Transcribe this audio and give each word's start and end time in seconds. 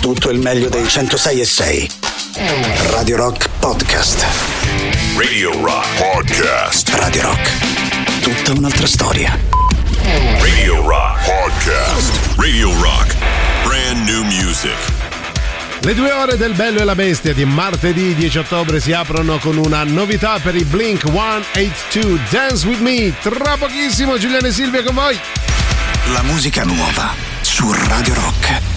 tutto 0.00 0.30
il 0.30 0.38
meglio 0.38 0.70
dei 0.70 0.88
106 0.88 1.40
e 1.40 1.44
6. 1.44 1.90
Radio 2.90 3.16
Rock 3.16 3.48
Podcast. 3.58 4.24
Radio 5.16 5.52
Rock 5.62 5.86
Podcast. 5.98 6.88
Radio 6.94 7.22
Rock. 7.22 8.20
Tutta 8.22 8.52
un'altra 8.58 8.86
storia. 8.86 9.38
Radio 10.40 10.86
Rock 10.86 11.24
Podcast. 11.24 12.34
Radio 12.36 12.72
Rock. 12.80 13.14
Brand 13.62 14.08
new 14.08 14.24
music. 14.24 14.74
Le 15.80 15.94
due 15.94 16.10
ore 16.12 16.38
del 16.38 16.54
Bello 16.54 16.80
e 16.80 16.84
la 16.84 16.94
Bestia 16.94 17.34
di 17.34 17.44
martedì 17.44 18.14
10 18.14 18.38
ottobre 18.38 18.80
si 18.80 18.92
aprono 18.92 19.38
con 19.38 19.58
una 19.58 19.84
novità 19.84 20.38
per 20.38 20.54
i 20.56 20.64
Blink 20.64 21.04
182 21.04 22.20
Dance 22.30 22.66
With 22.66 22.80
Me. 22.80 23.12
Tra 23.20 23.56
pochissimo 23.58 24.18
Giuliano 24.18 24.46
e 24.46 24.52
Silvia 24.52 24.82
con 24.82 24.94
voi. 24.94 25.18
La 26.12 26.22
musica 26.22 26.64
nuova 26.64 27.12
su 27.42 27.70
Radio 27.70 28.14
Rock. 28.14 28.69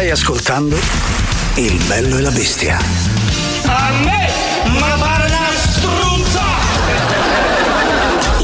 Stai 0.00 0.12
ascoltando 0.12 0.78
Il 1.56 1.78
bello 1.86 2.16
e 2.16 2.20
la 2.22 2.30
bestia. 2.30 2.78
A 3.66 3.92
me, 4.02 4.30
ma 4.78 4.96
pare 4.98 5.26
una 5.26 5.50
struzza! 5.52 6.40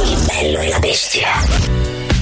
Il 0.05 0.27
bello 0.27 0.59
e 0.59 0.69
la 0.69 0.79
bestia. 0.79 1.29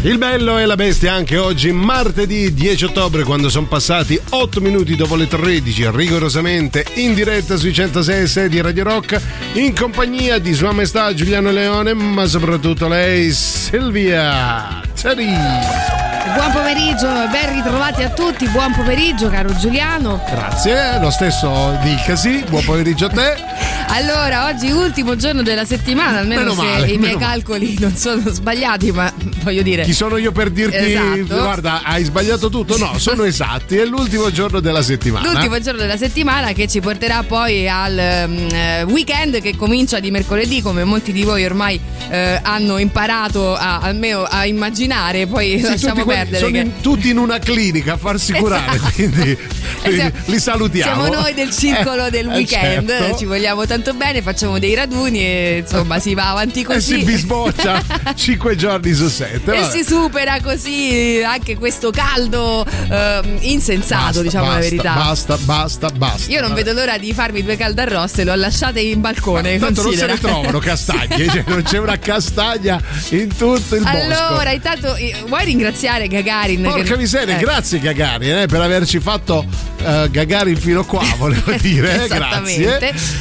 Il 0.03 0.19
bello 0.19 0.57
e 0.59 0.67
la 0.67 0.77
bestia 0.77 1.15
anche 1.15 1.37
oggi, 1.37 1.73
martedì 1.73 2.55
10 2.55 2.85
ottobre, 2.85 3.25
quando 3.25 3.49
sono 3.49 3.67
passati 3.67 4.17
8 4.29 4.61
minuti 4.61 4.95
dopo 4.95 5.17
le 5.17 5.27
13, 5.27 5.91
rigorosamente 5.91 6.87
in 6.95 7.13
diretta 7.13 7.57
sui 7.57 7.75
106 7.75 8.49
di 8.49 8.61
Radio 8.61 8.85
Rock, 8.85 9.21
in 9.55 9.75
compagnia 9.75 10.39
di 10.39 10.55
Sua 10.55 10.71
Maestà 10.71 11.13
Giuliano 11.13 11.51
Leone, 11.51 11.93
ma 11.93 12.25
soprattutto 12.27 12.87
lei, 12.87 13.33
Silvia 13.33 14.81
Tari. 14.95 16.04
Buon 16.35 16.51
pomeriggio, 16.51 17.07
ben 17.31 17.53
ritrovati 17.53 18.03
a 18.03 18.11
tutti, 18.11 18.49
buon 18.49 18.73
pomeriggio 18.73 19.31
caro 19.31 19.55
Giuliano. 19.55 20.21
Grazie, 20.29 20.99
lo 20.99 21.11
stesso 21.11 21.79
dicasi, 21.83 22.45
buon 22.49 22.65
pomeriggio 22.65 23.07
a 23.07 23.11
te. 23.11 23.74
Allora, 23.87 24.47
oggi 24.49 24.71
ultimo 24.73 25.15
giorno 25.15 25.43
della 25.43 25.65
settimana, 25.65 26.19
almeno 26.19 26.41
Meno 26.41 26.55
se 26.55 26.63
male, 26.63 26.83
i 26.87 26.87
miei 26.87 26.99
meno 26.99 27.19
male. 27.19 27.25
calcoli 27.33 27.77
non 27.79 27.95
sono 27.95 28.23
sbagliati, 28.29 28.91
ma 28.91 29.13
voglio 29.45 29.63
dire... 29.63 29.85
Chi 29.85 29.93
sono 29.93 30.17
io 30.17 30.33
per 30.33 30.51
dirti, 30.51 30.77
Esatto. 30.93 31.37
guarda, 31.43 31.83
hai 31.85 32.03
sbagliato 32.03 32.49
tutto? 32.49 32.77
No, 32.77 32.99
sono 32.99 33.23
esatti, 33.25 33.77
è 33.77 33.85
l'ultimo 33.85 34.33
giorno 34.33 34.59
della 34.59 34.83
settimana. 34.83 35.31
L'ultimo 35.31 35.61
giorno 35.61 35.81
della 35.81 35.97
settimana 35.97 36.53
che 36.53 36.67
ci 36.67 36.81
porterà 36.81 37.23
poi 37.23 37.69
al 37.69 37.97
eh, 37.97 38.83
weekend 38.89 39.41
che 39.41 39.55
comincia 39.57 40.01
di 40.01 40.11
mercoledì, 40.11 40.61
come 40.61 40.83
molti 40.83 41.13
di 41.13 41.23
voi 41.23 41.45
ormai 41.45 41.79
eh, 42.09 42.41
hanno 42.43 42.79
imparato 42.79 43.55
a, 43.55 43.79
almeno 43.79 44.23
a 44.25 44.45
immaginare, 44.45 45.27
poi 45.29 45.59
Sì, 45.59 45.63
lasciamo 45.63 45.95
tutti 46.03 46.07
perdere. 46.07 46.39
sono 46.39 46.51
che- 46.51 46.59
in- 46.59 46.81
tutti 46.81 47.09
in 47.11 47.19
una 47.19 47.39
clinica 47.39 47.93
a 47.93 47.97
farsi 47.97 48.33
curare, 48.33 48.75
Esatto. 48.77 48.91
quindi, 48.95 49.39
quindi 49.83 49.97
siamo- 49.99 50.11
li 50.25 50.39
salutiamo. 50.41 51.03
Siamo 51.05 51.21
noi 51.23 51.35
del 51.35 51.51
circolo 51.51 52.07
Eh, 52.07 52.11
del 52.11 52.29
eh, 52.29 52.35
weekend, 52.35 52.89
certo. 52.89 53.17
ci 53.19 53.25
vogliamo 53.25 53.65
tanto 53.67 53.83
tanto 53.85 53.93
bene, 53.93 54.23
facciamo 54.23 54.59
dei 54.59 54.75
raduni 54.75 55.19
e 55.19 55.59
insomma 55.59 55.99
si 55.99 56.15
va 56.15 56.31
avanti 56.31 56.63
eh, 56.63 56.65
così. 56.65 56.95
E 56.95 56.99
si 57.01 57.05
bisboccia 57.05 57.83
5 58.17 58.57
giorni 58.57 58.95
su 58.95 59.09
7. 59.09 59.53
E 59.53 59.65
si 59.65 59.85
supera 59.85 60.41
così 60.41 61.23
anche 61.25 61.57
questo 61.59 61.91
caldo 61.91 62.65
eh, 62.65 63.21
insensato, 63.41 64.05
basta, 64.05 64.23
diciamo 64.23 64.45
basta, 64.47 64.59
la 64.59 64.65
verità. 64.65 64.95
Basta, 64.95 65.37
basta, 65.37 65.91
basta. 65.91 66.33
Io 66.33 66.41
non 66.41 66.51
vabbè. 66.51 66.63
vedo 66.63 66.81
l'ora 66.81 66.97
di 66.97 67.13
farmi 67.13 67.43
due 67.43 67.59
caldarrosse, 67.59 68.25
l'ho 68.25 68.35
lasciate 68.35 68.81
in 68.81 69.03
balcone. 69.03 69.59
Ma, 69.59 69.67
tanto 69.67 69.83
considera. 69.83 70.07
non 70.07 70.17
se 70.17 70.23
ne 70.23 70.33
trovano 70.33 70.59
castagne, 70.61 71.29
cioè 71.29 71.45
non 71.47 71.63
c'è 71.63 71.79
una 71.79 71.99
castagna 71.99 72.81
in 73.11 73.37
tutto 73.37 73.77
il 73.77 73.83
allora, 73.85 74.07
bosco. 74.07 74.27
Allora, 74.29 74.53
intanto 74.53 74.97
vuoi 75.27 75.45
ringraziare 75.45 76.09
Gagarin? 76.09 76.63
Porca 76.63 76.83
che... 76.83 76.97
miseria, 76.97 77.37
eh. 77.37 77.41
grazie 77.41 77.81
Gagarin 77.81 78.37
eh, 78.39 78.47
per 78.47 78.63
averci 78.63 78.99
fatto 78.99 79.45
eh, 79.83 80.09
Gagarin 80.11 80.57
fino 80.57 80.85
qua, 80.87 81.05
volevo 81.19 81.53
dire. 81.61 82.05
Eh, 82.05 82.09
grazie. 82.15 82.79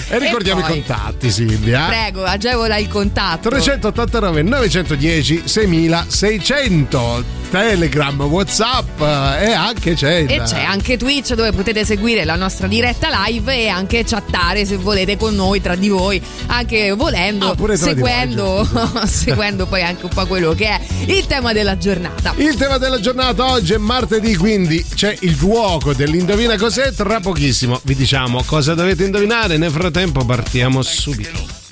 E 0.08 0.20
ricordiamo 0.20 0.43
ricordiamo 0.44 0.62
poi. 0.62 0.70
i 0.70 0.84
contatti, 0.84 1.32
Silvia. 1.32 1.86
Prego, 1.88 2.24
agevola 2.24 2.78
il 2.78 2.88
contatto. 2.88 3.50
389 3.50 4.42
910 4.44 5.44
6600. 5.46 7.42
Telegram, 7.54 8.20
Whatsapp 8.20 9.00
eh, 9.00 9.50
e 9.50 9.52
anche 9.52 9.94
c'è. 9.94 10.26
E 10.28 10.42
c'è 10.42 10.64
anche 10.64 10.98
Twitch 10.98 11.36
dove 11.36 11.52
potete 11.52 11.86
seguire 11.86 12.26
la 12.26 12.36
nostra 12.36 12.66
diretta 12.66 13.10
live 13.28 13.56
e 13.56 13.68
anche 13.68 14.04
chattare 14.04 14.66
se 14.66 14.78
volete 14.78 15.18
con 15.18 15.36
noi, 15.36 15.62
tra 15.62 15.76
di 15.76 15.88
voi, 15.88 16.20
anche 16.48 16.94
volendo, 16.94 17.52
ah, 17.52 17.76
seguendo, 17.76 18.68
voi, 18.72 19.06
seguendo 19.08 19.68
poi 19.68 19.84
anche 19.84 20.06
un 20.06 20.12
po' 20.12 20.26
quello 20.26 20.54
che 20.54 20.66
è 20.66 20.82
il 21.06 21.28
tema 21.28 21.54
della 21.54 21.78
giornata. 21.78 22.34
Il 22.38 22.56
tema 22.56 22.80
della 22.80 23.00
giornata 23.00 23.52
oggi 23.52 23.74
è 23.74 23.78
martedì, 23.78 24.36
quindi 24.36 24.84
c'è 24.84 25.16
il 25.20 25.38
gioco 25.38 25.94
dell'indovina 25.94 26.58
cos'è. 26.58 26.92
Tra 26.92 27.20
pochissimo 27.20 27.80
vi 27.84 27.94
diciamo 27.94 28.42
cosa 28.48 28.74
dovete 28.74 29.04
indovinare. 29.04 29.58
Nel 29.58 29.70
frattempo 29.70 30.26
partiamos 30.36 30.88
subito. 30.88 31.63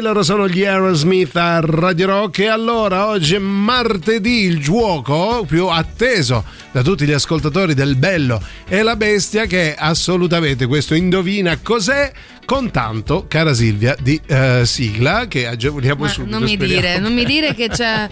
loro 0.00 0.22
sono 0.22 0.48
gli 0.48 0.64
Aerosmith 0.64 1.34
a 1.36 1.60
Radio 1.60 2.06
Rock 2.06 2.40
e 2.40 2.46
allora 2.46 3.06
oggi 3.08 3.34
è 3.34 3.38
martedì 3.38 4.42
il 4.44 4.60
gioco 4.60 5.44
più 5.46 5.66
atteso 5.66 6.44
da 6.70 6.82
tutti 6.82 7.04
gli 7.04 7.12
ascoltatori 7.12 7.74
del 7.74 7.96
bello 7.96 8.42
e 8.68 8.82
la 8.82 8.96
bestia 8.96 9.46
che 9.46 9.74
assolutamente 9.76 10.66
questo 10.66 10.94
indovina 10.94 11.58
cos'è 11.62 12.12
con 12.44 12.70
tanto, 12.70 13.26
cara 13.28 13.52
Silvia, 13.54 13.96
di 14.00 14.20
eh, 14.26 14.62
sigla 14.64 15.26
che 15.26 15.46
agevoliamo 15.46 16.04
Ma 16.04 16.08
subito. 16.08 16.38
Non 16.38 16.48
mi, 16.48 16.56
dire, 16.56 16.98
non 16.98 17.12
mi 17.12 17.24
dire 17.24 17.54
che 17.54 17.68
c'è, 17.68 18.08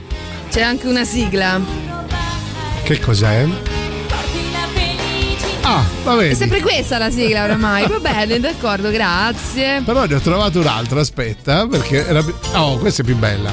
c'è 0.51 0.61
anche 0.63 0.87
una 0.87 1.05
sigla. 1.05 1.61
Che 2.85 3.01
cos'è? 3.01 3.76
Ah, 5.69 5.83
va 6.05 6.15
bene. 6.15 6.31
È 6.31 6.35
sempre 6.35 6.61
questa 6.61 6.97
la 6.97 7.11
sigla 7.11 7.43
oramai. 7.43 7.89
Va 7.89 7.99
bene, 7.99 8.39
d'accordo, 8.39 8.89
grazie. 8.91 9.83
Però 9.85 10.05
ne 10.07 10.15
ho 10.15 10.21
trovato 10.21 10.61
un'altra, 10.61 11.01
aspetta, 11.01 11.67
perché 11.67 12.07
era... 12.07 12.25
Oh, 12.53 12.79
questa 12.79 13.03
è 13.03 13.05
più 13.05 13.17
bella. 13.17 13.53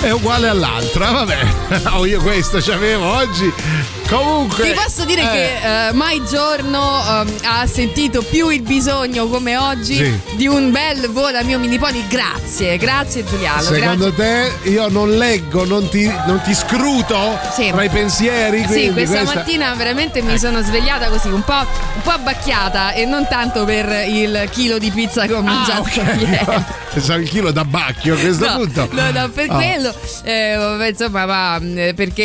È 0.00 0.10
uguale 0.10 0.48
all'altra, 0.48 1.10
vabbè. 1.10 1.38
Oh, 1.92 2.06
io 2.06 2.22
questa 2.22 2.58
avevo 2.72 3.04
oggi. 3.14 4.01
Comunque. 4.16 4.64
Ti 4.64 4.72
posso 4.74 5.04
dire 5.06 5.22
eh, 5.22 5.26
che 5.30 5.88
eh, 5.88 5.92
mai 5.92 6.22
giorno 6.28 7.00
ehm, 7.06 7.34
ha 7.44 7.66
sentito 7.66 8.22
più 8.22 8.48
il 8.50 8.60
bisogno 8.62 9.26
come 9.28 9.56
oggi 9.56 9.94
Sì. 9.96 10.18
di 10.36 10.46
un 10.46 10.70
bel 10.70 11.08
volo 11.10 11.38
a 11.38 11.42
mio 11.42 11.58
miniponi. 11.58 12.04
Grazie, 12.08 12.76
grazie 12.76 13.24
Giuliano. 13.24 13.62
Secondo 13.62 14.12
te 14.12 14.52
io 14.64 14.88
non 14.88 15.16
leggo, 15.16 15.64
non 15.64 15.88
ti, 15.88 16.04
non 16.26 16.40
ti 16.42 16.54
scruto 16.54 17.38
Sì. 17.54 17.70
tra 17.70 17.82
i 17.84 17.88
pensieri? 17.88 18.66
Sì, 18.68 18.90
questa, 18.92 19.18
questa- 19.20 19.34
mattina 19.36 19.72
veramente 19.74 20.20
mi 20.20 20.38
sono 20.38 20.60
svegliata 20.62 21.08
così, 21.08 21.28
un 21.28 21.42
po', 21.42 21.54
un 21.94 22.02
po' 22.02 22.10
abbacchiata 22.10 22.92
e 22.92 23.06
non 23.06 23.26
tanto 23.28 23.64
per 23.64 24.06
il 24.08 24.46
chilo 24.50 24.78
di 24.78 24.90
pizza 24.90 25.24
che 25.26 25.32
ho 25.32 25.38
Ah, 25.38 25.42
mangiato 25.42 25.80
ok. 25.80 25.96
ieri. 26.20 26.64
Pensavo 26.92 27.20
il 27.20 27.28
chilo 27.30 27.50
da 27.52 27.64
bacchio 27.64 28.14
a 28.14 28.18
questo 28.18 28.46
No, 28.46 28.56
punto. 28.56 28.88
no, 28.92 29.10
no, 29.10 29.28
per 29.30 29.46
Ah. 29.48 29.54
quello, 29.54 29.94
eh, 30.24 30.88
insomma, 30.90 31.24
ma 31.24 31.58
mh, 31.58 31.94
perché 31.94 32.22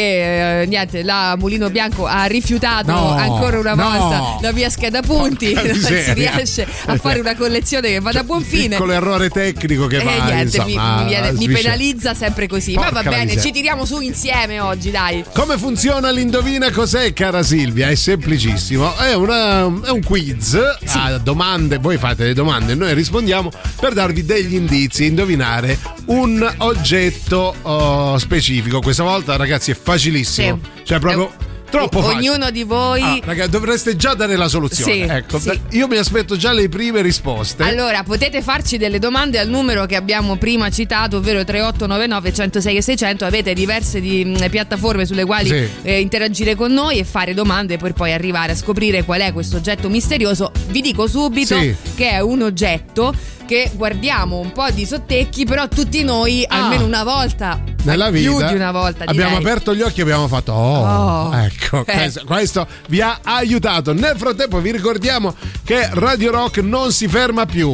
eh, 0.62 0.66
niente, 0.68 1.04
la 1.04 1.36
Mulino 1.38 1.70
Bianco 1.70 1.76
ha 1.80 2.26
rifiutato 2.26 2.92
No, 2.92 3.12
ancora 3.12 3.60
una 3.60 3.74
no. 3.74 3.90
volta 3.90 4.38
la 4.42 4.52
mia 4.54 4.70
scheda 4.70 5.02
punti. 5.02 5.52
Porca 5.54 5.66
Non 5.78 5.82
si 5.82 6.14
riesce 6.14 6.68
a 6.86 6.98
fare 6.98 7.20
una 7.20 7.36
collezione 7.36 7.90
che 7.90 8.00
vada 8.00 8.20
a 8.22 8.24
buon 8.24 8.42
fine. 8.42 8.70
Piccolo 8.70 8.92
errore 8.94 9.30
tecnico 9.30 9.88
che 9.88 9.98
E 9.98 10.04
va 10.04 10.12
niente, 10.12 10.34
mi, 10.36 10.42
insomma, 10.74 11.04
mi 11.04 11.16
mi 11.16 11.32
sviscera. 11.36 11.60
penalizza 11.60 12.14
sempre 12.14 12.48
così. 12.48 12.74
Porca 12.74 12.92
Ma 12.92 13.02
va 13.02 13.10
bene, 13.10 13.24
miseria. 13.26 13.44
ci 13.44 13.52
tiriamo 13.52 13.86
su 13.86 14.00
insieme 14.02 14.60
oggi, 14.60 14.92
dai. 14.92 15.24
Come 15.34 15.58
funziona 15.58 16.10
l'indovina 16.12 16.72
cos'è, 16.72 17.14
cara 17.14 17.44
Silvia? 17.44 17.90
È 17.90 17.96
semplicissimo, 17.96 18.96
è, 18.98 19.14
una- 19.14 19.66
è 19.84 19.90
un 19.90 20.02
quiz 20.04 20.58
a 20.94 21.18
domande, 21.18 21.78
voi 21.78 21.98
fate 21.98 22.24
le 22.26 22.34
domande 22.34 22.76
noi 22.76 22.94
rispondiamo 22.94 23.50
per 23.80 23.94
darvi 23.94 24.26
degli 24.26 24.54
indizi, 24.56 25.06
indovinare 25.06 25.78
un 26.08 26.48
oggetto 26.58 27.54
oh, 27.62 28.18
specifico. 28.18 28.80
Questa 28.82 29.04
volta, 29.04 29.36
ragazzi, 29.36 29.72
è 29.72 29.76
facilissimo. 29.80 30.60
Sì. 30.76 30.82
Cioè, 30.84 31.00
proprio 31.00 31.32
Eh, 31.32 31.67
troppo 31.70 32.02
facile. 32.02 32.30
Ognuno 32.30 32.50
di 32.52 32.64
voi. 32.64 33.02
Ah, 33.02 33.20
ragazzi, 33.24 33.50
dovreste 33.50 33.96
già 33.96 34.14
dare 34.14 34.36
la 34.36 34.48
soluzione. 34.48 34.94
Sì, 34.94 35.00
ecco, 35.02 35.40
sì. 35.40 35.60
io 35.72 35.88
mi 35.88 35.98
aspetto 35.98 36.36
già 36.38 36.52
le 36.54 36.70
prime 36.70 37.02
risposte. 37.02 37.64
Allora, 37.64 38.04
potete 38.04 38.42
farci 38.42 38.78
delle 38.78 39.00
domande 39.00 39.40
al 39.40 39.48
numero 39.50 39.86
che 39.86 39.96
abbiamo 39.96 40.38
prima 40.38 40.70
citato, 40.70 41.18
ovvero 41.18 41.44
3899 41.44 42.34
106 42.34 42.76
e 42.78 42.82
600. 42.82 43.26
Avete 43.26 43.54
diverse 43.54 44.00
di, 44.02 44.24
mh, 44.26 44.50
piattaforme 44.50 45.06
sulle 45.06 45.26
quali 45.26 45.50
Sì. 45.50 45.68
eh, 45.84 46.00
interagire 46.00 46.56
con 46.56 46.72
noi 46.72 47.00
e 47.00 47.04
fare 47.04 47.34
domande 47.34 47.78
per 47.78 47.94
poi 47.94 48.14
arrivare 48.14 48.54
a 48.54 48.56
scoprire 48.56 49.04
qual 49.04 49.22
è 49.22 49.34
questo 49.34 49.58
oggetto 49.58 49.90
misterioso. 49.90 50.52
Vi 50.68 50.82
dico 50.82 51.08
subito 51.08 51.58
che 51.96 52.10
è 52.12 52.20
un 52.20 52.42
oggetto 52.42 53.14
che 53.48 53.72
guardiamo 53.74 54.38
un 54.38 54.52
po' 54.52 54.70
di 54.72 54.86
sottecchi, 54.86 55.46
però 55.46 55.68
tutti 55.68 56.04
noi 56.04 56.46
Ah. 56.48 56.66
almeno 56.66 56.86
una 56.86 57.04
volta, 57.04 57.60
Nella 57.84 58.10
vita 58.12 58.30
più 58.30 58.46
di 58.46 58.54
una 58.54 58.72
volta, 58.72 59.06
abbiamo 59.06 59.38
direi. 59.38 59.52
aperto 59.52 59.74
gli 59.74 59.82
occhi 59.82 60.00
e 60.00 60.04
abbiamo 60.04 60.28
fatto 60.28 60.52
oh, 60.52 61.30
Oh. 61.30 61.34
ecco 61.36 61.80
Eh. 61.88 61.94
questo, 61.94 62.22
questo 62.26 62.68
vi 62.90 63.02
ha 63.02 63.20
aiutato 63.24 63.94
nel 63.94 64.16
frattempo 64.18 64.60
vi 64.60 64.72
ricordiamo 64.72 65.34
che 65.64 65.90
Radio 65.94 66.32
Rock 66.32 66.58
non 66.60 66.92
si 66.92 67.08
ferma 67.08 67.46
più 67.46 67.74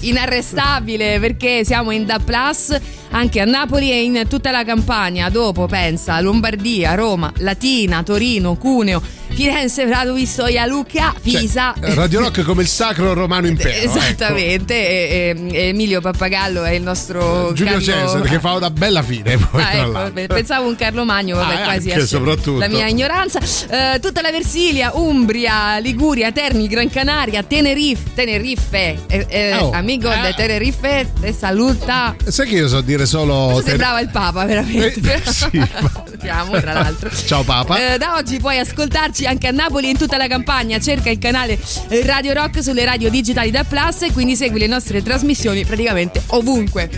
inarrestabile 0.00 1.18
perché 1.20 1.64
siamo 1.64 1.90
in 1.90 2.06
Da 2.06 2.18
Plus 2.18 2.74
anche 3.10 3.40
a 3.40 3.44
Napoli 3.44 3.90
e 3.90 4.02
in 4.02 4.24
tutta 4.28 4.50
la 4.50 4.64
Campania. 4.64 5.28
Dopo 5.28 5.66
pensa 5.66 6.20
Lombardia, 6.20 6.94
Roma, 6.94 7.32
Latina, 7.38 8.02
Torino, 8.02 8.56
Cuneo, 8.56 9.02
Firenze, 9.28 9.84
Prato 9.86 10.14
Pistoia, 10.14 10.66
Lucca, 10.66 11.14
Pisa. 11.20 11.74
Cioè, 11.78 11.94
Radio 11.94 12.20
Rock 12.20 12.42
come 12.42 12.62
il 12.62 12.68
sacro 12.68 13.12
romano 13.12 13.46
impero 13.46 13.68
ecco. 13.70 13.98
Esattamente, 13.98 14.74
e- 14.74 15.34
e- 15.50 15.56
e 15.56 15.68
Emilio 15.68 16.00
Pappagallo 16.00 16.62
è 16.64 16.70
il 16.70 16.82
nostro 16.82 17.52
Giulio 17.52 17.72
Carlo- 17.78 17.84
Cesare 17.86 18.28
che 18.28 18.38
fa 18.40 18.54
una 18.54 18.70
bella 18.70 19.02
fine 19.02 19.36
poi 19.36 19.62
Ah, 19.62 19.74
ecco, 19.74 20.26
pensavo 20.26 20.68
un 20.68 20.76
Carlo 20.76 21.04
Magno, 21.04 21.36
vabbè, 21.36 21.54
Ah, 21.54 21.64
quasi 21.64 21.90
anche, 21.90 22.06
soprattutto. 22.06 22.58
la 22.58 22.68
mia 22.68 22.86
ignoranza. 22.86 23.40
Eh, 23.68 23.98
tutta 24.00 24.20
la 24.22 24.30
Versilia, 24.30 24.92
Umbria, 24.94 25.78
Liguria, 25.78 26.30
Terni, 26.32 26.68
Gran 26.68 26.88
Canaria, 26.88 27.42
Tenerife, 27.42 28.02
Tenerife, 28.14 28.98
eh, 29.08 29.26
eh, 29.28 29.56
Oh, 29.58 29.70
amico 29.72 30.10
eh. 30.10 30.20
de 30.20 30.34
Tenerife, 30.34 31.12
te 31.20 31.32
saluta. 31.32 32.14
sai 32.24 32.46
che 32.48 32.54
io 32.56 32.68
so 32.68 32.80
dire 32.80 32.95
solo 33.04 33.48
Tu 33.48 33.54
ter- 33.56 33.68
sembrava 33.68 34.00
il 34.00 34.08
Papa, 34.08 34.44
veramente. 34.44 35.14
Eh, 35.14 35.22
sì, 35.30 35.50
Salutiamo, 36.06 36.60
tra 36.60 36.72
l'altro. 36.72 37.10
Ciao, 37.14 37.42
Papa. 37.42 37.94
Eh, 37.94 37.98
da 37.98 38.14
oggi 38.16 38.38
puoi 38.38 38.58
ascoltarci 38.58 39.26
anche 39.26 39.48
a 39.48 39.50
Napoli 39.50 39.88
e 39.88 39.90
in 39.90 39.98
tutta 39.98 40.16
la 40.16 40.26
campagna. 40.28 40.78
Cerca 40.80 41.10
il 41.10 41.18
canale 41.18 41.58
eh, 41.88 42.04
Radio 42.06 42.32
Rock 42.32 42.62
sulle 42.62 42.84
radio 42.84 43.10
digitali 43.10 43.50
da 43.50 43.64
Plus 43.64 44.02
e 44.02 44.12
quindi 44.12 44.36
segui 44.36 44.60
le 44.60 44.66
nostre 44.66 45.02
trasmissioni 45.02 45.64
praticamente 45.64 46.22
ovunque. 46.28 46.88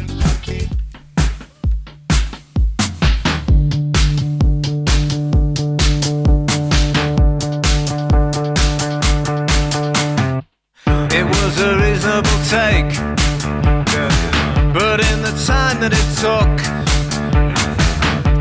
But 14.78 15.00
in 15.10 15.22
the 15.22 15.34
time 15.44 15.80
that 15.82 15.90
it 15.90 16.08
took 16.22 16.54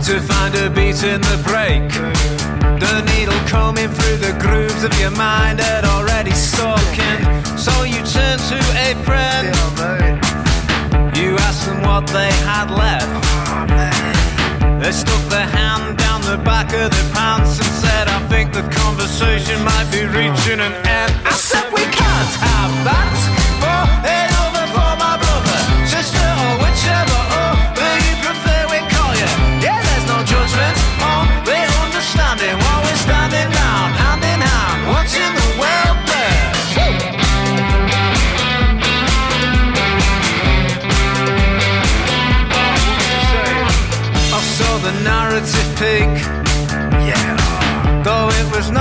to 0.05 0.21
find 0.21 0.53
a 0.53 0.69
beat 0.69 1.01
in 1.01 1.17
the 1.25 1.39
break, 1.41 1.89
the 2.77 3.01
needle 3.09 3.41
combing 3.49 3.89
through 3.89 4.17
the 4.21 4.37
grooves 4.37 4.83
of 4.83 4.93
your 5.01 5.09
mind 5.17 5.59
had 5.59 5.83
already. 5.83 6.29
And 6.29 7.57
so 7.57 7.73
you 7.89 8.05
turned 8.05 8.41
to 8.53 8.59
a 8.85 8.93
friend. 9.01 9.49
You 11.17 11.33
asked 11.49 11.65
them 11.65 11.81
what 11.81 12.05
they 12.13 12.29
had 12.45 12.69
left. 12.69 13.09
They 14.77 14.91
stuck 14.91 15.23
their 15.33 15.49
hand 15.49 15.97
down 15.97 16.21
the 16.21 16.37
back 16.37 16.69
of 16.69 16.91
their 16.93 17.09
pants 17.17 17.57
and 17.57 17.73
said, 17.81 18.07
I 18.07 18.21
think 18.29 18.53
the 18.53 18.61
conversation 18.85 19.57
might 19.65 19.89
be 19.89 20.05
reaching 20.05 20.61
an 20.61 20.73
end. 20.85 21.11
I 21.25 21.33
said, 21.33 21.65
We 21.73 21.81
can't 21.81 22.33
have 22.45 22.73
that. 22.85 23.09
For 23.57 24.26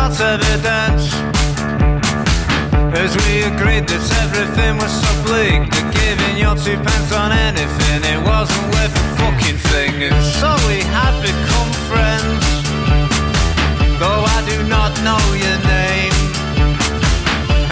not 0.09 0.21
evident. 0.21 1.03
As 2.95 3.11
we 3.27 3.43
agreed 3.43 3.89
that 3.91 4.07
everything 4.23 4.79
was 4.79 4.93
so 5.03 5.11
bleak 5.27 5.67
that 5.67 5.87
giving 5.99 6.37
your 6.39 6.55
two 6.55 6.79
pence 6.79 7.11
on 7.11 7.35
anything 7.35 8.07
it 8.07 8.23
wasn't 8.23 8.67
worth 8.71 8.95
a 8.95 9.07
fucking 9.19 9.59
thing. 9.75 10.07
And 10.07 10.15
so 10.39 10.55
we 10.71 10.79
had 10.95 11.15
become 11.27 11.71
friends. 11.91 12.45
Though 13.99 14.23
I 14.23 14.39
do 14.47 14.59
not 14.71 14.95
know 15.03 15.23
your 15.35 15.59
name. 15.67 16.15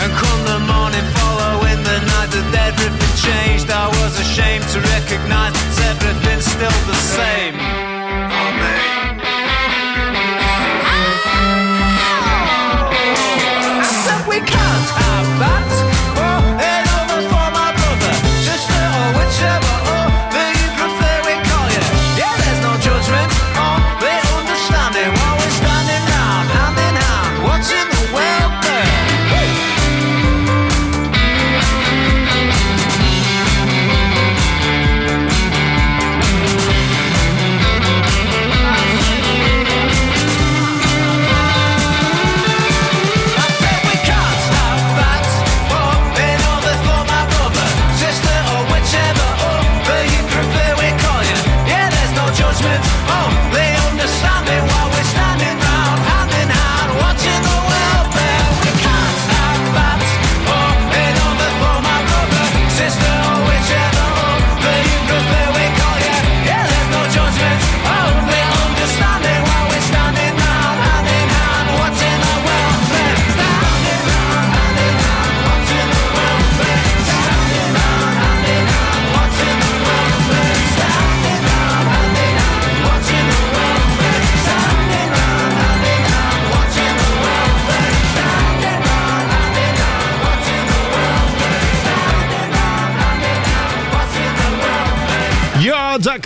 And 0.02 0.10
come 0.10 0.40
the 0.50 0.60
morning 0.66 1.06
following 1.14 1.80
the 1.86 1.98
night 2.02 2.30
that 2.34 2.50
everything 2.74 3.14
changed, 3.22 3.70
I 3.70 3.86
was 4.02 4.18
ashamed 4.18 4.66
to 4.74 4.82
recognize 4.98 5.54
that 5.54 6.02
everything's 6.02 6.46
still 6.50 6.78
the 6.90 6.98
same. 6.98 7.83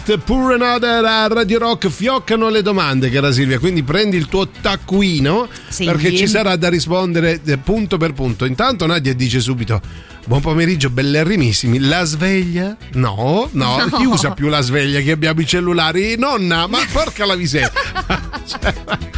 Project 0.09 0.25
Pure 0.25 0.55
Another 0.55 1.05
a 1.05 1.27
Radio 1.29 1.59
Rock 1.59 1.89
fioccano 1.89 2.49
le 2.49 2.63
domande, 2.63 3.11
cara 3.11 3.31
Silvia. 3.31 3.59
Quindi 3.59 3.83
prendi 3.83 4.17
il 4.17 4.27
tuo 4.27 4.49
taccuino 4.49 5.49
Sì. 5.69 5.85
perché 5.85 6.17
ci 6.17 6.27
sarà 6.27 6.57
da 6.57 6.71
rispondere 6.71 7.39
eh, 7.45 7.59
punto 7.59 7.99
per 7.99 8.15
punto. 8.15 8.47
Intanto 8.47 8.87
Nadia 8.87 9.13
dice 9.13 9.39
subito: 9.41 9.83
Buon 10.25 10.41
pomeriggio, 10.41 10.89
bellerrimissimi. 10.89 11.79
La 11.81 12.05
sveglia? 12.05 12.75
No, 12.93 13.51
no, 13.53 13.85
No. 13.91 13.99
chi 13.99 14.07
usa 14.07 14.31
più 14.31 14.49
la 14.49 14.63
sveglia 14.63 15.01
che 15.01 15.11
abbiamo 15.11 15.43
i 15.43 15.47
cellulari? 15.47 16.17
Nonna, 16.17 16.67
ma 16.67 16.79
porca 16.91 17.27
la 17.27 17.37
miseria. 17.37 17.71
Cioè, 18.49 18.75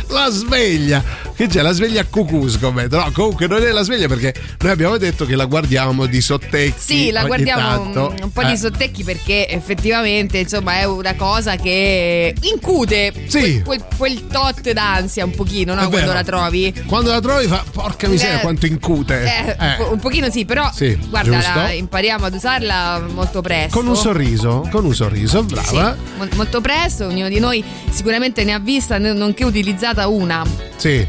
la 0.08 0.28
sveglia. 0.28 1.04
Che 1.40 1.46
c'è? 1.46 1.62
La 1.62 1.72
sveglia 1.72 2.02
a 2.02 2.04
cucù, 2.04 2.46
scommetto. 2.50 2.98
No, 2.98 3.10
comunque 3.14 3.46
non 3.46 3.62
è 3.62 3.70
la 3.70 3.80
sveglia 3.80 4.08
perché 4.08 4.34
noi 4.60 4.72
abbiamo 4.72 4.98
detto 4.98 5.24
che 5.24 5.36
la 5.36 5.46
guardiamo 5.46 6.04
di 6.04 6.20
sottecchi. 6.20 6.74
Sì, 6.76 7.10
la 7.10 7.24
guardiamo 7.24 7.62
tanto. 7.82 8.14
un 8.24 8.30
po' 8.30 8.42
Eh. 8.42 8.46
di 8.48 8.56
sottecchi 8.58 9.02
perché 9.04 9.48
effettivamente 9.48 10.36
insomma 10.36 10.74
è 10.80 10.84
una 10.84 11.14
cosa 11.14 11.56
che 11.56 12.34
incute 12.42 13.14
Sì. 13.26 13.62
quel, 13.64 13.64
quel- 13.64 13.84
quel 13.96 14.26
tot 14.26 14.70
d'ansia 14.70 15.24
un 15.24 15.30
pochino 15.30 15.72
no? 15.72 15.88
Quando 15.88 16.12
la 16.12 16.22
trovi. 16.22 16.74
Quando 16.84 17.10
la 17.10 17.20
trovi 17.22 17.46
fa 17.46 17.64
porca 17.72 18.06
miseria 18.06 18.36
Eh, 18.36 18.40
quanto 18.42 18.66
incute. 18.66 19.22
Eh, 19.22 19.56
Eh. 19.58 19.82
un 19.92 19.98
pochino 19.98 20.28
sì, 20.28 20.44
però 20.44 20.70
Sì, 20.74 20.94
guarda, 21.08 21.38
la- 21.38 21.70
impariamo 21.72 22.26
ad 22.26 22.34
usarla 22.34 23.02
molto 23.14 23.40
presto. 23.40 23.78
Con 23.78 23.86
un 23.88 23.96
sorriso, 23.96 24.68
con 24.70 24.84
un 24.84 24.94
sorriso, 24.94 25.40
Sì, 25.48 25.54
brava. 25.54 25.96
mo- 26.18 26.28
molto 26.34 26.60
presto, 26.60 27.06
ognuno 27.06 27.30
di 27.30 27.38
noi 27.38 27.64
sicuramente 27.90 28.44
ne 28.44 28.52
ha 28.52 28.58
vista, 28.58 28.98
nonché 28.98 29.44
utilizzata 29.46 30.06
una. 30.06 30.44
Sì. 30.76 31.06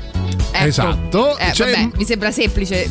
Ecco. 0.52 0.66
Esatto. 0.66 1.38
Eh, 1.38 1.52
Cioè, 1.54 1.72
vabbè, 1.72 1.90
mi 1.98 2.06
sembra 2.06 2.32
semplice. 2.32 2.90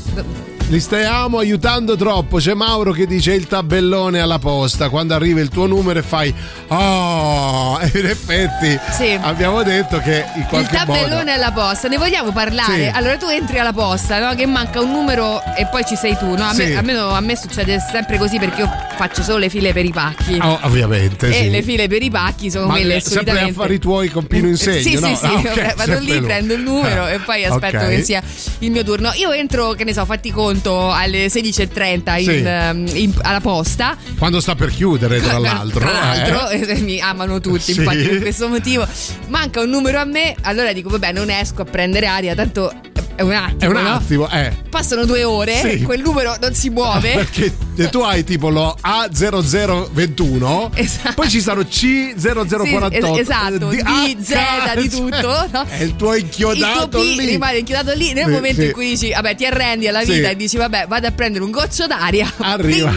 Li 0.71 0.79
stiamo 0.79 1.39
aiutando 1.39 1.97
troppo. 1.97 2.37
C'è 2.37 2.55
Mauro 2.55 2.93
che 2.93 3.05
dice 3.05 3.33
il 3.33 3.49
tabellone 3.49 4.21
alla 4.21 4.39
posta. 4.39 4.89
Quando 4.89 5.15
arriva 5.15 5.41
il 5.41 5.49
tuo 5.49 5.67
numero 5.67 5.99
e 5.99 6.03
fai 6.03 6.33
Oh, 6.69 7.77
in 7.93 8.07
effetti 8.07 8.79
Sì. 8.93 9.19
abbiamo 9.21 9.65
detto 9.65 9.99
che 9.99 10.25
in 10.37 10.43
Il 10.43 10.47
qualche 10.47 10.77
tabellone 10.77 11.17
modo. 11.17 11.31
alla 11.33 11.51
posta, 11.51 11.89
ne 11.89 11.99
vogliamo 11.99 12.31
parlare? 12.31 12.85
Sì. 12.85 12.91
Allora 12.95 13.17
tu 13.17 13.27
entri 13.27 13.59
alla 13.59 13.73
posta, 13.73 14.21
no? 14.21 14.37
Che 14.37 14.47
manca 14.47 14.81
un 14.81 14.93
numero 14.93 15.43
e 15.57 15.67
poi 15.67 15.85
ci 15.85 15.97
sei 15.97 16.17
tu, 16.17 16.37
no? 16.37 16.45
A, 16.45 16.53
Sì. 16.55 16.67
me, 16.67 16.77
almeno 16.77 17.09
a 17.09 17.21
me 17.21 17.37
succede 17.37 17.81
sempre 17.91 18.17
così 18.17 18.39
perché 18.39 18.61
io 18.61 18.71
faccio 18.97 19.23
solo 19.25 19.39
le 19.39 19.49
file 19.49 19.73
per 19.73 19.85
i 19.85 19.91
pacchi. 19.91 20.39
Oh, 20.41 20.57
ovviamente. 20.63 21.27
E 21.31 21.33
sì. 21.33 21.51
le 21.51 21.63
file 21.63 21.89
per 21.89 22.01
i 22.03 22.11
pacchi 22.11 22.49
sono 22.49 22.67
Ma 22.67 22.75
quelle 22.75 23.01
sempre 23.01 23.11
solitamente. 23.13 23.51
affari 23.51 23.79
tuoi 23.81 24.09
con 24.09 24.25
Pino 24.29 24.47
Insegno, 24.47 24.81
Sì, 24.83 24.95
no? 25.01 25.07
sì, 25.09 25.17
sì, 25.17 25.25
Ah, 25.25 25.33
ok, 25.33 25.43
vabbè, 25.49 25.75
vado 25.77 25.93
sempre 25.95 26.01
lì, 26.01 26.17
lui. 26.19 26.21
prendo 26.27 26.55
il 26.55 26.61
numero 26.61 27.09
Eh, 27.09 27.15
e 27.15 27.19
poi 27.19 27.45
aspetto 27.45 27.79
ok. 27.79 27.89
che 27.89 28.03
sia 28.05 28.23
il 28.61 28.71
mio 28.71 28.85
turno. 28.85 29.11
Io 29.17 29.33
entro, 29.33 29.73
che 29.73 29.83
ne 29.83 29.93
so, 29.93 30.05
fatti 30.05 30.31
conto 30.31 30.59
alle 30.69 31.29
16.30 31.29 32.19
in, 32.19 32.25
Sì. 32.25 32.43
ehm, 32.45 32.87
in- 32.95 33.15
alla 33.23 33.41
posta. 33.41 33.97
Quando 34.19 34.41
sta 34.41 34.55
per 34.55 34.71
chiudere, 34.71 35.21
tra 35.21 35.39
l'altro. 35.39 35.81
Tra 35.81 35.93
l'altro, 35.93 36.49
eh. 36.51 36.61
eh, 36.69 36.81
mi 36.81 37.01
amano 37.01 37.41
tutti, 37.41 37.73
Sì. 37.73 37.79
infatti, 37.79 38.03
per 38.03 38.21
questo 38.21 38.49
motivo. 38.49 38.87
Manca 39.29 39.61
un 39.61 39.71
numero 39.71 39.99
a 39.99 40.05
me, 40.05 40.35
allora 40.43 40.73
dico, 40.73 40.89
vabbè, 40.91 41.13
non 41.13 41.31
esco 41.31 41.63
a 41.63 41.65
prendere 41.65 42.07
aria, 42.07 42.35
tanto 42.35 42.73
è 43.15 43.23
un 43.23 43.33
attimo. 43.33 43.59
È 43.61 43.67
un 43.67 43.83
no? 43.83 43.93
attimo, 43.95 44.29
eh. 44.31 44.53
Passano 44.71 45.05
due 45.05 45.25
ore, 45.25 45.55
Sì. 45.61 45.83
quel 45.83 46.01
numero 46.01 46.35
non 46.41 46.55
si 46.55 46.71
muove. 46.71 47.13
Perché 47.13 47.53
tu 47.91 48.01
hai 48.01 48.25
tipo 48.25 48.49
lo 48.51 48.77
A0021, 48.83 50.71
Esatto. 50.75 51.15
poi 51.15 51.29
ci 51.29 51.41
stanno 51.41 51.63
C0048, 51.63 53.15
Sì, 53.15 53.21
es- 53.21 53.29
esatto, 53.29 53.71
eh, 53.71 53.83
di, 53.83 54.17
Z, 54.23 54.33
H, 54.33 54.75
di 54.81 54.89
tutto. 54.89 55.47
no? 55.53 55.65
È 55.69 55.83
il 55.83 55.97
tuo 55.97 56.15
Il 56.15 56.23
inchiodato 56.25 56.89
tuo 56.89 57.01
P 57.01 57.17
lì. 57.17 57.27
rimane 57.27 57.59
inchiodato 57.59 57.93
lì 57.97 58.13
nel 58.13 58.25
Sì, 58.27 58.31
momento 58.31 58.63
in 58.63 58.73
cui 58.73 58.89
dici, 58.91 59.11
vabbè, 59.13 59.35
ti 59.35 59.45
arrendi 59.47 59.89
alla 59.89 60.03
vita 60.03 60.29
e 60.31 60.37
dici, 60.37 60.57
vabbè, 60.57 60.87
vado 60.89 61.07
a 61.07 61.11
prendere 61.13 61.45
un 61.45 61.51
goccio 61.51 61.87
d'aria. 61.87 62.31
Arriva. 62.39 62.93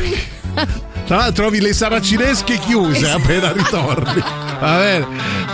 Tra 1.05 1.17
l'altro 1.17 1.43
trovi 1.43 1.59
le 1.59 1.73
saracinesche 1.73 2.57
chiuse 2.59 2.99
Esatto. 2.99 3.17
appena 3.23 3.51
ritorni. 3.51 4.21
Va 4.59 4.77
bene. 4.77 5.07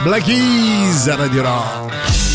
Black 0.04 0.24
Keys 0.26 1.16
Radio 1.16 1.42
Rock. 1.42 2.29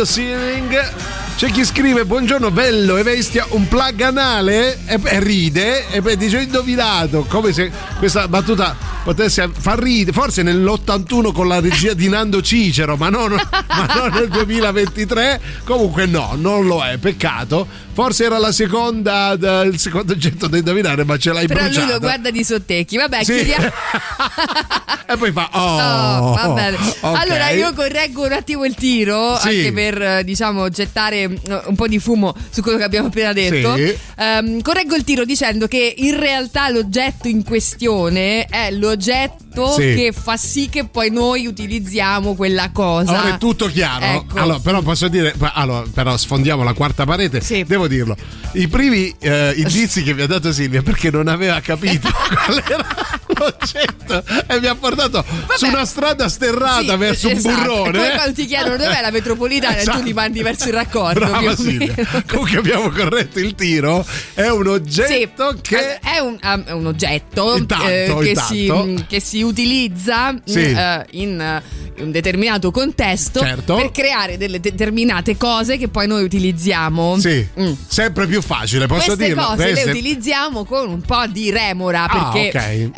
The 0.00 0.06
Ceiling. 0.06 0.92
C'è 1.36 1.50
chi 1.50 1.64
scrive 1.64 2.04
buongiorno 2.04 2.50
bello. 2.50 2.96
E 2.96 3.02
vestia 3.02 3.46
un 3.50 3.68
plug 3.68 4.00
anale? 4.00 4.78
E, 4.86 4.98
e 5.02 5.20
ride. 5.20 5.88
E 5.90 6.00
poi 6.00 6.16
dice 6.16 6.40
indovinato. 6.40 7.26
Come 7.28 7.52
se 7.52 7.70
questa 7.98 8.26
battuta 8.26 8.89
potesse 9.02 9.48
far 9.56 9.78
ridere 9.78 10.12
forse 10.12 10.42
nell'81 10.42 11.32
con 11.32 11.48
la 11.48 11.60
regia 11.60 11.94
di 11.94 12.08
Nando 12.08 12.42
Cicero 12.42 12.96
ma 12.96 13.08
non, 13.08 13.32
ma 13.32 13.86
non 13.94 14.10
nel 14.12 14.28
2023 14.28 15.40
comunque 15.64 16.06
no 16.06 16.34
non 16.36 16.66
lo 16.66 16.82
è 16.84 16.98
peccato 16.98 17.66
forse 17.92 18.24
era 18.24 18.38
la 18.38 18.52
seconda 18.52 19.32
il 19.64 19.78
secondo 19.78 20.12
oggetto 20.12 20.46
da 20.46 20.56
indovinare 20.58 21.04
ma 21.04 21.16
ce 21.18 21.32
l'hai 21.32 21.46
Però 21.46 21.60
bruciato 21.60 21.84
lui 21.84 21.92
lo 21.94 21.98
guarda 22.00 22.30
di 22.30 22.44
sottecchi. 22.44 22.96
Vabbè, 22.96 23.24
Sì. 23.24 23.34
chiudiamo. 23.34 23.66
e 25.06 25.16
poi 25.16 25.32
fa 25.32 25.48
oh, 25.52 25.78
Oh, 26.30 26.34
va 26.34 26.48
bene. 26.54 26.76
ok. 26.76 27.20
Allora 27.20 27.50
io 27.50 27.72
correggo 27.74 28.24
un 28.24 28.32
attimo 28.32 28.64
il 28.64 28.74
tiro, 28.74 29.36
Sì. 29.38 29.48
anche 29.48 29.72
per 29.72 30.00
eh, 30.02 30.24
diciamo 30.24 30.68
gettare 30.68 31.22
eh, 31.22 31.60
un 31.66 31.74
po' 31.74 31.88
di 31.88 31.98
fumo 31.98 32.34
su 32.50 32.62
quello 32.62 32.78
che 32.78 32.84
abbiamo 32.84 33.08
appena 33.08 33.32
detto. 33.32 33.74
Sì. 33.76 33.94
Ehm, 34.16 34.62
correggo 34.62 34.94
il 34.94 35.04
tiro 35.04 35.24
dicendo 35.24 35.66
che 35.66 35.94
in 35.98 36.18
realtà 36.18 36.68
l'oggetto 36.70 37.28
in 37.28 37.42
questione 37.44 38.44
è 38.46 38.70
oggetti 38.90 39.49
l'oggetto 39.54 39.72
Sì. 39.80 39.94
che 39.94 40.12
fa 40.12 40.36
sì 40.36 40.68
che 40.68 40.84
poi 40.84 41.10
noi 41.10 41.46
utilizziamo 41.46 42.34
quella 42.34 42.70
cosa. 42.72 43.12
Ora 43.12 43.34
è 43.34 43.38
tutto 43.38 43.66
chiaro. 43.66 44.04
Ecco. 44.04 44.38
Allora, 44.38 44.58
però 44.60 44.80
posso 44.82 45.08
dire, 45.08 45.34
allora, 45.54 45.84
però 45.92 46.16
sfondiamo 46.16 46.62
la 46.62 46.72
quarta 46.72 47.04
parete. 47.04 47.40
Sì. 47.40 47.64
Devo 47.66 47.88
dirlo. 47.88 48.16
I 48.52 48.68
primi 48.68 49.14
eh, 49.20 49.52
indizi 49.56 50.02
che 50.04 50.14
mi 50.14 50.22
ha 50.22 50.26
dato 50.26 50.52
Silvia 50.52 50.82
perché 50.82 51.10
non 51.10 51.28
aveva 51.28 51.60
capito 51.60 52.08
qual 52.44 52.62
era 52.66 52.86
l'oggetto 53.38 54.22
e 54.46 54.60
mi 54.60 54.66
ha 54.66 54.74
portato 54.74 55.24
su 55.56 55.66
una 55.66 55.84
strada 55.84 56.28
sterrata 56.28 56.92
Sì, 56.92 56.96
verso 56.96 57.28
esatto. 57.28 57.48
un 57.54 57.60
E 57.60 57.64
burrone. 57.66 57.98
poi 57.98 58.10
quando 58.14 58.32
ti 58.34 58.46
chiedono 58.46 58.76
dov'è 58.76 59.00
la 59.00 59.10
metropolitana 59.10 59.76
e 59.76 59.80
Esatto. 59.80 59.98
tu 59.98 60.04
li 60.04 60.12
mandi 60.12 60.42
verso 60.42 60.68
il 60.68 60.74
raccordo. 60.74 61.20
Brava 61.20 61.56
Silvia. 61.56 61.94
Comunque 62.28 62.58
abbiamo 62.58 62.90
corretto 62.90 63.38
il 63.38 63.54
tiro. 63.54 64.04
È 64.34 64.46
un 64.48 64.66
oggetto 64.66 65.52
Sì, 65.54 65.60
che. 65.62 65.98
è 66.00 66.18
un, 66.18 66.36
um, 66.42 66.64
un 66.78 66.86
oggetto 66.86 67.56
Intanto, 67.56 67.86
eh, 67.88 68.16
che. 68.34 68.36
Si, 68.40 69.04
che 69.08 69.20
si 69.20 69.39
utilizza 69.42 70.34
Sì. 70.44 70.60
eh, 70.72 71.06
in 71.12 71.40
eh, 71.40 71.62
un 72.02 72.10
determinato 72.10 72.70
contesto 72.70 73.40
Certo. 73.40 73.76
per 73.76 73.90
creare 73.90 74.36
delle 74.38 74.58
determinate 74.60 75.36
cose 75.36 75.76
che 75.76 75.88
poi 75.88 76.06
noi 76.06 76.22
utilizziamo. 76.24 77.18
Sì, 77.18 77.46
Mm. 77.60 77.72
sempre 77.86 78.26
più 78.26 78.40
facile, 78.42 78.86
posso 78.86 79.04
Queste 79.14 79.26
dirlo. 79.26 79.42
cose 79.44 79.64
le 79.66 79.72
Queste- 79.72 79.90
utilizziamo 79.90 80.64
con 80.64 80.88
un 80.88 81.00
po' 81.02 81.26
di 81.26 81.50
remora 81.50 82.06
Ah, 82.08 82.30
perché 82.30 82.58
ok. 82.58 82.64
eh, 82.64 82.90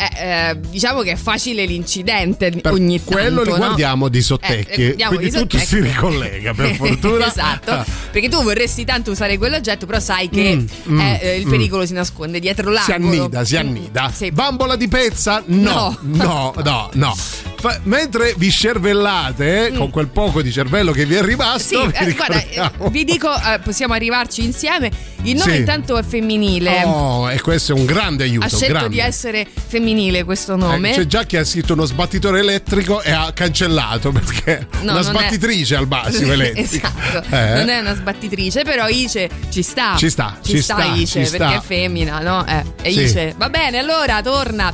eh, 0.51 0.61
diciamo 0.71 1.01
che 1.03 1.13
è 1.13 1.17
facile 1.17 1.65
l'incidente 1.65 2.51
Per 2.51 2.73
ogni 2.73 2.99
tanto. 2.99 3.13
quello 3.13 3.43
li 3.43 3.51
no? 3.51 3.57
guardiamo 3.57 4.09
di 4.09 4.23
sottecchi, 4.23 4.81
Eh, 4.81 4.85
guardiamo 4.85 5.15
quindi 5.17 5.35
di 5.35 5.41
tutto 5.43 5.59
si 5.59 5.81
ricollega, 5.81 6.55
per 6.55 6.75
fortuna. 6.77 7.27
esatto, 7.27 7.71
Ah. 7.73 7.87
perché 8.11 8.29
tu 8.29 8.43
vorresti 8.43 8.85
tanto 8.85 9.11
usare 9.11 9.37
quell'oggetto, 9.39 9.87
però 9.87 9.99
sai 10.01 10.29
che 10.29 10.41
Mm, 10.57 10.67
mm, 10.95 11.01
eh, 11.01 11.19
eh, 11.23 11.37
il 11.39 11.47
mm. 11.47 11.51
pericolo 11.51 11.87
si 11.87 11.93
nasconde 11.93 12.39
dietro 12.41 12.71
Si 12.77 12.91
l'angolo. 12.91 13.23
annida, 13.25 13.45
si 13.45 13.55
Mm, 13.55 13.59
annida. 13.59 14.13
sì. 14.15 14.31
Bambola 14.31 14.77
di 14.77 14.89
pezza? 14.89 15.43
No, 15.47 15.97
no, 16.03 16.32
no, 16.33 16.91
no. 16.95 17.52
Fa- 17.63 17.79
mentre 17.85 18.35
vi 18.37 18.51
cervellate 18.51 19.69
eh, 19.69 19.73
con 19.73 19.91
quel 19.91 20.09
poco 20.09 20.43
di 20.43 20.51
cervello 20.51 20.91
che 20.91 21.07
vi 21.07 21.15
è 21.15 21.21
Mm. 21.23 21.23
Sì, 21.23 21.29
rimasto, 21.29 21.87
vi 21.87 21.93
eh, 21.95 22.13
guarda, 22.15 22.73
vi 22.91 23.05
dico, 23.05 23.33
eh, 23.33 23.61
possiamo 23.63 23.95
arrivarci 23.95 24.43
insieme. 24.45 24.91
Il 25.23 25.37
nome 25.37 25.53
Sì. 25.53 25.59
intanto 25.59 25.97
è 25.97 26.03
femminile. 26.03 26.83
Oh, 26.85 27.31
e 27.31 27.41
questo 27.41 27.73
è 27.73 27.79
un 27.79 27.85
grande 27.85 28.25
aiuto. 28.25 28.45
ha 28.47 28.49
scelto 28.49 28.67
grande. 28.73 28.89
di 28.89 28.99
essere 28.99 29.47
femminile 29.69 30.25
questo 30.25 30.57
nome. 30.57 30.91
Eh, 30.91 30.95
c'è 30.97 31.07
già 31.07 31.23
chi 31.23 31.37
ha 31.37 31.45
scritto 31.45 31.75
uno 31.75 31.85
sbattitore 31.85 32.41
elettrico 32.41 33.01
e 33.03 33.13
ha 33.13 33.31
cancellato 33.33 34.11
perché 34.11 34.67
No, 34.81 34.91
una 34.91 34.93
non 34.95 35.01
è- 35.01 35.05
sbattitrice 35.05 35.77
al 35.77 35.87
massimo 35.87 36.33
elettrica. 36.33 36.93
esatto, 36.99 37.35
Eh? 37.37 37.55
non 37.55 37.69
è 37.69 37.79
una 37.79 37.95
sbattitrice, 37.95 38.63
però 38.65 38.89
Ice 38.89 39.31
ci 39.51 39.63
sta. 39.63 39.95
Ci 39.97 40.11
sta, 40.11 40.39
ci, 40.43 40.57
ci 40.57 40.63
sta, 40.63 40.75
sta, 40.75 40.95
Ice 40.95 41.21
ci 41.21 41.27
sta. 41.27 41.37
perché 41.39 41.55
è 41.55 41.61
femmina, 41.61 42.19
no? 42.19 42.45
Eh, 42.45 42.65
è 42.83 42.91
Sì. 42.91 43.01
Ice. 43.03 43.35
Va 43.39 43.49
bene, 43.49 43.79
allora 43.79 44.21
torna 44.23 44.73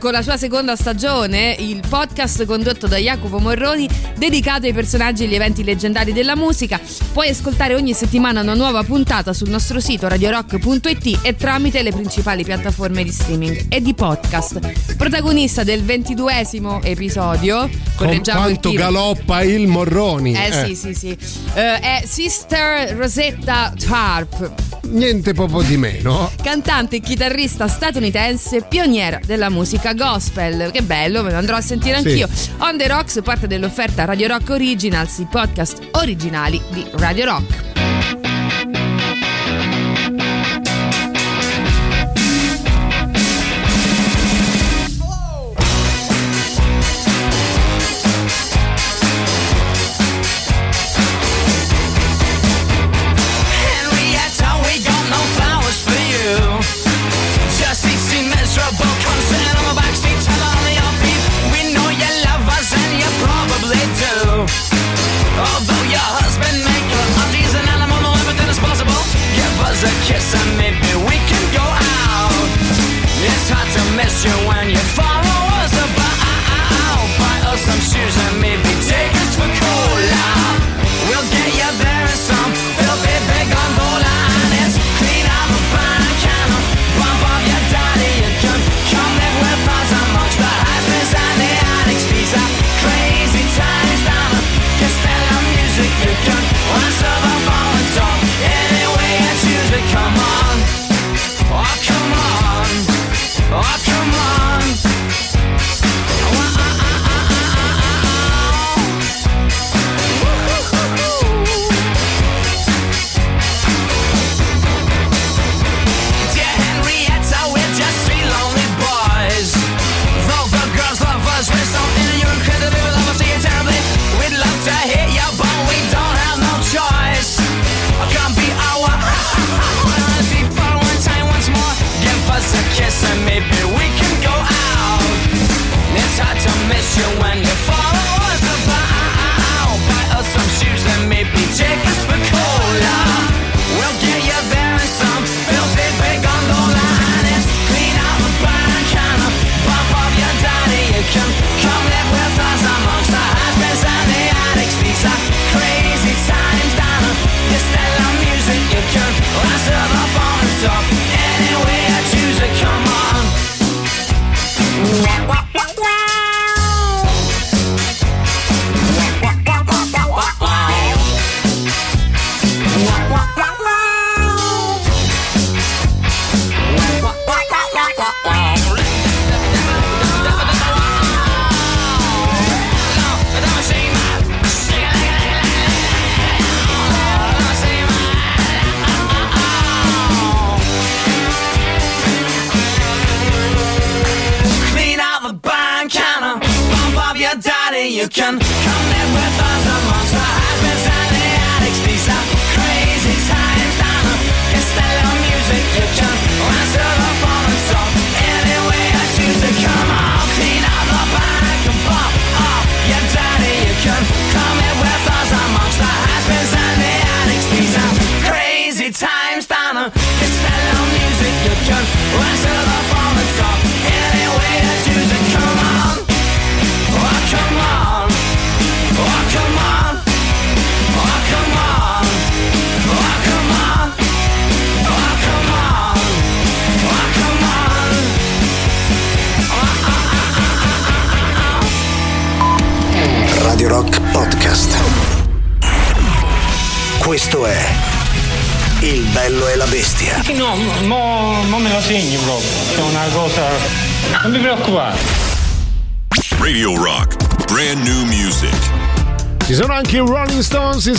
con 0.00 0.10
la 0.10 0.22
sua 0.22 0.36
seconda 0.36 0.74
stagione, 0.76 1.54
il 1.60 1.80
podcast 1.88 2.16
condotto 2.46 2.86
da 2.88 2.96
Jacopo 2.96 3.38
Morroni, 3.38 3.88
dedicato 4.16 4.66
ai 4.66 4.72
personaggi 4.72 5.22
e 5.22 5.26
agli 5.26 5.34
eventi 5.36 5.62
leggendari 5.62 6.12
della 6.12 6.34
musica. 6.34 6.80
Puoi 7.12 7.28
ascoltare 7.28 7.74
ogni 7.74 7.94
settimana 7.94 8.40
una 8.40 8.54
nuova 8.54 8.82
puntata 8.82 9.32
sul 9.32 9.48
nostro 9.50 9.78
sito 9.78 10.08
radiorock.it 10.08 11.20
e 11.22 11.36
tramite 11.36 11.82
le 11.82 11.92
principali 11.92 12.42
piattaforme 12.44 13.04
di 13.04 13.12
streaming 13.12 13.66
e 13.68 13.80
di 13.80 13.94
podcast. 13.94 14.96
Protagonista 14.96 15.62
del 15.62 15.82
ventiduesimo 15.84 16.82
episodio, 16.82 17.60
Con 17.60 17.70
correggiamo 17.96 18.40
il 18.40 18.58
quanto 18.58 18.70
tiro. 18.70 18.82
galoppa 18.82 19.42
il 19.42 19.66
Morroni. 19.68 20.34
Eh, 20.34 20.64
sì, 20.66 20.74
sì, 20.74 20.94
sì. 20.94 21.16
Eh, 21.54 21.78
è 21.78 22.02
Sister 22.04 22.96
Rosetta 22.96 23.72
Tharp, 23.78 24.52
Niente 24.90 25.34
proprio 25.34 25.60
di 25.62 25.76
meno. 25.76 26.30
cantante 26.42 26.96
e 26.96 27.00
chitarrista 27.00 27.68
statunitense, 27.68 28.62
pioniera 28.68 29.20
della 29.24 29.50
musica 29.50 29.92
gospel. 29.92 30.70
Che 30.72 30.82
bello, 30.82 31.22
me 31.22 31.30
lo 31.30 31.36
andrò 31.36 31.56
a 31.56 31.60
sentire 31.60 31.96
Sì. 32.08 32.22
anch'io. 32.22 32.56
On 32.58 32.76
the 32.76 32.86
Rocks 32.86 33.20
parte 33.22 33.46
dell'offerta 33.46 34.04
Radio 34.04 34.28
Rock 34.28 34.50
Originals, 34.50 35.18
i 35.18 35.26
podcast 35.30 35.88
originali 35.92 36.60
di 36.70 36.86
Radio 36.92 37.24
Rock. 37.24 37.67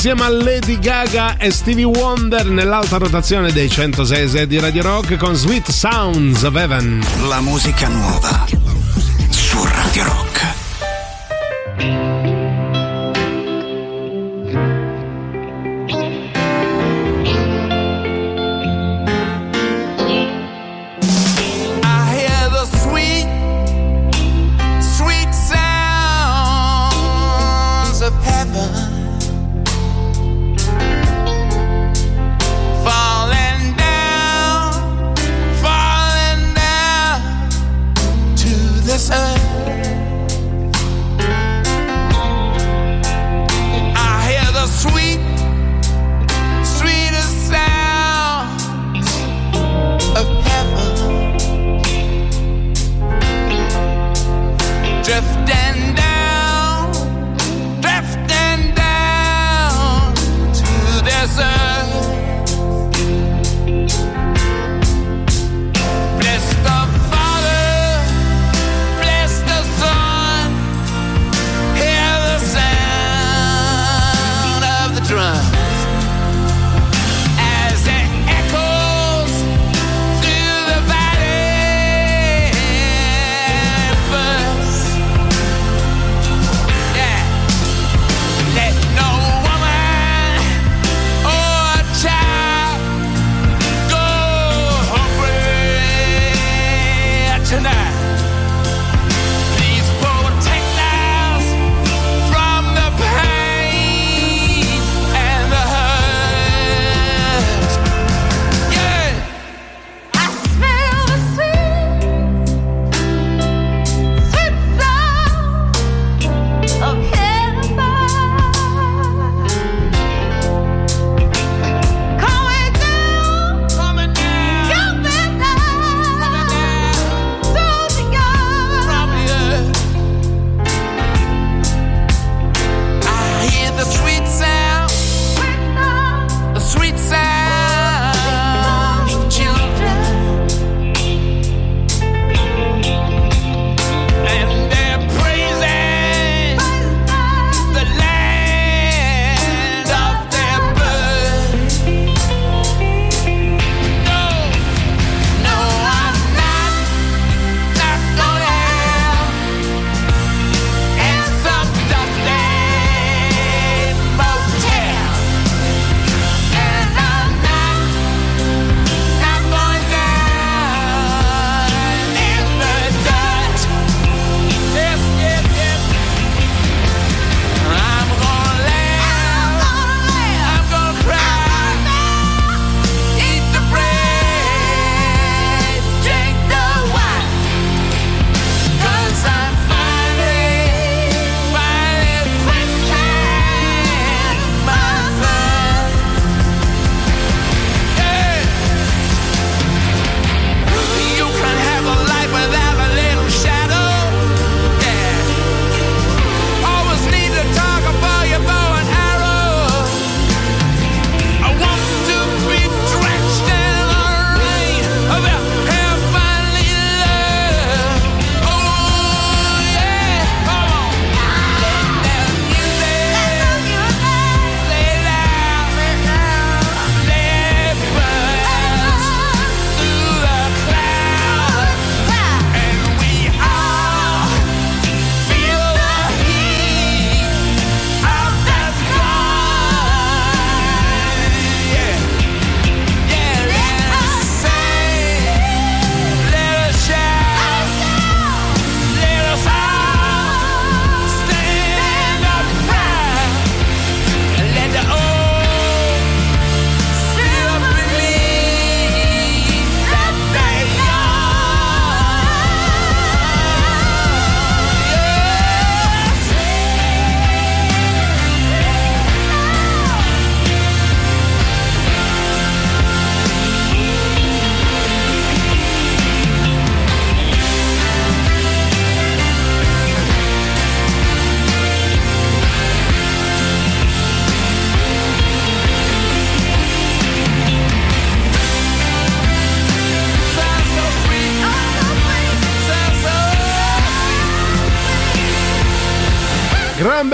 insieme 0.02 0.24
a 0.24 0.30
Lady 0.30 0.80
Gaga 0.80 1.36
e 1.36 1.52
Stevie 1.52 1.84
Wonder 1.84 2.46
nell'alta 2.46 2.96
rotazione 2.96 3.52
dei 3.52 3.70
106 3.70 4.48
di 4.48 4.58
Radio 4.58 4.82
Rock 4.82 5.18
con 5.18 5.36
Sweet 5.36 5.72
Sounds 5.72 6.42
of 6.44 6.56
Heaven. 6.56 7.06
La 7.28 7.42
musica 7.42 7.90
nuova 7.90 8.46
su 9.30 9.62
Radio 9.62 10.04
Rock. 10.06 10.29
stand 55.34 56.00
up. 56.00 56.09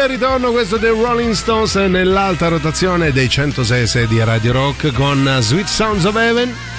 Ritorno 0.07 0.51
questo 0.51 0.77
dei 0.77 0.89
Rolling 0.89 1.33
Stones 1.33 1.75
nell'alta 1.75 2.47
rotazione 2.47 3.11
dei 3.11 3.29
106 3.29 4.07
di 4.07 4.23
Radio 4.23 4.51
Rock 4.51 4.91
con 4.93 5.37
Sweet 5.39 5.67
Sounds 5.67 6.03
of 6.05 6.15
Heaven 6.15 6.74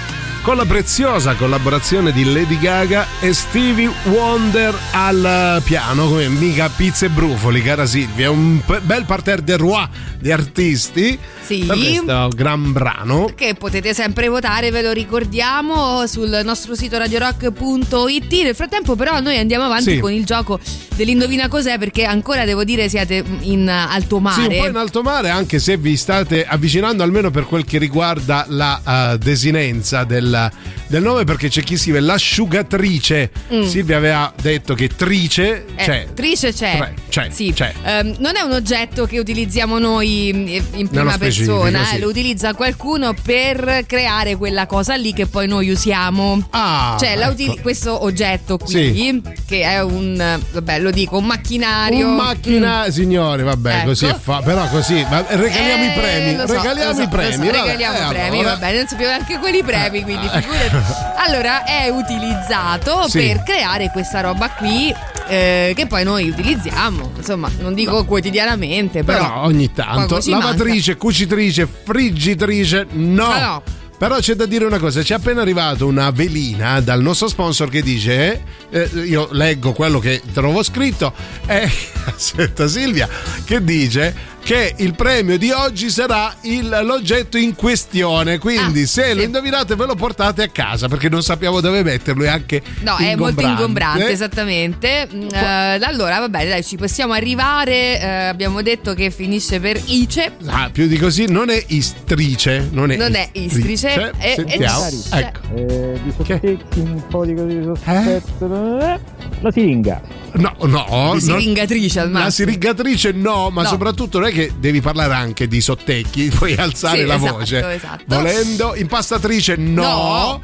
con 0.46 0.56
la 0.56 0.64
preziosa 0.64 1.34
collaborazione 1.34 2.12
di 2.12 2.22
Lady 2.22 2.56
Gaga 2.60 3.04
e 3.18 3.32
Stevie 3.32 3.90
Wonder 4.04 4.72
al 4.92 5.60
piano, 5.64 6.06
come 6.06 6.28
mica 6.28 6.68
pizze 6.68 7.06
e 7.06 7.08
brufoli, 7.08 7.60
cara 7.62 7.84
Silvia. 7.84 8.30
Un 8.30 8.62
bel 8.82 9.04
parterre 9.06 9.42
de 9.42 9.56
roi 9.56 9.88
di 10.20 10.30
artisti 10.30 11.18
Sì. 11.44 11.64
per 11.66 11.76
questo 11.76 12.28
gran 12.34 12.72
brano. 12.72 13.28
Che 13.34 13.54
potete 13.54 13.92
sempre 13.92 14.28
votare, 14.28 14.70
ve 14.70 14.82
lo 14.82 14.92
ricordiamo, 14.92 16.06
sul 16.06 16.40
nostro 16.44 16.76
sito 16.76 16.96
radiorock.it. 16.96 18.32
Nel 18.42 18.54
frattempo, 18.54 18.94
però, 18.94 19.18
noi 19.20 19.38
andiamo 19.38 19.64
avanti 19.64 19.94
Sì. 19.94 19.98
con 19.98 20.12
il 20.12 20.24
gioco 20.24 20.60
dell'indovina 20.94 21.48
cos'è, 21.48 21.76
perché 21.78 22.04
ancora 22.04 22.44
devo 22.44 22.62
dire 22.64 22.88
siete 22.88 23.22
in 23.42 23.68
alto 23.68 24.20
mare. 24.20 24.42
Sì, 24.42 24.48
un 24.48 24.58
po' 24.62 24.68
in 24.68 24.76
alto 24.76 25.02
mare, 25.02 25.28
anche 25.30 25.58
se 25.58 25.76
vi 25.76 25.96
state 25.96 26.46
avvicinando 26.46 27.02
almeno 27.02 27.30
per 27.30 27.44
quel 27.46 27.64
che 27.64 27.78
riguarda 27.78 28.44
la 28.48 29.12
eh, 29.12 29.18
desinenza 29.18 30.04
del, 30.04 30.35
la 30.36 30.44
del 30.88 31.02
nome, 31.02 31.24
perché 31.24 31.48
c'è 31.48 31.62
chi 31.62 31.76
scrive 31.76 32.00
l'asciugatrice. 32.00 33.30
Silvia 33.64 33.96
aveva 33.96 34.32
detto 34.40 34.74
che 34.74 34.88
trice 34.88 35.64
Mm. 35.66 35.78
Eh, 35.78 35.84
c'è. 35.84 36.06
trice 36.14 36.52
c'è. 36.52 36.76
Tre, 36.76 36.94
c'è, 37.08 37.28
Sì. 37.30 37.52
c'è. 37.54 37.72
Ehm, 37.84 38.16
non 38.18 38.36
è 38.36 38.40
un 38.40 38.52
oggetto 38.52 39.06
che 39.06 39.18
utilizziamo 39.18 39.78
noi 39.78 40.28
in- 40.28 40.88
prima 40.88 41.18
persona, 41.18 41.84
sì. 41.84 41.96
eh, 41.96 41.98
lo 42.00 42.08
utilizza 42.08 42.54
qualcuno 42.54 43.14
per 43.20 43.84
creare 43.86 44.36
quella 44.36 44.66
cosa 44.66 44.94
lì 44.96 45.12
che 45.12 45.26
poi 45.26 45.46
noi 45.48 45.70
usiamo. 45.70 46.46
Ah, 46.50 46.96
cioè, 46.98 47.16
ecco. 47.18 47.60
questo 47.62 48.02
oggetto 48.04 48.56
qui, 48.58 48.70
Sì. 48.94 49.22
che 49.46 49.62
è 49.62 49.82
un, 49.82 50.20
eh, 50.20 50.38
vabbè, 50.52 50.78
lo 50.80 50.90
dico, 50.90 51.18
un 51.18 51.26
macchinario. 51.26 52.06
Un 52.08 52.14
macchina, 52.16 52.90
signore, 52.90 53.42
vabbè, 53.42 53.76
Ecco. 53.78 53.86
così 53.88 54.06
è 54.06 54.14
fa. 54.18 54.40
Però 54.42 54.66
così, 54.68 54.94
regaliamo 55.28 55.84
i 55.84 55.88
Eh, 55.88 55.92
premi. 55.98 56.36
lo 56.36 56.46
so, 56.46 56.52
regaliamo 56.54 56.94
so, 56.94 57.02
i 57.02 57.08
premi. 57.08 57.34
so, 57.46 57.52
regaliamo 57.52 57.98
eh, 57.98 58.02
i 58.04 58.08
premi, 58.08 58.42
va 58.42 58.56
bene, 58.56 58.78
non 58.78 58.86
sapevo 58.88 59.08
neanche 59.10 59.38
quelli 59.38 59.62
premi, 59.62 60.02
quindi 60.02 60.26
Eh, 60.26 60.40
figurati. 60.40 60.75
Allora, 61.26 61.64
è 61.64 61.88
utilizzato 61.88 63.08
Sì. 63.08 63.18
per 63.18 63.42
creare 63.42 63.90
questa 63.90 64.20
roba 64.20 64.48
qui 64.50 64.94
eh, 65.28 65.72
che 65.74 65.86
poi 65.86 66.04
noi 66.04 66.28
utilizziamo, 66.28 67.12
insomma, 67.16 67.50
non 67.58 67.74
dico 67.74 68.04
quotidianamente, 68.04 69.02
però, 69.02 69.18
Però 69.18 69.44
ogni 69.44 69.72
tanto, 69.72 70.20
lavatrice, 70.24 70.96
cucitrice, 70.96 71.66
friggitrice, 71.84 72.86
no. 72.92 73.24
Ah, 73.24 73.38
no. 73.40 73.62
Però 73.98 74.18
c'è 74.18 74.34
da 74.34 74.44
dire 74.44 74.66
una 74.66 74.78
cosa, 74.78 75.02
ci 75.02 75.12
è 75.12 75.16
appena 75.16 75.40
arrivata 75.40 75.86
una 75.86 76.10
velina 76.10 76.80
dal 76.80 77.00
nostro 77.00 77.28
sponsor 77.28 77.70
che 77.70 77.80
dice, 77.82 78.42
eh, 78.68 78.90
io 79.06 79.28
leggo 79.32 79.72
quello 79.72 79.98
che 79.98 80.20
trovo 80.34 80.62
scritto, 80.62 81.14
eh, 81.46 81.66
aspetta 82.14 82.68
Silvia, 82.68 83.08
che 83.44 83.64
dice 83.64 84.14
che 84.46 84.74
il 84.76 84.94
premio 84.94 85.36
di 85.38 85.50
oggi 85.50 85.90
sarà 85.90 86.32
il- 86.42 86.68
l'oggetto 86.84 87.36
in 87.36 87.56
questione, 87.56 88.38
quindi 88.38 88.82
Ah, 88.82 88.86
se 88.86 89.12
lo 89.12 89.18
sì. 89.18 89.26
indovinate 89.26 89.74
ve 89.74 89.86
lo 89.86 89.96
portate 89.96 90.44
a 90.44 90.48
casa 90.48 90.86
perché 90.86 91.08
non 91.08 91.20
sappiamo 91.24 91.60
dove 91.60 91.82
metterlo, 91.82 92.22
è 92.22 92.28
anche 92.28 92.62
No, 92.82 92.96
è 92.96 93.16
molto 93.16 93.40
ingombrante, 93.44 94.06
Eh? 94.08 94.12
esattamente. 94.12 95.08
Eh, 95.10 95.36
allora, 95.82 96.20
va 96.20 96.28
bene, 96.28 96.50
dai, 96.50 96.62
ci 96.64 96.76
possiamo 96.76 97.12
arrivare. 97.12 98.00
eh, 98.00 98.06
abbiamo 98.06 98.62
detto 98.62 98.94
che 98.94 99.10
finisce 99.10 99.58
per 99.58 99.80
Ice. 99.86 100.36
Ah, 100.46 100.70
più 100.70 100.86
di 100.86 100.96
così 100.96 101.26
non 101.28 101.50
è 101.50 101.60
istrice, 101.68 102.68
non 102.70 102.92
è, 102.92 102.96
Non 102.96 103.16
è 103.16 103.28
istrice, 103.32 103.88
è- 103.94 104.10
è- 104.16 104.34
Sentiamo. 104.36 104.86
c'è- 105.10 105.18
ecco. 105.18 105.40
Eh, 105.56 106.00
di 106.04 106.12
Che? 106.22 106.24
sospecchi, 106.38 106.78
un 106.78 107.02
po' 107.08 107.24
di 107.26 107.34
cose 107.34 107.58
di 107.58 107.64
sospetto. 107.64 108.78
eh, 108.80 109.00
La 109.40 109.50
siringa. 109.52 110.00
No, 110.34 110.54
no, 110.62 110.86
non- 110.88 111.20
siringatrice 111.20 112.00
al 112.00 112.10
La 112.10 112.20
massimo. 112.20 112.48
siringatrice 112.48 113.12
no, 113.12 113.50
ma 113.50 113.62
No. 113.62 113.68
soprattutto 113.68 114.18
non 114.18 114.28
è 114.28 114.32
che 114.32 114.35
devi 114.58 114.80
parlare 114.80 115.14
anche 115.14 115.46
di 115.48 115.60
sottecchi, 115.60 116.28
puoi 116.36 116.54
alzare 116.54 116.98
Sì, 117.00 117.04
la 117.04 117.14
esatto, 117.16 117.32
voce. 117.38 117.74
esatto. 117.74 118.04
Volendo, 118.06 118.74
impastatrice 118.74 119.56
no. 119.56 119.82
No. 119.82 120.40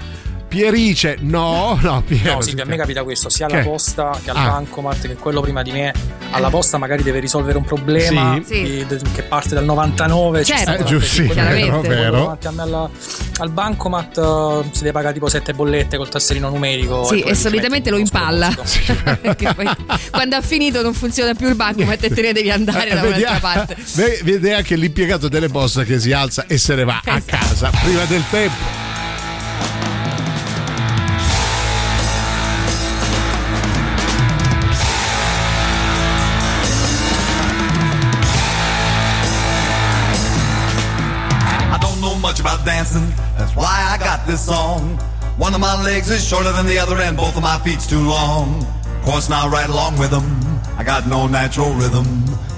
Pierice 0.48 1.16
no, 1.20 1.78
no, 1.82 2.02
Piero. 2.06 2.34
No, 2.34 2.40
sì, 2.42 2.54
a 2.60 2.64
me 2.66 2.76
capita 2.76 3.02
questo, 3.04 3.28
sia 3.30 3.46
alla 3.46 3.58
Che? 3.58 3.64
posta 3.64 4.18
che 4.22 4.30
al 4.30 4.36
Ah. 4.36 4.46
bancomat 4.50 5.00
che 5.06 5.14
quello 5.14 5.40
prima 5.40 5.62
di 5.62 5.72
me. 5.72 5.92
Alla 6.34 6.48
posta 6.50 6.78
magari 6.78 7.02
deve 7.02 7.18
risolvere 7.20 7.58
un 7.58 7.64
problema 7.64 8.40
Sì. 8.44 8.62
Di- 8.62 8.86
de- 8.86 9.00
che 9.14 9.22
parte 9.22 9.54
dal 9.54 9.64
99. 9.64 10.44
ci 10.44 10.52
Certo. 10.52 10.72
sta 10.72 10.80
Eh, 10.82 10.84
giusto, 10.84 11.06
sì, 11.22 11.26
chiaramente. 11.28 11.66
vero, 11.68 11.80
quello 11.80 11.94
vero. 12.00 12.16
davanti 12.18 12.46
a 12.46 12.50
me 12.50 12.62
alla- 12.62 12.90
al 13.38 13.50
bancomat 13.50 14.18
eh, 14.18 14.68
si 14.72 14.78
deve 14.80 14.92
pagare 14.92 15.12
tipo 15.14 15.28
sette 15.28 15.52
bollette 15.54 15.96
col 15.96 16.08
tasserino 16.08 16.48
numerico. 16.48 17.04
Sì, 17.04 17.20
e 17.20 17.34
ci 17.34 17.40
solitamente 17.40 17.90
lo 17.90 17.98
impalla. 17.98 18.50
poi 19.54 19.68
quando 20.10 20.36
ha 20.36 20.40
finito 20.40 20.82
non 20.82 20.94
funziona 20.94 21.34
più 21.34 21.48
il 21.48 21.54
banco, 21.54 21.84
ma 21.84 21.96
te 21.96 22.08
ne 22.08 22.32
devi 22.32 22.50
andare 22.50 22.90
Eh, 22.90 22.94
da 22.94 23.00
vedi, 23.02 23.20
un'altra 23.22 23.38
parte. 23.40 23.76
ve- 23.94 24.20
Vede 24.22 24.54
anche 24.54 24.76
l'impiegato 24.76 25.28
delle 25.28 25.48
poste 25.48 25.84
che 25.84 25.98
si 25.98 26.12
alza 26.12 26.46
e 26.46 26.56
se 26.58 26.74
ne 26.74 26.84
va 26.84 27.00
a 27.04 27.16
Esatto. 27.16 27.36
casa 27.36 27.70
prima 27.82 28.04
del 28.04 28.22
tempo. 28.30 28.81
That's 42.94 43.56
why 43.56 43.88
I 43.90 43.98
got 43.98 44.26
this 44.26 44.44
song. 44.44 44.98
One 45.38 45.54
of 45.54 45.60
my 45.60 45.82
legs 45.82 46.10
is 46.10 46.26
shorter 46.26 46.52
than 46.52 46.66
the 46.66 46.78
other, 46.78 46.96
and 46.96 47.16
both 47.16 47.36
of 47.36 47.42
my 47.42 47.58
feet's 47.60 47.86
too 47.86 48.00
long. 48.00 48.64
Of 48.84 49.02
course, 49.02 49.28
now 49.28 49.48
right 49.48 49.68
along 49.68 49.98
with 49.98 50.10
them, 50.10 50.26
I 50.76 50.84
got 50.84 51.06
no 51.06 51.26
natural 51.26 51.72
rhythm. 51.74 52.06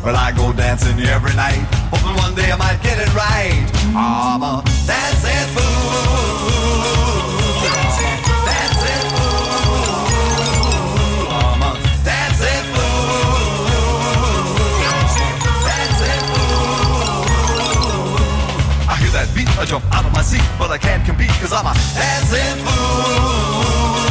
But 0.02 0.14
I 0.14 0.32
go 0.32 0.52
dancing 0.52 1.00
every 1.00 1.34
night, 1.34 1.64
hoping 1.90 2.16
one 2.22 2.34
day 2.34 2.52
I 2.52 2.56
might 2.56 2.82
get 2.82 2.98
it 2.98 3.14
right. 3.14 3.64
I'm 3.96 4.42
a 4.42 4.62
dancing 4.86 5.48
fool. 5.56 6.03
I 19.64 19.66
jump 19.66 19.84
out 19.94 20.04
of 20.04 20.12
my 20.12 20.20
seat, 20.20 20.44
but 20.58 20.70
I 20.70 20.76
can't 20.76 21.02
compete 21.06 21.30
cause 21.40 21.50
I'm 21.50 21.64
a. 21.64 21.72
Dancing 21.96 22.64
fool. 22.66 24.04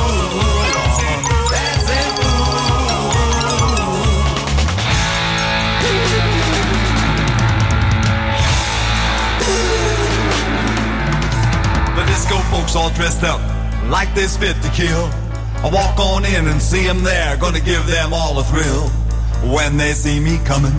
The 11.94 12.04
disco 12.08 12.38
folks 12.50 12.76
all 12.76 12.90
dressed 12.96 13.24
up 13.24 13.40
like 13.92 14.12
this 14.16 14.36
fit 14.36 14.60
to 14.64 14.72
kill. 14.72 15.06
I 15.62 15.70
walk 15.72 16.00
on 16.00 16.26
in 16.26 16.48
and 16.48 16.60
see 16.60 16.84
them 16.84 17.04
there, 17.04 17.38
gonna 17.38 17.60
give 17.60 17.86
them 17.86 18.12
all 18.12 18.40
a 18.40 18.44
thrill. 18.44 18.90
When 19.54 19.78
they 19.78 19.92
see 19.92 20.20
me 20.20 20.40
coming, 20.46 20.74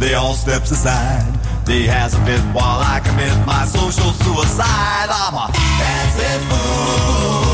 they 0.00 0.14
all 0.14 0.34
steps 0.34 0.72
aside. 0.72 1.39
They 1.70 1.82
has 1.82 2.14
a 2.14 2.24
fit 2.26 2.40
while 2.52 2.80
I 2.82 2.98
commit 2.98 3.46
my 3.46 3.64
social 3.64 4.10
suicide. 4.10 5.08
I'm 5.08 5.34
a 5.34 5.52
dancing 5.78 6.48
fool. 6.50 7.49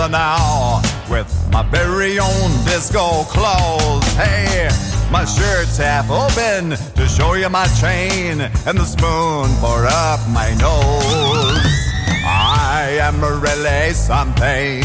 Together 0.00 0.12
now 0.12 0.80
with 1.10 1.28
my 1.52 1.62
very 1.62 2.18
own 2.18 2.50
disco 2.64 3.24
clothes. 3.24 4.06
Hey, 4.14 4.68
my 5.10 5.24
shirt's 5.24 5.76
half 5.76 6.10
open 6.10 6.70
to 6.70 7.08
show 7.08 7.34
you 7.34 7.48
my 7.48 7.66
chain 7.80 8.40
and 8.40 8.78
the 8.78 8.84
spoon 8.84 9.48
for 9.60 9.86
up 9.86 10.20
my 10.30 10.54
nose. 10.58 11.76
I 12.24 12.98
am 13.02 13.20
really 13.42 13.92
something. 13.92 14.82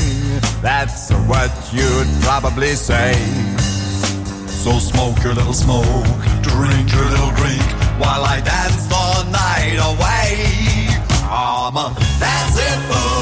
That's 0.61 1.11
what 1.28 1.51
you'd 1.72 2.07
probably 2.24 2.74
say. 2.76 3.13
So 4.47 4.80
smoke 4.80 5.24
your 5.24 5.34
little 5.34 5.53
smoke, 5.53 5.86
drink 6.41 6.91
your 6.91 7.05
little 7.05 7.32
drink, 7.32 7.66
while 8.01 8.24
I 8.26 8.41
dance 8.43 8.88
the 8.88 9.24
night 9.32 9.80
away. 9.91 10.88
I'm 11.30 11.78
a 11.78 11.93
dancing 12.20 12.82
fool. 12.89 13.14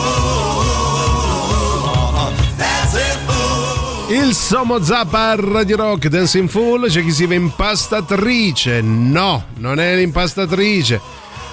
Il 4.13 4.35
Somo 4.35 4.79
Zappa 4.79 5.31
a 5.31 5.35
Radio 5.35 5.75
Rock 5.75 6.07
Dancing 6.07 6.47
Full 6.47 6.87
c'è 6.87 7.01
chi 7.01 7.11
si 7.11 7.25
va 7.25 7.33
impastatrice. 7.33 8.79
No, 8.79 9.45
non 9.55 9.79
è 9.79 9.95
l'impastatrice. 9.95 11.01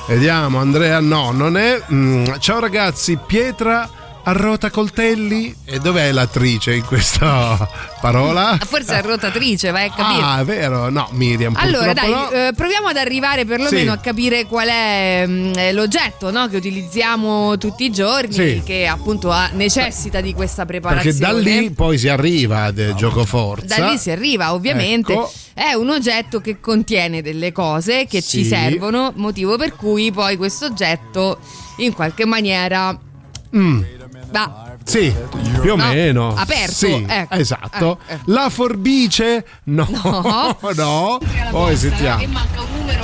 Vediamo, 0.06 0.58
Andrea, 0.58 1.00
no, 1.00 1.30
non 1.30 1.56
è. 1.56 1.82
Mm, 1.90 2.26
ciao 2.38 2.60
ragazzi, 2.60 3.18
Pietra 3.26 3.88
a 4.22 4.32
rota 4.32 4.70
coltelli. 4.70 5.54
E 5.64 5.78
dov'è 5.78 6.10
l'attrice 6.12 6.74
in 6.74 6.84
questa 6.84 7.68
parola? 8.00 8.58
Forse 8.64 8.98
è 8.98 9.02
rotatrice, 9.02 9.70
vai 9.70 9.86
a 9.88 9.92
capire. 9.92 10.22
Ah, 10.22 10.40
è 10.40 10.44
vero, 10.44 10.88
no, 10.90 11.08
Miriam. 11.12 11.54
Allora, 11.56 11.92
dai, 11.92 12.10
no. 12.10 12.30
eh, 12.30 12.52
proviamo 12.54 12.88
ad 12.88 12.96
arrivare 12.96 13.44
perlomeno 13.44 13.92
Sì. 13.92 13.96
a 13.96 13.98
capire 13.98 14.46
qual 14.46 14.68
è 14.68 15.24
mm, 15.26 15.52
eh, 15.56 15.72
l'oggetto 15.72 16.30
no, 16.30 16.48
che 16.48 16.56
utilizziamo 16.56 17.56
tutti 17.58 17.84
i 17.84 17.90
giorni, 17.90 18.32
Sì. 18.32 18.62
che 18.64 18.86
appunto 18.86 19.30
ha- 19.30 19.50
necessita 19.52 20.20
di 20.20 20.34
questa 20.34 20.64
Perché 20.64 20.80
preparazione. 20.80 21.32
da 21.32 21.38
lì 21.38 21.70
poi 21.70 21.98
si 21.98 22.08
arriva 22.08 22.64
al 22.64 22.94
gioco 22.96 23.24
forza. 23.24 23.78
Da 23.78 23.88
lì 23.90 23.98
si 23.98 24.10
arriva, 24.10 24.52
ovviamente. 24.54 25.12
Ecco. 25.12 25.32
È 25.52 25.72
un 25.74 25.90
oggetto 25.90 26.40
che 26.40 26.58
contiene 26.60 27.20
delle 27.22 27.52
cose 27.52 28.06
che 28.06 28.22
ci 28.22 28.42
Sì. 28.42 28.48
servono, 28.48 29.12
motivo 29.16 29.56
per 29.56 29.76
cui 29.76 30.10
poi 30.10 30.36
questo 30.36 30.66
oggetto 30.66 31.38
in 31.78 31.92
qualche 31.92 32.24
maniera 32.24 32.98
Mm, 33.54 33.82
va 34.30 34.70
sì, 34.84 35.14
più 35.60 35.72
o 35.72 35.76
No, 35.76 35.86
meno. 35.86 36.34
aperto, 36.34 36.72
Sì, 36.72 37.04
ecco. 37.06 37.34
esatto. 37.34 37.98
Eh, 38.06 38.14
eh. 38.14 38.18
La 38.24 38.48
forbice? 38.50 39.44
No. 39.64 39.86
No. 39.88 40.56
no. 40.74 41.18
Poi 41.50 41.76
sentiamo. 41.76 42.24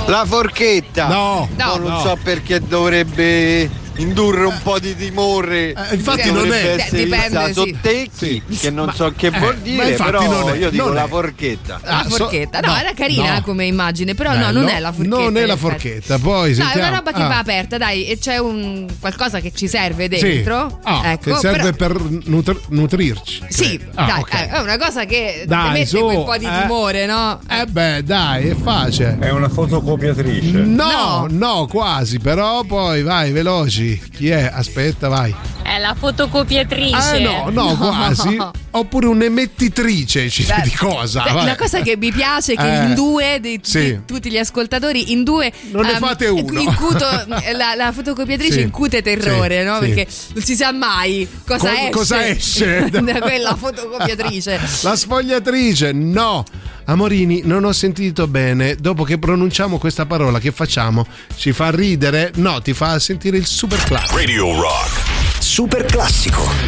La 0.07 0.25
forchetta. 0.25 1.07
No. 1.07 1.47
No. 1.55 1.77
non 1.77 1.91
no. 1.91 1.99
so 2.01 2.17
perché 2.21 2.59
dovrebbe 2.59 3.69
indurre 3.97 4.45
un 4.45 4.59
po' 4.63 4.79
di 4.79 4.95
timore. 4.95 5.73
Eh, 5.73 5.95
infatti 5.95 6.31
non 6.31 6.51
è. 6.51 6.75
essere 6.77 7.03
Dipende, 7.03 7.27
vista 7.45 7.45
sì. 7.47 7.53
sottecchi, 7.53 8.43
che 8.59 8.69
non 8.69 8.93
so 8.93 9.13
che 9.15 9.27
eh, 9.27 9.39
vuol 9.39 9.57
dire, 9.57 9.89
infatti 9.89 10.11
però 10.11 10.39
non 10.41 10.49
è, 10.49 10.57
io 10.57 10.69
dico 10.69 10.89
la 10.89 11.05
è. 11.05 11.07
forchetta. 11.07 11.79
la 11.83 11.99
Ah, 11.99 12.03
so- 12.09 12.15
forchetta. 12.15 12.59
no, 12.59 12.67
no, 12.67 12.77
era 12.77 12.93
carina 12.93 13.33
no. 13.35 13.41
come 13.41 13.65
immagine, 13.65 14.13
però 14.15 14.31
no, 14.33 14.37
Bello. 14.45 14.59
non 14.61 14.69
è 14.69 14.79
la 14.79 14.91
forchetta. 14.91 15.15
Non 15.17 15.37
è 15.37 15.45
la 15.45 15.55
forchetta. 15.57 16.19
Poi 16.19 16.49
No, 16.49 16.51
è 16.51 16.53
sentiamo. 16.55 16.87
una 16.87 16.97
roba 16.97 17.11
che 17.11 17.21
Ah, 17.21 17.27
va 17.27 17.37
aperta, 17.39 17.77
dai, 17.77 18.05
e 18.07 18.17
c'è 18.17 18.37
un 18.37 18.85
qualcosa 18.99 19.39
che 19.39 19.51
ci 19.53 19.67
serve 19.67 20.03
Sì. 20.11 20.19
dentro. 20.19 20.79
Ah, 20.83 21.11
ecco, 21.11 21.31
che 21.33 21.37
serve 21.39 21.73
però- 21.73 21.93
per 21.95 22.01
nutr- 22.25 22.61
nutrirci. 22.69 23.43
Sì. 23.49 23.79
Ah, 23.95 24.05
dai, 24.05 24.19
ok. 24.21 24.33
eh, 24.33 24.49
è 24.49 24.59
una 24.59 24.77
cosa 24.77 25.05
che 25.05 25.43
Dai, 25.47 25.65
ti 25.65 25.71
mette 25.73 25.85
su, 25.85 25.99
quel 25.99 26.23
po' 26.23 26.37
di 26.37 26.45
eh. 26.45 26.61
timore, 26.61 27.05
no? 27.05 27.39
Eh 27.49 27.65
beh, 27.65 28.03
dai, 28.03 28.49
è 28.49 28.55
facile. 28.55 29.17
È 29.19 29.29
una 29.31 29.49
fotocopiatrice. 29.49 30.51
No, 30.57 30.85
No. 30.87 31.27
no, 31.29 31.67
quasi, 31.67 32.19
però 32.19 32.63
poi 32.63 33.01
vai, 33.03 33.31
veloci. 33.31 33.86
Chi 33.95 34.29
è? 34.29 34.49
Aspetta, 34.51 35.07
vai. 35.07 35.56
È 35.67 35.79
la 35.79 35.93
fotocopiatrice. 35.99 37.17
Eh 37.17 37.19
no, 37.19 37.49
no, 37.49 37.73
No. 37.75 37.75
quasi. 37.75 38.37
Oppure 38.71 39.07
un'emettitrice 39.07 40.29
Beh, 40.45 40.61
di 40.63 40.71
cosa? 40.75 41.23
beh, 41.23 41.31
vai. 41.33 41.43
una 41.43 41.55
cosa 41.57 41.81
che 41.81 41.97
mi 41.97 42.11
piace 42.11 42.53
è 42.53 42.55
che 42.55 42.79
Eh, 42.81 42.83
in 42.85 42.93
due 42.93 43.39
di, 43.41 43.59
sì. 43.63 43.79
di 43.79 43.99
tutti 44.05 44.29
gli 44.29 44.37
ascoltatori 44.37 45.11
in 45.11 45.23
due 45.23 45.51
Non 45.71 45.83
ne 45.85 45.93
ehm, 45.93 45.97
fate 45.97 46.27
uno. 46.27 46.59
incuto 46.59 47.03
la, 47.55 47.73
la 47.75 47.91
fotocopiatrice 47.91 48.53
Sì, 48.53 48.61
incute 48.61 49.01
terrore 49.01 49.59
sì, 49.59 49.65
no? 49.65 49.79
sì. 49.81 49.87
perché 49.87 50.07
non 50.35 50.43
si 50.43 50.55
sa 50.55 50.71
mai 50.71 51.27
cosa 51.45 51.69
Co- 51.69 51.75
esce 51.75 51.89
cosa 51.91 52.27
esce? 52.27 52.89
da 53.03 53.19
quella 53.19 53.55
fotocopiatrice 53.55 54.59
La 54.83 54.95
sfogliatrice, 54.95 55.91
no. 55.91 56.43
Amorini, 56.85 57.41
non 57.43 57.65
ho 57.65 57.73
sentito 57.73 58.27
bene. 58.27 58.75
Dopo 58.75 59.03
che 59.03 59.17
pronunciamo 59.17 59.77
questa 59.77 60.05
parola, 60.05 60.39
che 60.39 60.51
facciamo? 60.53 61.05
Ci 61.35 61.51
fa 61.51 61.69
ridere? 61.71 62.31
No, 62.35 62.61
ti 62.61 62.73
fa 62.73 62.97
sentire 62.99 63.35
il 63.37 63.45
super 63.45 63.83
classico. 63.83 64.15
Radio 64.15 64.53
Rock. 64.61 65.16
Super 65.57 65.87
classico. 65.87 66.66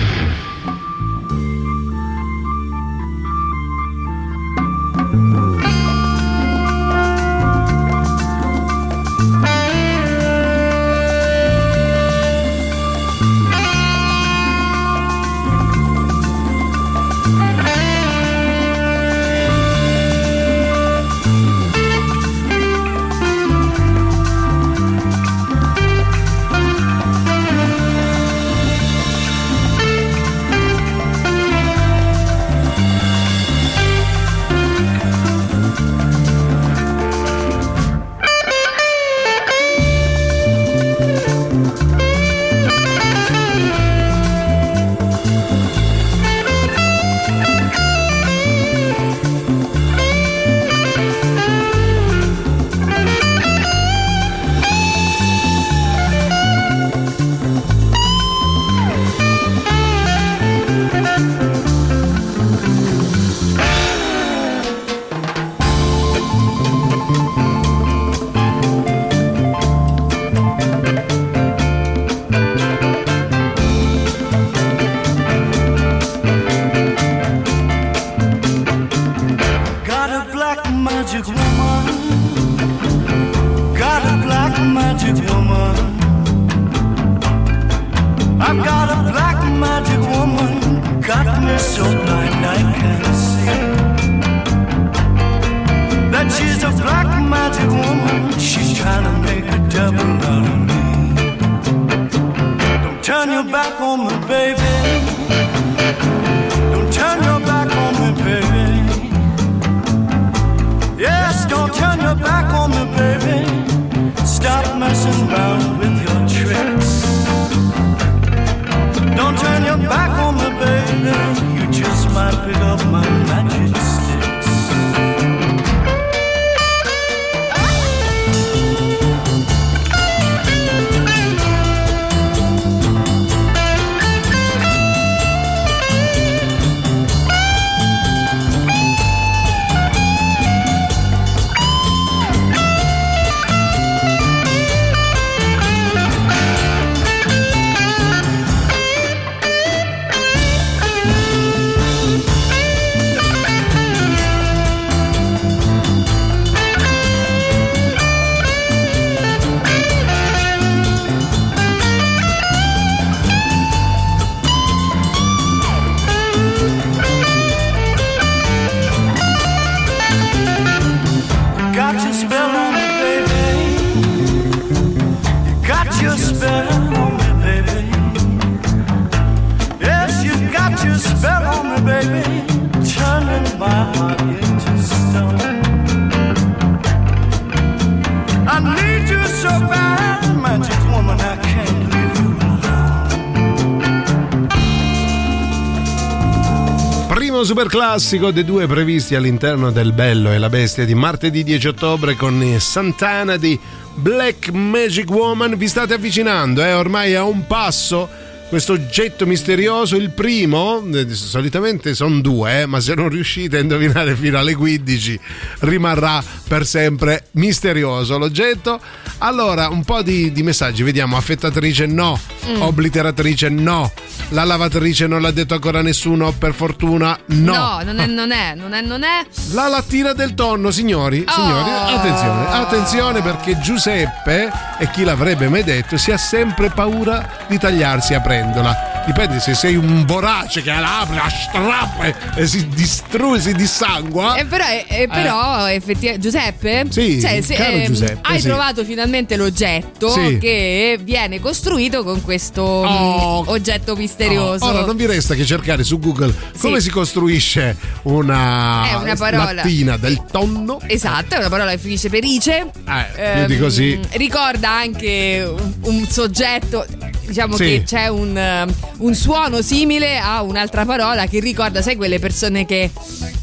Classico 197.70 198.32
dei 198.32 198.44
due 198.44 198.66
previsti 198.66 199.14
all'interno 199.14 199.70
del 199.70 199.94
Bello 199.94 200.32
e 200.32 200.40
la 200.40 200.50
Bestia 200.50 200.86
di 200.86 200.96
martedì 200.96 201.44
10 201.44 201.68
ottobre 201.68 202.16
con 202.16 202.56
Santana 202.58 203.38
di 203.38 203.58
Black 203.94 204.50
Magic 204.50 205.08
Woman. 205.08 205.56
Vi 205.56 205.68
state 205.68 205.94
avvicinando, 205.94 206.64
eh? 206.64 206.74
ormai 206.74 207.14
a 207.14 207.24
un 207.26 207.46
passo 207.46 208.10
questo 208.50 208.74
oggetto 208.74 209.28
misterioso, 209.28 209.96
il 209.96 210.10
primo, 210.10 210.84
eh, 210.92 211.14
solitamente 211.14 211.94
sono 211.94 212.20
due, 212.20 212.62
eh, 212.62 212.66
ma 212.66 212.80
se 212.80 212.96
non 212.96 213.08
riuscite 213.10 213.58
a 213.58 213.60
indovinare 213.60 214.16
fino 214.16 214.40
alle 214.40 214.56
15 214.56 215.20
rimarrà 215.60 216.24
per 216.48 216.66
sempre 216.66 217.28
misterioso 217.34 218.18
l'oggetto. 218.18 218.82
Allora, 219.20 219.70
un 219.70 219.84
po' 219.84 220.02
di, 220.02 220.32
di 220.32 220.42
messaggi, 220.42 220.82
vediamo, 220.82 221.16
affettatrice 221.16 221.86
no, 221.86 222.20
Mm. 222.50 222.62
obliteratrice 222.62 223.50
no, 223.50 223.92
la 224.30 224.44
lavatrice 224.44 225.08
non 225.08 225.22
l'ha 225.22 225.32
detto 225.32 225.54
ancora 225.56 225.82
nessuno, 225.82 226.32
per 226.32 226.54
fortuna 226.54 227.18
no. 227.28 227.54
No, 227.56 227.82
non 227.84 228.00
è, 228.00 228.06
non 228.06 228.32
è, 228.32 228.54
non 228.56 228.74
è, 228.74 228.82
non 228.82 229.04
è. 229.04 229.26
La 229.52 229.68
lattina 229.68 230.14
del 230.14 230.34
tonno, 230.34 230.72
signori, 230.72 231.24
Oh. 231.28 231.32
signori, 231.32 231.70
attenzione, 231.96 232.48
attenzione 232.50 233.22
perché 233.22 233.60
Giuseppe, 233.60 234.52
e 234.78 234.90
chi 234.92 235.04
l'avrebbe 235.04 235.48
mai 235.50 235.64
detto, 235.64 235.98
si 235.98 236.12
ha 236.12 236.18
sempre 236.18 236.70
paura 236.70 237.28
di 237.48 237.58
tagliarsi 237.58 238.14
aprendola. 238.14 238.89
Dipende 239.06 239.40
se 239.40 239.56
sei 239.56 239.76
un 239.76 240.06
vorace 240.06 240.62
che 240.62 240.70
la 240.70 241.00
apre, 241.02 241.16
la 241.16 241.30
strappa 241.30 242.04
e, 242.06 242.16
e 242.36 242.46
si 242.48 242.68
distrugge, 242.68 243.42
si 243.42 243.54
dissangua. 243.56 244.36
Eh, 244.36 244.46
però, 244.46 244.66
eh, 244.66 244.86
eh, 244.88 245.08
però 245.08 245.68
effettivamente 245.68 246.20
Giuseppe 246.20 246.86
Sì, 246.90 247.20
cioè, 247.20 247.42
se, 247.42 247.56
ehm, 247.56 247.86
Giuseppe, 247.88 248.20
hai 248.22 248.40
sì. 248.40 248.48
trovato 248.48 248.84
finalmente 248.86 249.36
l'oggetto 249.36 250.10
Sì. 250.10 250.38
che 250.40 251.00
viene 251.02 251.40
costruito 251.40 252.04
con 252.04 252.22
questo 252.22 252.62
Oh. 252.62 253.44
oggetto 253.48 253.96
misterioso 253.96 254.66
Ora 254.66 254.86
non 254.86 254.96
vi 254.96 255.06
resta 255.08 255.34
che 255.34 255.46
cercare 255.46 255.84
su 255.84 255.98
Google 256.00 256.34
come 256.60 256.80
si 256.80 256.90
costruisce 256.92 257.76
una, 258.04 258.90
È 258.90 258.94
una 258.96 259.16
parola. 259.16 259.52
lattina 259.54 259.98
del 259.98 260.24
tonno. 260.30 260.80
Esatto, 260.86 261.36
è 261.36 261.38
una 261.40 261.50
parola 261.50 261.72
che 261.72 261.78
finisce 261.78 262.10
per 262.10 262.24
ice. 262.24 262.70
Eh, 263.16 263.46
più 263.46 263.56
di 263.56 263.60
così. 263.60 263.92
Ehm, 263.94 264.02
Ricorda 264.18 264.70
anche 264.72 265.44
un, 265.48 265.74
un 265.82 266.08
soggetto. 266.08 266.86
Diciamo 267.26 267.56
che 267.58 267.84
c'è 267.86 268.08
un, 268.08 268.74
un 269.00 269.14
suono 269.16 269.62
simile 269.62 270.18
a 270.18 270.42
un'altra 270.42 270.86
parola 270.86 271.26
che 271.26 271.40
ricorda, 271.40 271.82
sai, 271.82 271.96
quelle 271.96 272.20
persone 272.20 272.66
che. 272.66 272.90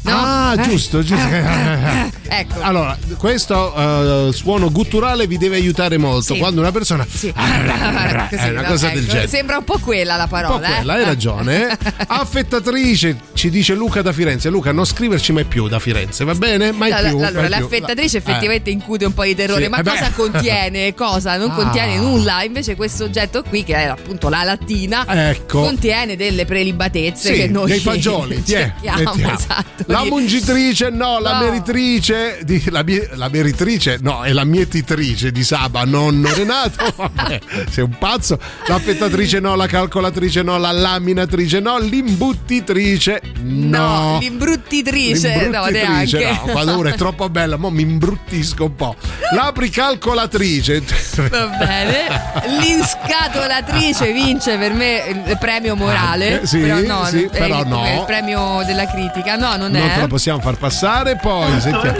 No? 0.03 0.11
Ah, 0.15 0.53
Eh, 0.57 0.61
giusto, 0.61 1.03
giusto. 1.03 1.27
ecco. 2.29 2.61
Allora, 2.61 2.97
questo 3.17 4.27
eh, 4.29 4.33
suono 4.33 4.71
gutturale 4.71 5.27
vi 5.27 5.37
deve 5.37 5.57
aiutare 5.57 5.97
molto. 5.97 6.33
Sì. 6.33 6.39
Quando 6.39 6.61
una 6.61 6.71
persona 6.71 7.05
Sì. 7.09 7.27
è 7.35 8.27
Così, 8.29 8.49
una 8.49 8.61
no? 8.61 8.67
cosa 8.67 8.87
del 8.89 8.99
Ecco, 9.03 9.11
genere. 9.11 9.27
Sembra 9.27 9.57
un 9.57 9.63
po' 9.65 9.79
quella 9.79 10.15
la 10.15 10.27
parola. 10.27 10.55
Un 10.55 10.61
po' 10.61 10.67
quella, 10.75 10.95
eh? 10.95 10.99
hai 10.99 11.05
ragione. 11.05 11.69
eh. 11.71 11.77
Affettatrice, 12.07 13.17
ci 13.33 13.49
dice 13.49 13.73
Luca 13.73 14.01
da 14.01 14.13
Firenze. 14.13 14.49
Luca, 14.49 14.71
non 14.71 14.85
scriverci 14.85 15.31
mai 15.33 15.43
più 15.45 15.67
da 15.67 15.79
Firenze, 15.79 16.23
va 16.23 16.33
bene? 16.35 16.71
Mai 16.71 16.91
Allora, 16.91 17.09
più. 17.09 17.17
allora, 17.17 17.41
mai 17.41 17.49
più. 17.49 17.59
l'affettatrice 17.61 18.17
Eh. 18.17 18.19
effettivamente 18.19 18.69
incute 18.69 19.05
un 19.05 19.13
po' 19.13 19.23
di 19.23 19.35
terrore, 19.35 19.63
Sì, 19.63 19.69
ma 19.69 19.77
eh 19.79 19.83
beh. 19.83 19.89
cosa 19.89 20.11
contiene? 20.15 20.93
Cosa? 20.93 21.35
Non 21.37 21.49
Ah. 21.51 21.53
contiene 21.55 21.97
nulla. 21.97 22.43
Invece 22.43 22.75
questo 22.75 23.03
oggetto 23.05 23.43
qui, 23.43 23.63
che 23.63 23.75
è 23.75 23.83
appunto 23.83 24.29
la 24.29 24.43
lattina, 24.43 25.05
Ecco. 25.29 25.46
Contiene 25.47 26.15
delle 26.15 26.45
prelibatezze 26.45 27.33
Sì, 27.33 27.39
che 27.41 27.47
noi 27.47 27.69
dei 27.69 27.79
fagioli, 27.79 28.41
ti 28.43 28.53
è, 28.53 28.71
cerchiamo, 28.81 29.03
mettiamo. 29.13 29.33
esatto. 29.37 29.83
La 29.87 30.03
mungitrice, 30.03 30.89
no, 30.89 31.19
la 31.19 31.33
No. 31.39 31.43
meritrice, 31.45 32.39
di- 32.43 32.63
la, 32.69 32.83
la 33.13 33.29
meritrice, 33.29 33.97
no, 34.01 34.23
è 34.23 34.31
la 34.33 34.43
mietitrice 34.43 35.31
di 35.31 35.43
Saba, 35.43 35.83
nonno 35.85 36.33
Renato. 36.33 36.93
Vabbè, 36.95 37.39
sei 37.69 37.83
un 37.83 37.97
pazzo. 37.97 38.39
L'affettatrice, 38.67 39.39
no, 39.39 39.55
la 39.55 39.67
calcolatrice, 39.67 40.41
no, 40.41 40.57
la 40.57 40.71
laminatrice, 40.71 41.59
no, 41.59 41.77
l'imbuttitrice, 41.79 43.21
no. 43.43 43.75
No, 43.77 44.17
l'imbruttitrice, 44.19 45.47
no, 45.49 45.65
neanche. 45.67 46.39
no, 46.45 46.77
uno 46.77 46.89
è 46.89 46.95
troppo 46.95 47.29
bella, 47.29 47.57
mo 47.57 47.69
mi 47.69 47.81
imbruttisco 47.83 48.65
un 48.65 48.75
po'. 48.75 48.95
L'apricalcolatrice. 49.33 50.81
Va 51.29 51.45
bene. 51.47 52.05
L'inscatolatrice 52.61 54.11
vince 54.11 54.57
per 54.57 54.73
me 54.73 55.35
il 55.37 55.39
premio 55.39 55.75
morale. 55.75 56.45
Sì, 56.45 56.59
però 56.59 56.79
no, 56.81 57.05
sì, 57.05 57.23
è 57.23 57.29
però 57.29 57.61
il, 57.61 57.67
no. 57.67 57.83
è 57.83 57.99
il 57.99 58.03
premio 58.05 58.63
della 58.65 58.87
critica. 58.87 59.35
No, 59.35 59.55
non, 59.55 59.71
Non 59.71 59.81
è. 59.81 59.93
te 59.93 59.99
la 60.01 60.07
possiamo 60.07 60.39
far 60.39 60.55
passare, 60.57 61.15
poi 61.15 61.47
sentiamo. 61.61 61.97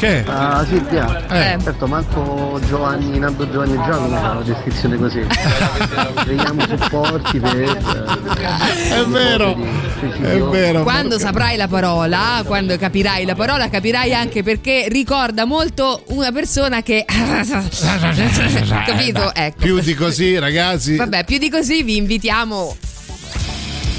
Che? 0.00 0.24
Ah, 0.26 0.64
Silvia, 0.66 1.26
Eh. 1.28 1.58
certo, 1.62 1.86
manco 1.86 2.58
Giovanni, 2.66 3.18
Nando 3.18 3.46
Giovanni 3.50 3.74
e 3.74 3.76
Giacomo 3.84 4.16
fa 4.16 4.30
una 4.30 4.40
descrizione 4.40 4.96
così. 4.96 5.20
Vediamo 6.24 6.62
supporti 6.66 7.38
per. 7.38 7.76
È 8.88 9.04
vero, 9.06 9.54
è 10.22 10.38
vero. 10.38 10.82
Quando 10.84 11.18
saprai 11.18 11.58
la 11.58 11.68
parola, 11.68 12.42
quando 12.46 12.78
capirai 12.78 13.26
la 13.26 13.34
parola, 13.34 13.68
capirai 13.68 14.14
anche 14.14 14.42
perché 14.42 14.86
ricorda 14.88 15.44
molto 15.44 16.02
una 16.06 16.32
persona 16.32 16.80
che. 16.80 17.04
Capito? 18.86 19.34
Ecco. 19.34 19.58
Più 19.60 19.80
di 19.80 19.92
così, 19.94 20.38
ragazzi. 20.38 20.96
Vabbè, 20.96 21.24
più 21.24 21.36
di 21.36 21.50
così 21.50 21.82
vi 21.82 21.96
invitiamo. 21.98 22.74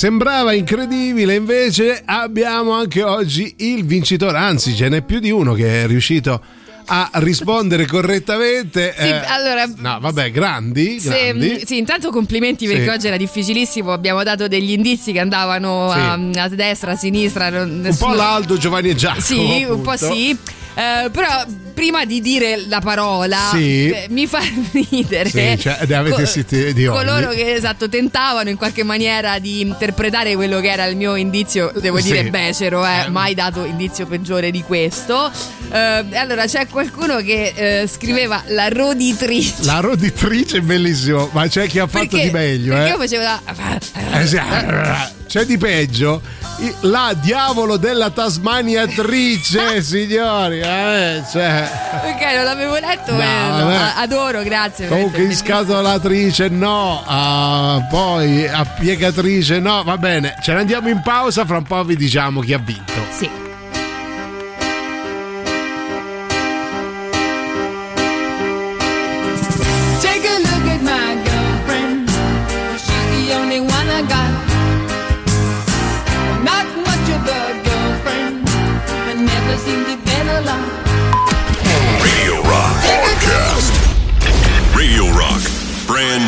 Sembrava 0.00 0.54
incredibile, 0.54 1.34
invece 1.34 2.00
abbiamo 2.02 2.72
anche 2.72 3.02
oggi 3.02 3.52
il 3.58 3.84
vincitore, 3.84 4.38
anzi 4.38 4.74
ce 4.74 4.88
n'è 4.88 5.02
più 5.02 5.18
di 5.18 5.30
uno 5.30 5.52
che 5.52 5.82
è 5.82 5.86
riuscito 5.86 6.40
a 6.86 7.10
rispondere 7.16 7.84
correttamente. 7.84 8.94
Sì, 8.98 9.04
Eh, 9.08 9.20
allora, 9.26 9.66
no, 9.76 9.98
vabbè, 10.00 10.30
grandi, 10.30 10.98
Se- 10.98 11.10
grandi. 11.10 11.62
sì, 11.66 11.76
intanto 11.76 12.08
complimenti 12.10 12.66
perché 12.66 12.84
Sì. 12.84 12.88
oggi 12.88 13.06
era 13.08 13.18
difficilissimo. 13.18 13.92
Abbiamo 13.92 14.22
dato 14.22 14.48
degli 14.48 14.70
indizi 14.72 15.12
che 15.12 15.20
andavano 15.20 15.90
Sì. 15.92 15.98
a, 16.38 16.44
a 16.44 16.48
destra, 16.48 16.92
a 16.92 16.96
sinistra. 16.96 17.48
Un 17.62 17.80
nessuno- 17.82 18.12
po' 18.12 18.16
l'Aldo, 18.16 18.56
Giovanni 18.56 18.88
e 18.88 18.94
Giacomo. 18.94 19.20
Sì, 19.20 19.64
un 19.68 19.82
po' 19.82 19.90
appunto. 19.90 20.14
sì. 20.14 20.36
Eh, 20.74 21.10
però 21.10 21.44
prima 21.74 22.04
di 22.04 22.20
dire 22.20 22.66
la 22.68 22.80
parola 22.80 23.48
Sì. 23.52 23.88
eh, 23.90 24.06
mi 24.10 24.26
fa 24.26 24.40
ridere 24.72 25.28
Sì, 25.28 25.58
cioè, 25.58 25.78
ogni. 26.88 27.04
coloro 27.04 27.30
che 27.30 27.54
esatto 27.54 27.88
tentavano 27.88 28.50
in 28.50 28.56
qualche 28.56 28.82
maniera 28.82 29.38
di 29.38 29.60
interpretare 29.62 30.34
quello 30.34 30.60
che 30.60 30.70
era 30.70 30.84
il 30.86 30.96
mio 30.96 31.16
indizio 31.16 31.72
devo 31.74 31.98
Sì. 31.98 32.12
dire 32.12 32.30
becero 32.30 32.84
eh, 32.86 33.08
mai 33.08 33.34
dato 33.34 33.64
indizio 33.64 34.06
peggiore 34.06 34.50
di 34.50 34.62
questo 34.62 35.30
Eh, 35.72 36.04
e 36.10 36.16
allora 36.16 36.46
c'è 36.46 36.66
qualcuno 36.68 37.16
che 37.16 37.52
eh, 37.82 37.86
scriveva 37.86 38.42
la 38.48 38.68
roditrice 38.68 39.54
La 39.62 39.80
roditrice 39.80 40.60
bellissimo, 40.62 41.28
ma 41.32 41.46
c'è 41.48 41.66
chi 41.66 41.78
ha 41.78 41.86
fatto 41.86 42.08
perché, 42.08 42.26
di 42.26 42.30
meglio, 42.30 42.74
perché 42.74 42.88
eh. 42.88 42.92
io 42.92 42.98
facevo 42.98 43.22
la 43.22 43.42
Eh 44.20 45.18
C'è 45.26 45.44
di 45.44 45.56
peggio. 45.58 46.20
La 46.80 47.14
diavolo 47.18 47.76
della 47.78 48.10
tasmaniatrice, 48.10 49.80
signori. 49.82 50.59
Eh, 50.62 51.22
cioè. 51.30 51.70
ok 52.04 52.34
non 52.34 52.44
l'avevo 52.44 52.78
letto 52.78 53.12
No, 53.12 53.20
eh, 53.20 53.62
no, 53.62 53.92
adoro 53.96 54.42
grazie 54.42 54.88
Comunque 54.88 55.22
in 55.22 55.34
scatolatrice 55.34 56.48
no, 56.48 57.02
ah, 57.06 57.86
poi 57.88 58.46
a 58.46 58.64
piegatrice 58.64 59.58
no, 59.58 59.82
va 59.82 59.96
bene, 59.96 60.36
ce 60.42 60.52
ne 60.52 60.60
andiamo 60.60 60.88
in 60.88 61.00
pausa, 61.02 61.44
fra 61.44 61.58
un 61.58 61.64
po' 61.64 61.84
vi 61.84 61.96
diciamo 61.96 62.40
chi 62.40 62.52
ha 62.52 62.58
vinto. 62.58 62.92
Sì. 63.10 63.49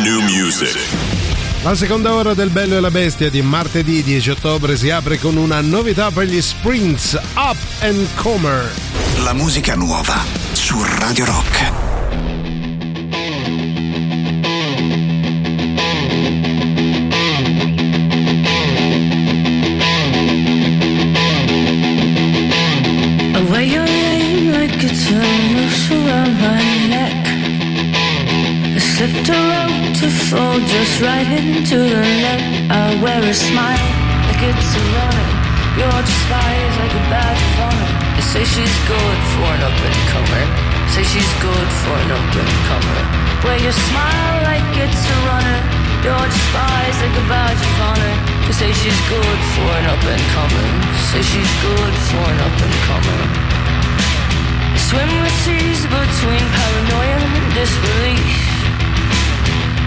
New 0.03 0.19
music. 0.19 0.77
La 1.63 1.75
seconda 1.75 2.13
ora 2.13 2.33
del 2.33 2.49
Bello 2.49 2.75
e 2.75 2.81
la 2.81 2.91
Bestia 2.91 3.29
di 3.29 3.41
martedì 3.41 4.03
10 4.03 4.31
ottobre 4.31 4.75
si 4.75 4.89
apre 4.89 5.17
con 5.17 5.37
una 5.37 5.61
novità 5.61 6.11
per 6.11 6.25
gli 6.25 6.41
Springs 6.41 7.17
Up 7.35 7.57
and 7.79 8.05
Comer. 8.15 8.69
La 9.23 9.33
musica 9.33 9.75
nuova 9.75 10.21
su 10.51 10.83
Radio 10.99 11.23
Rock. 11.23 11.92
Right 31.01 31.25
into 31.25 31.77
the 31.79 32.01
net. 32.21 32.41
I 32.69 33.01
wear 33.01 33.23
a 33.23 33.33
smile 33.33 33.89
like 34.29 34.41
it's 34.45 34.71
a 34.77 34.83
runner. 34.93 35.29
You're 35.79 36.03
despised 36.05 36.75
like 36.77 36.93
a 36.93 37.03
badge 37.09 37.41
of 37.41 37.61
honor. 37.65 37.91
They 38.13 38.25
say 38.25 38.43
she's 38.45 38.75
good 38.85 39.19
for 39.33 39.47
an 39.57 39.61
up 39.65 39.73
and 39.73 39.99
comer. 40.13 40.43
Say 40.93 41.01
she's 41.01 41.31
good 41.41 41.69
for 41.81 41.95
an 41.97 42.11
up 42.13 42.33
and 42.35 42.53
comer. 42.69 42.99
Wear 43.41 43.57
your 43.63 43.73
smile 43.73 44.37
like 44.45 44.69
it's 44.77 45.03
a 45.09 45.17
runner. 45.25 45.59
You're 46.05 46.27
despised 46.29 46.99
like 47.01 47.17
a 47.17 47.25
badge 47.31 47.63
of 47.63 47.75
honor. 47.89 48.13
They 48.45 48.53
say 48.53 48.71
she's 48.75 49.01
good 49.09 49.39
for 49.57 49.69
an 49.73 49.85
up 49.89 50.03
and 50.03 50.25
comer. 50.35 50.67
Say 51.09 51.21
she's 51.25 51.53
good 51.63 51.93
for 52.11 52.21
an 52.21 52.39
up 52.43 52.57
and 52.59 52.75
comer. 52.85 53.21
Swim 54.77 55.09
the 55.09 55.31
seas 55.41 55.81
between 55.89 56.43
paranoia 56.53 57.17
and 57.17 57.47
disbelief. 57.57 58.42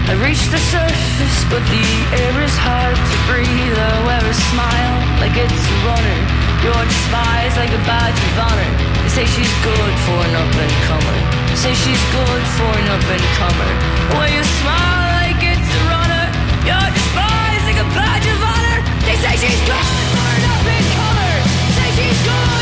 I 0.07 0.15
reach 0.23 0.39
the 0.47 0.61
surface, 0.71 1.37
but 1.51 1.59
the 1.67 1.87
air 2.15 2.39
is 2.39 2.55
hard 2.55 2.95
to 2.95 3.17
breathe. 3.27 3.75
I 3.75 3.91
wear 4.07 4.23
a 4.23 4.37
smile 4.55 4.95
like 5.19 5.35
it's 5.35 5.51
a 5.51 5.77
runner. 5.83 6.19
You're 6.63 6.85
despised 6.87 7.59
like 7.59 7.75
a 7.75 7.83
badge 7.83 8.15
of 8.15 8.39
honor. 8.39 8.71
They 9.03 9.11
say 9.11 9.25
she's 9.27 9.51
good 9.67 9.93
for 10.07 10.15
an 10.23 10.31
up 10.31 10.55
and 10.55 10.75
comer. 10.87 11.17
Say 11.59 11.75
she's 11.75 12.03
good 12.15 12.43
for 12.55 12.71
an 12.71 12.87
up 12.87 13.03
and 13.03 13.25
comer. 13.35 13.71
Wear 14.15 14.31
your 14.31 14.47
smile 14.63 15.27
like 15.27 15.43
it's 15.43 15.71
a 15.75 15.81
runner. 15.91 16.25
You're 16.63 16.87
despised 16.87 17.65
like 17.67 17.81
a 17.83 17.89
badge 17.91 18.27
of 18.31 18.39
honor. 18.39 18.79
They 19.03 19.17
say 19.19 19.35
she's 19.43 19.59
good 19.67 19.91
for 20.15 20.23
an 20.23 20.43
up 20.55 20.67
and 20.71 20.87
comer. 20.95 21.35
Say 21.75 21.87
she's 21.99 22.19
good 22.23 22.56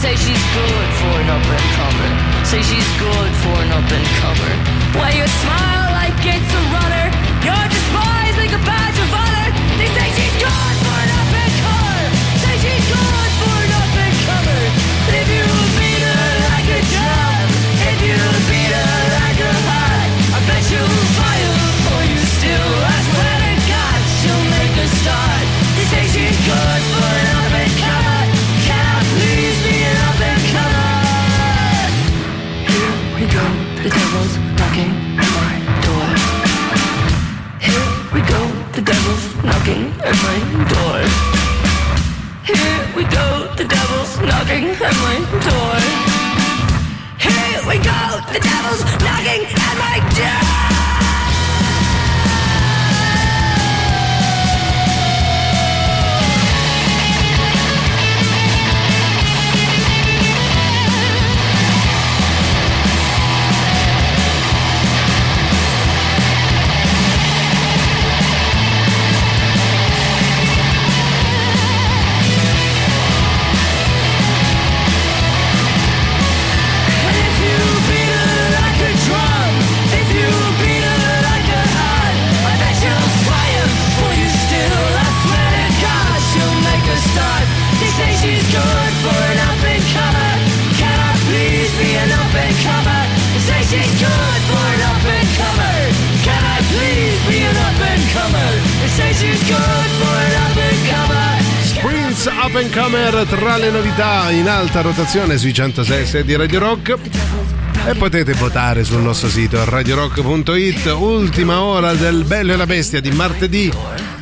say 0.00 0.16
she's 0.16 0.44
good 0.56 0.88
for 0.96 1.12
an 1.20 1.28
up 1.28 1.44
and 1.44 1.66
comer. 1.76 2.10
Say 2.48 2.62
she's 2.62 2.90
good 2.96 3.32
for 3.44 3.56
an 3.60 3.70
up 3.70 3.84
and 3.84 4.06
comer. 4.20 4.54
Wear 4.96 5.12
your 5.12 5.28
smile 5.44 5.92
like 5.92 6.16
it's 6.24 6.52
a 6.60 6.62
runner. 6.72 7.06
You're 7.44 7.68
despised 7.68 8.38
like 8.40 8.54
a 8.56 8.62
badge 8.64 8.89
knocking 44.50 44.70
at 44.70 44.96
my 44.96 45.16
door. 45.46 45.76
Here 47.18 47.60
we 47.68 47.76
go, 47.78 48.20
the 48.32 48.40
devil's 48.40 48.82
knocking 49.00 49.46
at 49.46 49.78
my 49.78 49.98
door. 50.14 50.69
Prince 101.80 102.28
Up 102.28 102.54
and 102.54 102.72
Comer 102.72 103.26
tra 103.26 103.56
le 103.56 103.70
novità 103.70 104.30
in 104.30 104.48
alta 104.48 104.80
rotazione 104.80 105.38
sui 105.38 105.52
106 105.52 106.24
di 106.24 106.36
Radio 106.36 106.58
Rock. 106.58 106.98
E 107.86 107.94
potete 107.94 108.34
votare 108.34 108.84
sul 108.84 109.00
nostro 109.00 109.28
sito 109.28 109.64
radiorock.it. 109.64 110.86
Ultima 110.98 111.62
ora 111.62 111.94
del 111.94 112.24
Bello 112.24 112.52
e 112.52 112.56
la 112.56 112.66
Bestia 112.66 113.00
di 113.00 113.10
martedì 113.10 113.72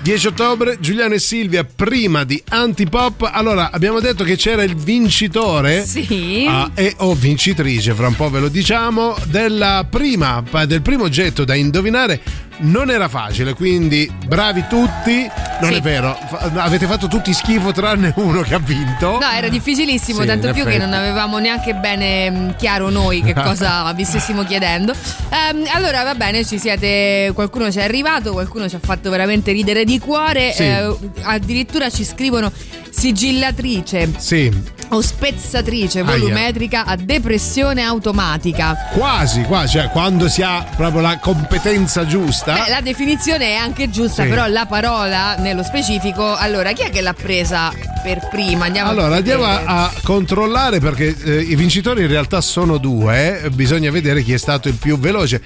10 0.08 0.26
ottobre. 0.28 0.78
Giuliano 0.80 1.14
e 1.14 1.18
Silvia, 1.18 1.64
prima 1.64 2.24
di 2.24 2.42
Antipop. 2.48 3.28
Allora, 3.30 3.70
abbiamo 3.70 4.00
detto 4.00 4.24
che 4.24 4.36
c'era 4.36 4.62
il 4.62 4.74
vincitore. 4.74 5.84
Sì. 5.84 6.46
ah, 6.48 6.70
e 6.74 6.94
o 6.98 7.14
vincitrice, 7.14 7.92
fra 7.92 8.06
un 8.06 8.16
po' 8.16 8.30
ve 8.30 8.40
lo 8.40 8.48
diciamo, 8.48 9.16
della 9.24 9.86
prima, 9.88 10.42
del 10.66 10.82
primo 10.82 11.04
oggetto 11.04 11.44
da 11.44 11.54
indovinare. 11.54 12.46
Non 12.60 12.90
era 12.90 13.08
facile, 13.08 13.54
quindi 13.54 14.10
bravi 14.26 14.64
tutti. 14.68 15.30
Non 15.60 15.70
Sì. 15.70 15.78
è 15.78 15.80
vero, 15.80 16.16
avete 16.56 16.86
fatto 16.86 17.06
tutti 17.08 17.32
schifo 17.32 17.72
tranne 17.72 18.12
uno 18.16 18.42
che 18.42 18.54
ha 18.54 18.58
vinto. 18.58 19.18
No, 19.20 19.30
era 19.30 19.48
difficilissimo, 19.48 20.20
Sì, 20.20 20.26
tanto 20.26 20.52
più 20.52 20.62
che 20.64 20.70
effetti. 20.70 20.84
non 20.84 20.92
avevamo 20.94 21.38
neanche 21.38 21.74
bene 21.74 22.30
mh, 22.30 22.56
chiaro 22.56 22.90
noi 22.90 23.22
che 23.22 23.32
cosa 23.34 23.92
vi 23.92 24.04
stessimo 24.04 24.44
chiedendo. 24.44 24.92
Ehm, 24.92 25.64
allora, 25.72 26.02
va 26.02 26.14
bene, 26.14 26.44
ci 26.44 26.58
siete. 26.58 27.30
Qualcuno 27.34 27.70
ci 27.70 27.78
è 27.78 27.84
arrivato, 27.84 28.32
qualcuno 28.32 28.68
ci 28.68 28.74
ha 28.76 28.80
fatto 28.82 29.08
veramente 29.10 29.52
ridere 29.52 29.84
di 29.84 29.98
cuore. 29.98 30.52
Sì. 30.52 30.62
eh, 30.64 30.96
addirittura 31.22 31.90
ci 31.90 32.04
scrivono 32.04 32.50
sigillatrice 32.90 34.10
Sì, 34.16 34.50
o 34.90 35.00
spezzatrice 35.00 36.00
Aia. 36.00 36.10
volumetrica 36.10 36.84
a 36.84 36.96
depressione 36.96 37.82
automatica. 37.82 38.74
quasi, 38.94 39.42
quasi, 39.42 39.78
cioè 39.78 39.88
quando 39.90 40.28
si 40.28 40.42
ha 40.42 40.64
proprio 40.76 41.00
la 41.02 41.18
competenza 41.18 42.06
giusta. 42.06 42.54
Beh, 42.54 42.70
la 42.70 42.80
definizione 42.80 43.52
è 43.52 43.54
anche 43.54 43.90
giusta, 43.90 44.22
Sì. 44.22 44.28
però 44.28 44.46
la 44.46 44.66
parola 44.66 45.36
nello 45.36 45.62
specifico. 45.62 46.34
Allora, 46.34 46.72
chi 46.72 46.82
è 46.82 46.90
che 46.90 47.00
l'ha 47.00 47.12
presa 47.14 47.72
per 48.02 48.28
prima? 48.30 48.64
Andiamo 48.66 48.90
Allora, 48.90 49.14
a 49.14 49.16
andiamo 49.18 49.44
a 49.44 49.92
controllare 50.02 50.80
perché 50.80 51.14
eh, 51.22 51.40
i 51.40 51.54
vincitori 51.54 52.02
in 52.02 52.08
realtà 52.08 52.40
sono 52.40 52.78
due, 52.78 53.42
eh, 53.42 53.50
bisogna 53.50 53.90
vedere 53.90 54.22
chi 54.22 54.32
è 54.32 54.38
stato 54.38 54.68
il 54.68 54.74
più 54.74 54.98
veloce. 54.98 55.42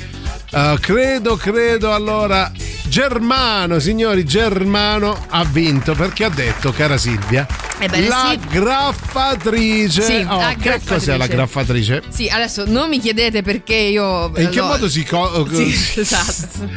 Uh, 0.52 0.76
credo, 0.78 1.36
credo 1.36 1.94
allora 1.94 2.50
Germano, 2.92 3.78
signori, 3.78 4.22
Germano 4.22 5.24
ha 5.30 5.44
vinto 5.44 5.94
perché 5.94 6.24
ha 6.24 6.28
detto, 6.28 6.72
cara 6.72 6.98
Silvia, 6.98 7.46
Ebbene, 7.78 8.06
la 8.08 8.28
sì. 8.30 8.38
graffatrice. 8.48 10.02
Sì, 10.02 10.26
Oh, 10.28 10.38
la 10.38 10.54
che 10.60 10.80
cos'è 10.86 11.16
la 11.16 11.26
graffatrice. 11.26 12.00
graffatrice? 12.00 12.02
Sì, 12.10 12.28
adesso 12.28 12.64
non 12.66 12.88
mi 12.88 13.00
chiedete 13.00 13.42
perché 13.42 13.74
io. 13.74 14.32
E 14.34 14.42
in 14.44 14.50
che 14.50 14.60
no, 14.60 14.66
modo 14.66 14.88
si... 14.88 15.04
co- 15.04 15.46
Sì, 15.50 15.74
esatto. 16.00 16.68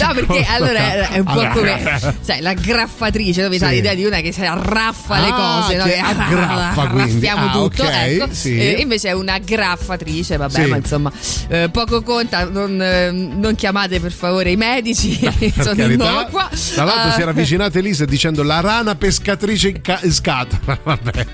No, 0.00 0.14
perché 0.14 0.44
allora 0.48 1.08
è 1.10 1.18
un 1.18 1.24
po' 1.24 1.46
come 1.48 2.00
sai, 2.22 2.40
la 2.40 2.54
graffatrice, 2.54 3.42
dove 3.42 3.58
Sì. 3.58 3.64
hai 3.64 3.74
l'idea 3.76 3.94
di 3.94 4.04
una 4.04 4.20
che 4.20 4.32
si 4.32 4.42
arraffa 4.44 5.20
le 5.20 5.28
Ah, 5.30 5.60
cose, 5.62 5.76
no? 5.76 5.84
che 5.84 5.98
aggraffa, 5.98 6.86
quindi. 6.88 7.26
arraffiamo 7.26 7.46
Ah, 7.46 7.52
tutto, 7.68 7.82
ok, 7.82 7.90
ecco. 7.90 8.28
sì. 8.30 8.58
Eh, 8.58 8.80
invece 8.80 9.08
è 9.08 9.12
una 9.12 9.38
graffatrice, 9.38 10.36
vabbè, 10.36 10.62
Sì. 10.62 10.68
ma 10.70 10.76
insomma, 10.76 11.12
eh, 11.48 11.68
poco 11.70 12.02
conta, 12.02 12.44
non, 12.44 12.80
eh, 12.80 13.10
non 13.10 13.54
chiamate 13.54 14.00
per 14.00 14.12
favore 14.12 14.50
i 14.50 14.56
medici, 14.56 15.18
Per 15.18 15.52
sono 15.62 15.84
innocua. 15.84 16.48
Tra 16.74 16.84
l'altro 16.84 17.10
Eh, 17.10 17.12
si 17.14 17.20
era 17.20 17.30
avvicinata 17.32 17.78
Elisa 17.78 18.04
dicendo 18.04 18.42
la 18.42 18.60
rana 18.60 18.94
pescatrice 18.94 19.68
in, 19.68 19.80
ca- 19.82 20.00
in 20.02 20.12
scatola. 20.46 20.78
Vabbè. 20.82 21.26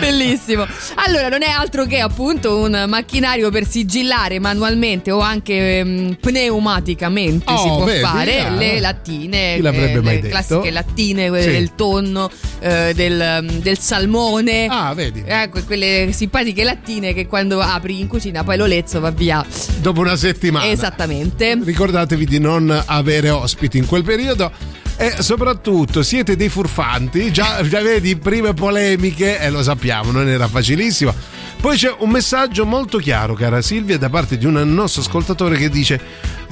Bellissimo. 0.00 0.66
Allora, 0.96 1.28
non 1.28 1.42
è 1.42 1.48
altro 1.50 1.84
che 1.84 2.00
appunto 2.00 2.58
un 2.58 2.84
macchinario 2.88 3.50
per 3.50 3.66
sigillare 3.66 4.38
manualmente 4.38 5.10
o 5.10 5.20
anche 5.20 5.78
ehm, 5.78 6.16
pneumaticamente 6.20 7.52
Oh, 7.52 7.58
si 7.58 7.68
può 7.68 7.84
vedi, 7.84 8.00
fare 8.00 8.40
ah. 8.40 8.50
le 8.50 8.80
lattine, 8.80 9.54
Chi 9.56 9.62
l'avrebbe 9.62 9.98
eh, 9.98 10.02
mai 10.02 10.14
le 10.14 10.20
detto? 10.20 10.28
classiche 10.32 10.70
lattine, 10.70 11.28
quelle 11.28 11.42
Sì. 11.44 11.50
del 11.50 11.74
tonno, 11.74 12.30
eh, 12.60 12.92
del, 12.94 13.58
del 13.60 13.78
salmone. 13.78 14.66
Ah, 14.66 14.94
vedi. 14.94 15.22
Ecco, 15.24 15.62
quelle 15.64 16.10
simpatiche 16.12 16.64
lattine 16.64 17.12
che 17.12 17.26
quando 17.26 17.60
apri 17.60 18.00
in 18.00 18.06
cucina 18.06 18.44
poi 18.44 18.56
l'olezzo 18.56 19.00
va 19.00 19.10
via. 19.10 19.44
Dopo 19.80 20.00
una 20.00 20.16
settimana. 20.16 20.66
Esattamente. 20.66 21.58
Ricordatevi 21.62 22.24
di 22.24 22.38
non 22.38 22.82
avere 22.86 23.30
ospiti 23.30 23.78
in 23.78 23.86
quel 23.86 24.02
periodo. 24.02 24.50
E 24.96 25.16
soprattutto 25.22 26.02
siete 26.02 26.36
dei 26.36 26.48
furfanti, 26.48 27.32
già, 27.32 27.60
già 27.66 27.80
vedi 27.80 28.16
prime 28.16 28.54
polemiche 28.54 29.40
e 29.40 29.50
lo 29.50 29.62
sappiamo, 29.62 30.12
non 30.12 30.28
era 30.28 30.46
facilissimo. 30.46 31.12
Poi 31.60 31.76
c'è 31.76 31.94
un 31.98 32.10
messaggio 32.10 32.64
molto 32.64 32.98
chiaro, 32.98 33.34
cara 33.34 33.62
Silvia, 33.62 33.98
da 33.98 34.08
parte 34.08 34.36
di 34.36 34.46
un 34.46 34.60
nostro 34.72 35.00
ascoltatore 35.00 35.56
che 35.56 35.68
dice 35.70 35.98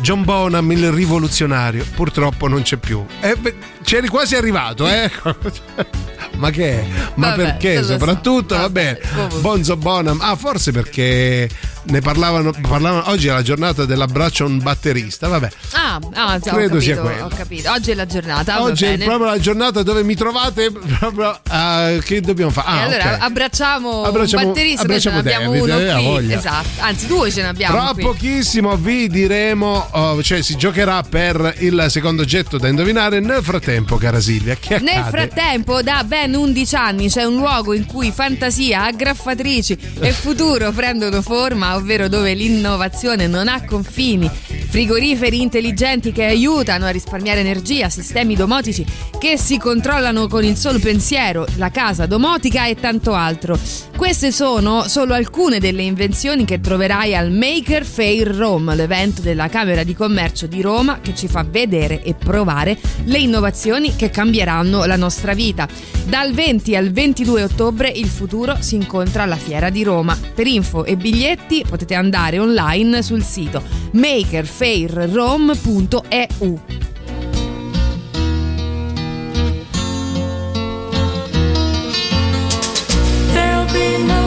John 0.00 0.24
Bonham, 0.24 0.70
il 0.72 0.90
rivoluzionario, 0.90 1.84
purtroppo 1.94 2.48
non 2.48 2.62
c'è 2.62 2.76
più. 2.76 3.04
E 3.20 3.36
beh, 3.36 3.54
c'eri 3.84 4.08
quasi 4.08 4.34
arrivato, 4.34 4.88
eh? 4.88 5.10
Ma 6.36 6.50
che? 6.50 6.80
è? 6.80 6.86
Ma 7.16 7.30
Vabbè, 7.30 7.42
perché? 7.42 7.76
so. 7.82 7.92
Soprattutto, 7.92 8.56
va 8.56 8.68
bene. 8.70 8.98
comunque. 9.14 9.38
Bonzo 9.40 9.76
Bonham. 9.76 10.18
Ah, 10.20 10.34
forse 10.34 10.72
perché 10.72 11.48
ne 11.84 12.00
parlavano, 12.00 12.52
parlavano. 12.66 13.10
Oggi 13.10 13.28
è 13.28 13.32
la 13.32 13.42
giornata 13.42 13.84
dell'abbraccio 13.84 14.44
a 14.44 14.46
un 14.48 14.58
batterista. 14.58 15.28
Vabbè. 15.28 15.48
Ah, 15.72 16.00
ah 16.14 16.38
già, 16.38 16.52
Credo 16.52 16.78
ho 16.78 16.80
sia 16.80 16.96
capito, 16.96 17.12
quello. 17.12 17.26
ho 17.26 17.36
capito. 17.36 17.70
Oggi 17.70 17.90
è 17.90 17.94
la 17.94 18.06
giornata. 18.06 18.62
Oggi 18.62 18.84
è 18.86 18.98
proprio 18.98 19.26
la 19.26 19.38
giornata 19.38 19.82
dove 19.82 20.02
mi 20.02 20.14
trovate 20.16 20.70
proprio 20.72 21.38
a 21.48 21.90
che 22.02 22.20
dobbiamo 22.22 22.50
fare? 22.50 22.66
Ah, 22.68 22.82
allora 22.82 23.14
ok. 23.14 23.22
abbracciamo, 23.22 24.02
Abbracciamo- 24.02 24.42
un 24.46 24.52
batterista, 24.52 24.82
abbracciamo 24.82 25.18
abbiamo 25.18 25.50
David, 25.50 25.62
uno 25.62 25.78
eh, 25.78 26.16
qui. 26.24 26.32
Esatto, 26.32 26.68
anzi 26.80 27.06
due 27.06 27.30
ce 27.30 27.42
ne 27.42 27.48
abbiamo 27.48 27.74
Tra 27.76 27.92
qui. 27.92 28.02
pochissimo 28.02 28.76
vi 28.76 29.06
diremo, 29.08 29.81
oh, 29.90 30.22
cioè 30.22 30.42
si 30.42 30.56
giocherà 30.56 31.02
per 31.02 31.56
il 31.58 31.86
secondo 31.88 32.22
oggetto 32.22 32.58
da 32.58 32.68
indovinare. 32.68 33.20
Nel 33.20 33.42
frattempo, 33.42 33.96
cara 33.96 34.20
Silvia, 34.20 34.56
che 34.56 34.76
accade? 34.76 34.92
Nel 34.92 35.04
frattempo, 35.04 35.82
da 35.82 36.04
ben 36.04 36.34
11 36.34 36.74
anni 36.74 37.08
c'è 37.08 37.24
un 37.24 37.36
luogo 37.36 37.72
in 37.72 37.86
cui 37.86 38.10
fantasia, 38.10 38.84
aggraffatrici 38.84 39.78
e 40.00 40.12
futuro 40.12 40.70
prendono 40.72 41.22
forma, 41.22 41.76
ovvero 41.76 42.08
dove 42.08 42.34
l'innovazione 42.34 43.26
non 43.26 43.48
ha 43.48 43.64
confini. 43.64 44.30
frigoriferi 44.72 45.40
intelligenti 45.40 46.12
che 46.12 46.24
aiutano 46.24 46.86
a 46.86 46.90
risparmiare 46.90 47.40
energia, 47.40 47.90
sistemi 47.90 48.34
domotici 48.34 48.84
che 49.18 49.36
si 49.38 49.58
controllano 49.58 50.26
con 50.28 50.44
il 50.44 50.56
solo 50.56 50.78
pensiero, 50.78 51.46
la 51.56 51.70
casa 51.70 52.06
domotica 52.06 52.66
e 52.66 52.74
tanto 52.74 53.12
altro. 53.12 53.58
Queste 53.96 54.32
sono 54.32 54.88
solo 54.88 55.14
alcune 55.14 55.60
delle 55.60 55.82
invenzioni 55.82 56.44
che 56.44 56.60
troverai 56.60 57.14
al 57.14 57.30
Maker 57.30 57.84
Fair 57.84 58.34
Rome, 58.34 58.74
l'evento 58.74 59.20
della 59.22 59.48
Camera 59.48 59.71
di 59.82 59.94
Commercio 59.94 60.46
di 60.46 60.60
Roma 60.60 61.00
che 61.00 61.14
ci 61.14 61.26
fa 61.26 61.42
vedere 61.48 62.02
e 62.02 62.12
provare 62.12 62.76
le 63.04 63.18
innovazioni 63.18 63.96
che 63.96 64.10
cambieranno 64.10 64.84
la 64.84 64.96
nostra 64.96 65.32
vita. 65.32 65.66
Dal 66.04 66.32
20 66.32 66.76
al 66.76 66.90
22 66.90 67.44
ottobre 67.44 67.88
il 67.88 68.08
futuro 68.08 68.58
si 68.60 68.74
incontra 68.74 69.22
alla 69.22 69.36
Fiera 69.36 69.70
di 69.70 69.82
Roma. 69.82 70.14
Per 70.34 70.46
info 70.46 70.84
e 70.84 70.96
biglietti 70.96 71.64
potete 71.66 71.94
andare 71.94 72.38
online 72.38 73.02
sul 73.02 73.22
sito 73.22 73.62
makerfairrome.eu. 73.92 76.60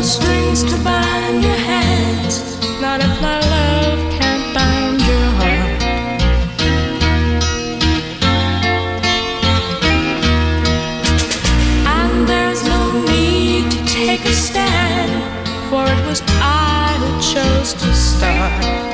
Strings 0.06 0.62
to 0.62 0.78
bind 0.84 1.44
your 1.44 1.56
hands, 1.56 2.62
not 2.80 3.02
if 3.02 3.22
my 3.22 3.40
love 3.40 3.75
啊。 18.24 18.85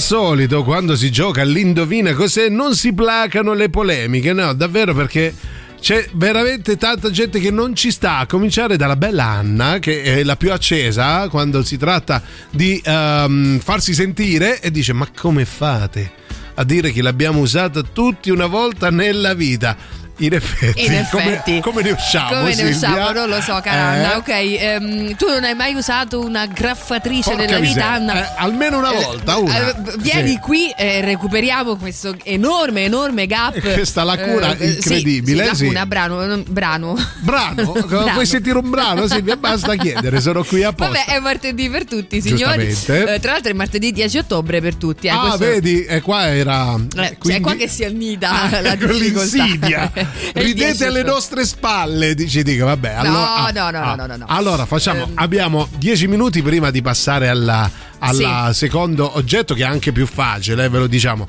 Solito, 0.00 0.64
quando 0.64 0.96
si 0.96 1.10
gioca 1.10 1.42
all'indovina 1.42 2.14
cos'è, 2.14 2.48
non 2.48 2.74
si 2.74 2.92
placano 2.92 3.52
le 3.52 3.70
polemiche, 3.70 4.32
no, 4.32 4.52
davvero 4.52 4.94
perché 4.94 5.32
c'è 5.80 6.06
veramente 6.12 6.76
tanta 6.76 7.10
gente 7.10 7.40
che 7.40 7.50
non 7.50 7.74
ci 7.74 7.90
sta, 7.90 8.18
a 8.18 8.26
cominciare 8.26 8.76
dalla 8.76 8.96
bella 8.96 9.24
Anna, 9.24 9.78
che 9.78 10.02
è 10.02 10.24
la 10.24 10.36
più 10.36 10.52
accesa 10.52 11.28
quando 11.28 11.62
si 11.62 11.76
tratta 11.76 12.22
di 12.50 12.80
ehm, 12.84 13.58
farsi 13.60 13.94
sentire 13.94 14.60
e 14.60 14.70
dice: 14.70 14.92
Ma 14.92 15.08
come 15.16 15.44
fate 15.44 16.12
a 16.54 16.64
dire 16.64 16.92
che 16.92 17.00
l'abbiamo 17.00 17.40
usata 17.40 17.80
tutti 17.82 18.30
una 18.30 18.46
volta 18.46 18.90
nella 18.90 19.34
vita? 19.34 19.76
In 20.22 20.34
effetti, 20.34 20.84
In 20.84 21.06
come- 21.10 21.24
effetti. 21.32 21.60
come, 21.60 21.82
ne 21.82 21.90
usciamo? 21.92 22.28
Come 22.28 22.48
ne 22.48 22.54
Silvia? 22.54 22.74
usciamo? 22.76 23.12
Non 23.12 23.28
lo 23.28 23.40
so, 23.40 23.58
Caranna. 23.62 24.12
Eh? 24.12 24.16
Ok, 24.16 24.28
ehm, 24.28 25.16
tu 25.16 25.26
non 25.28 25.44
hai 25.44 25.54
mai 25.54 25.74
usato 25.74 26.20
una 26.20 26.46
graffatrice 26.46 27.30
Porca 27.30 27.44
nella 27.46 27.58
vita. 27.58 27.86
Anna? 27.90 28.22
Eh, 28.28 28.34
almeno 28.36 28.78
una 28.78 28.92
Eh, 28.92 29.02
volta, 29.04 29.36
una. 29.38 29.68
eh, 29.70 29.74
vieni 29.98 30.32
Sì. 30.32 30.38
qui 30.38 30.70
e 30.76 31.00
recuperiamo 31.00 31.76
questo 31.76 32.14
enorme, 32.24 32.84
enorme 32.84 33.26
gap. 33.26 33.58
Questa 33.60 34.04
lacuna 34.04 34.56
Eh, 34.56 34.68
sì, 34.72 34.74
incredibile, 34.76 35.42
Sì, 35.54 35.64
lacuna, 35.64 35.80
sì. 35.80 35.86
brano. 35.86 36.24
non- 36.26 36.44
brano. 36.48 36.96
Brano? 37.20 37.72
Brano. 37.90 38.12
Vuoi 38.12 38.26
sentire 38.26 38.58
un 38.58 38.68
brano? 38.70 39.06
Silvia, 39.08 39.36
basta 39.36 39.74
chiedere, 39.76 40.20
sono 40.20 40.44
qui 40.44 40.62
apposta. 40.62 40.92
Vabbè, 40.92 41.04
è 41.16 41.18
martedì 41.20 41.68
per 41.70 41.84
tutti, 41.86 42.20
signori. 42.20 42.68
Eh, 42.86 43.18
tra 43.20 43.32
l'altro 43.32 43.50
è 43.50 43.54
martedì 43.54 43.90
10 43.92 44.18
ottobre 44.18 44.60
per 44.60 44.74
tutti. 44.74 45.06
eh, 45.06 45.10
ah, 45.10 45.18
questo- 45.20 45.38
vedi, 45.38 45.84
e 45.84 46.00
qua 46.02 46.26
era. 46.28 46.74
Eh, 46.96 47.16
quindi- 47.18 47.38
È 47.38 47.40
qua 47.40 47.54
che 47.54 47.68
si 47.68 47.84
annida 47.84 48.48
la 48.62 48.74
difficoltà. 48.74 49.90
L'insidia. 50.12 50.32
È 50.32 50.44
il 50.44 50.54
10 50.54 50.64
Ridete 50.64 50.86
alle 50.86 51.02
nostre 51.02 51.44
spalle, 51.44 52.14
dici, 52.14 52.42
dico, 52.42 52.64
vabbè. 52.66 52.94
No, 52.94 53.00
Allora, 53.00 53.34
ah, 53.34 53.50
no, 53.50 53.70
no, 53.70 53.82
ah. 53.82 53.94
no, 53.94 54.06
no, 54.06 54.16
no. 54.16 54.24
Allora, 54.28 54.66
facciamo, 54.66 55.04
Ehm. 55.04 55.12
abbiamo 55.14 55.68
10 55.76 56.06
minuti 56.08 56.42
prima 56.42 56.70
di 56.70 56.82
passare 56.82 57.28
alla, 57.28 57.70
alla 57.98 58.50
secondo 58.52 59.16
oggetto 59.16 59.54
che 59.54 59.62
è 59.62 59.66
anche 59.66 59.92
più 59.92 60.06
facile, 60.06 60.64
eh, 60.64 60.68
ve 60.68 60.78
lo 60.78 60.86
diciamo. 60.86 61.26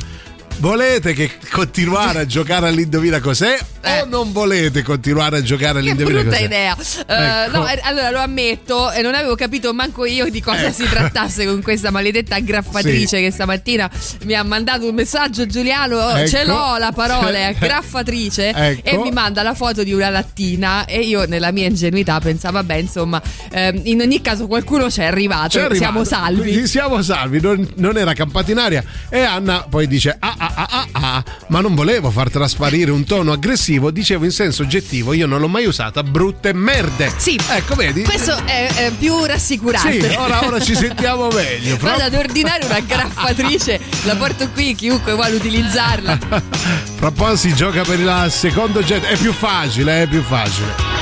Volete 0.57 1.13
che 1.13 1.31
continuare 1.49 2.19
a 2.19 2.25
giocare 2.25 2.67
all'indovina 2.67 3.19
cos'è? 3.19 3.57
O 3.83 4.05
non 4.05 4.31
volete 4.31 4.83
continuare 4.83 5.37
a 5.37 5.41
giocare 5.41 5.79
all'indovina 5.79 6.21
Brutta 6.21 6.39
idea. 6.39 6.75
Eh, 6.75 7.45
Ecco. 7.45 7.57
no, 7.57 7.67
eh, 7.67 7.79
allora 7.83 8.09
lo 8.11 8.19
ammetto, 8.19 8.91
e 8.91 9.01
non 9.01 9.13
avevo 9.15 9.35
capito 9.35 9.73
manco 9.73 10.05
io 10.05 10.29
di 10.29 10.41
cosa 10.41 10.67
Ecco. 10.67 10.73
si 10.83 10.89
trattasse 10.89 11.45
con 11.45 11.61
questa 11.61 11.89
maledetta 11.91 12.35
aggraffatrice 12.35 13.17
Sì. 13.17 13.23
che 13.23 13.31
stamattina 13.31 13.89
mi 14.23 14.33
ha 14.33 14.43
mandato 14.43 14.87
un 14.87 14.95
messaggio 14.95 15.45
Giuliano, 15.45 15.97
oh, 15.97 16.17
Ecco. 16.17 16.27
ce 16.29 16.45
l'ho 16.45 16.77
la 16.77 16.91
parola, 16.93 17.31
è 17.31 17.43
aggraffatrice 17.55 18.49
Ecco. 18.49 18.89
e 18.89 18.97
mi 18.97 19.11
manda 19.11 19.41
la 19.43 19.53
foto 19.53 19.83
di 19.83 19.93
una 19.93 20.09
lattina 20.09 20.85
e 20.85 21.01
io 21.01 21.25
nella 21.25 21.51
mia 21.51 21.67
ingenuità 21.67 22.19
pensavo 22.19 22.57
vabbè 22.57 22.75
insomma 22.75 23.21
ehm, 23.51 23.81
in 23.85 24.01
ogni 24.01 24.21
caso 24.21 24.47
qualcuno 24.47 24.87
c'è 24.87 25.05
arrivato, 25.05 25.57
C'è 25.57 25.63
arrivato. 25.65 25.75
siamo 25.75 26.03
salvi. 26.03 26.67
Siamo 26.67 27.01
salvi, 27.01 27.39
non, 27.41 27.67
non 27.75 27.97
era 27.97 28.13
campato 28.13 28.51
in 28.51 28.57
aria. 28.57 28.83
E 29.09 29.19
Anna 29.21 29.65
poi 29.69 29.87
dice: 29.87 30.15
ah, 30.19 30.35
ah, 30.37 30.53
ah, 30.55 30.67
ah, 30.69 30.87
ah, 30.91 31.23
ma 31.47 31.59
non 31.61 31.73
volevo 31.75 32.09
far 32.11 32.29
trasparire 32.29 32.91
un 32.91 33.03
tono 33.03 33.31
aggressivo, 33.31 33.69
dicevo 33.91 34.25
in 34.25 34.31
senso 34.31 34.63
oggettivo, 34.63 35.13
io 35.13 35.27
non 35.27 35.39
l'ho 35.39 35.47
mai 35.47 35.65
usata, 35.65 36.03
brutte 36.03 36.53
merde. 36.53 37.11
Sì, 37.15 37.39
ecco, 37.49 37.75
vedi? 37.75 38.03
Questo 38.03 38.37
è, 38.45 38.67
è 38.73 38.91
più 38.91 39.23
rassicurante. 39.23 40.09
Sì, 40.09 40.15
ora, 40.15 40.45
ora 40.45 40.59
ci 40.59 40.75
sentiamo 40.75 41.27
meglio. 41.29 41.77
Fra- 41.77 41.91
Vado 41.91 42.03
ad 42.03 42.13
ordinare 42.13 42.65
una 42.65 42.79
graffatrice, 42.79 43.79
la 44.03 44.15
porto 44.15 44.49
qui, 44.49 44.75
chiunque 44.75 45.13
vuole 45.13 45.35
utilizzarla. 45.35 46.17
Fra 46.97 47.07
un 47.07 47.13
po' 47.13 47.35
si 47.35 47.53
gioca 47.53 47.83
per 47.83 47.99
il 47.99 48.27
secondo 48.29 48.79
oggetto. 48.79 49.07
È 49.07 49.17
più 49.17 49.33
facile, 49.33 50.03
è 50.03 50.07
più 50.07 50.21
facile. 50.21 51.00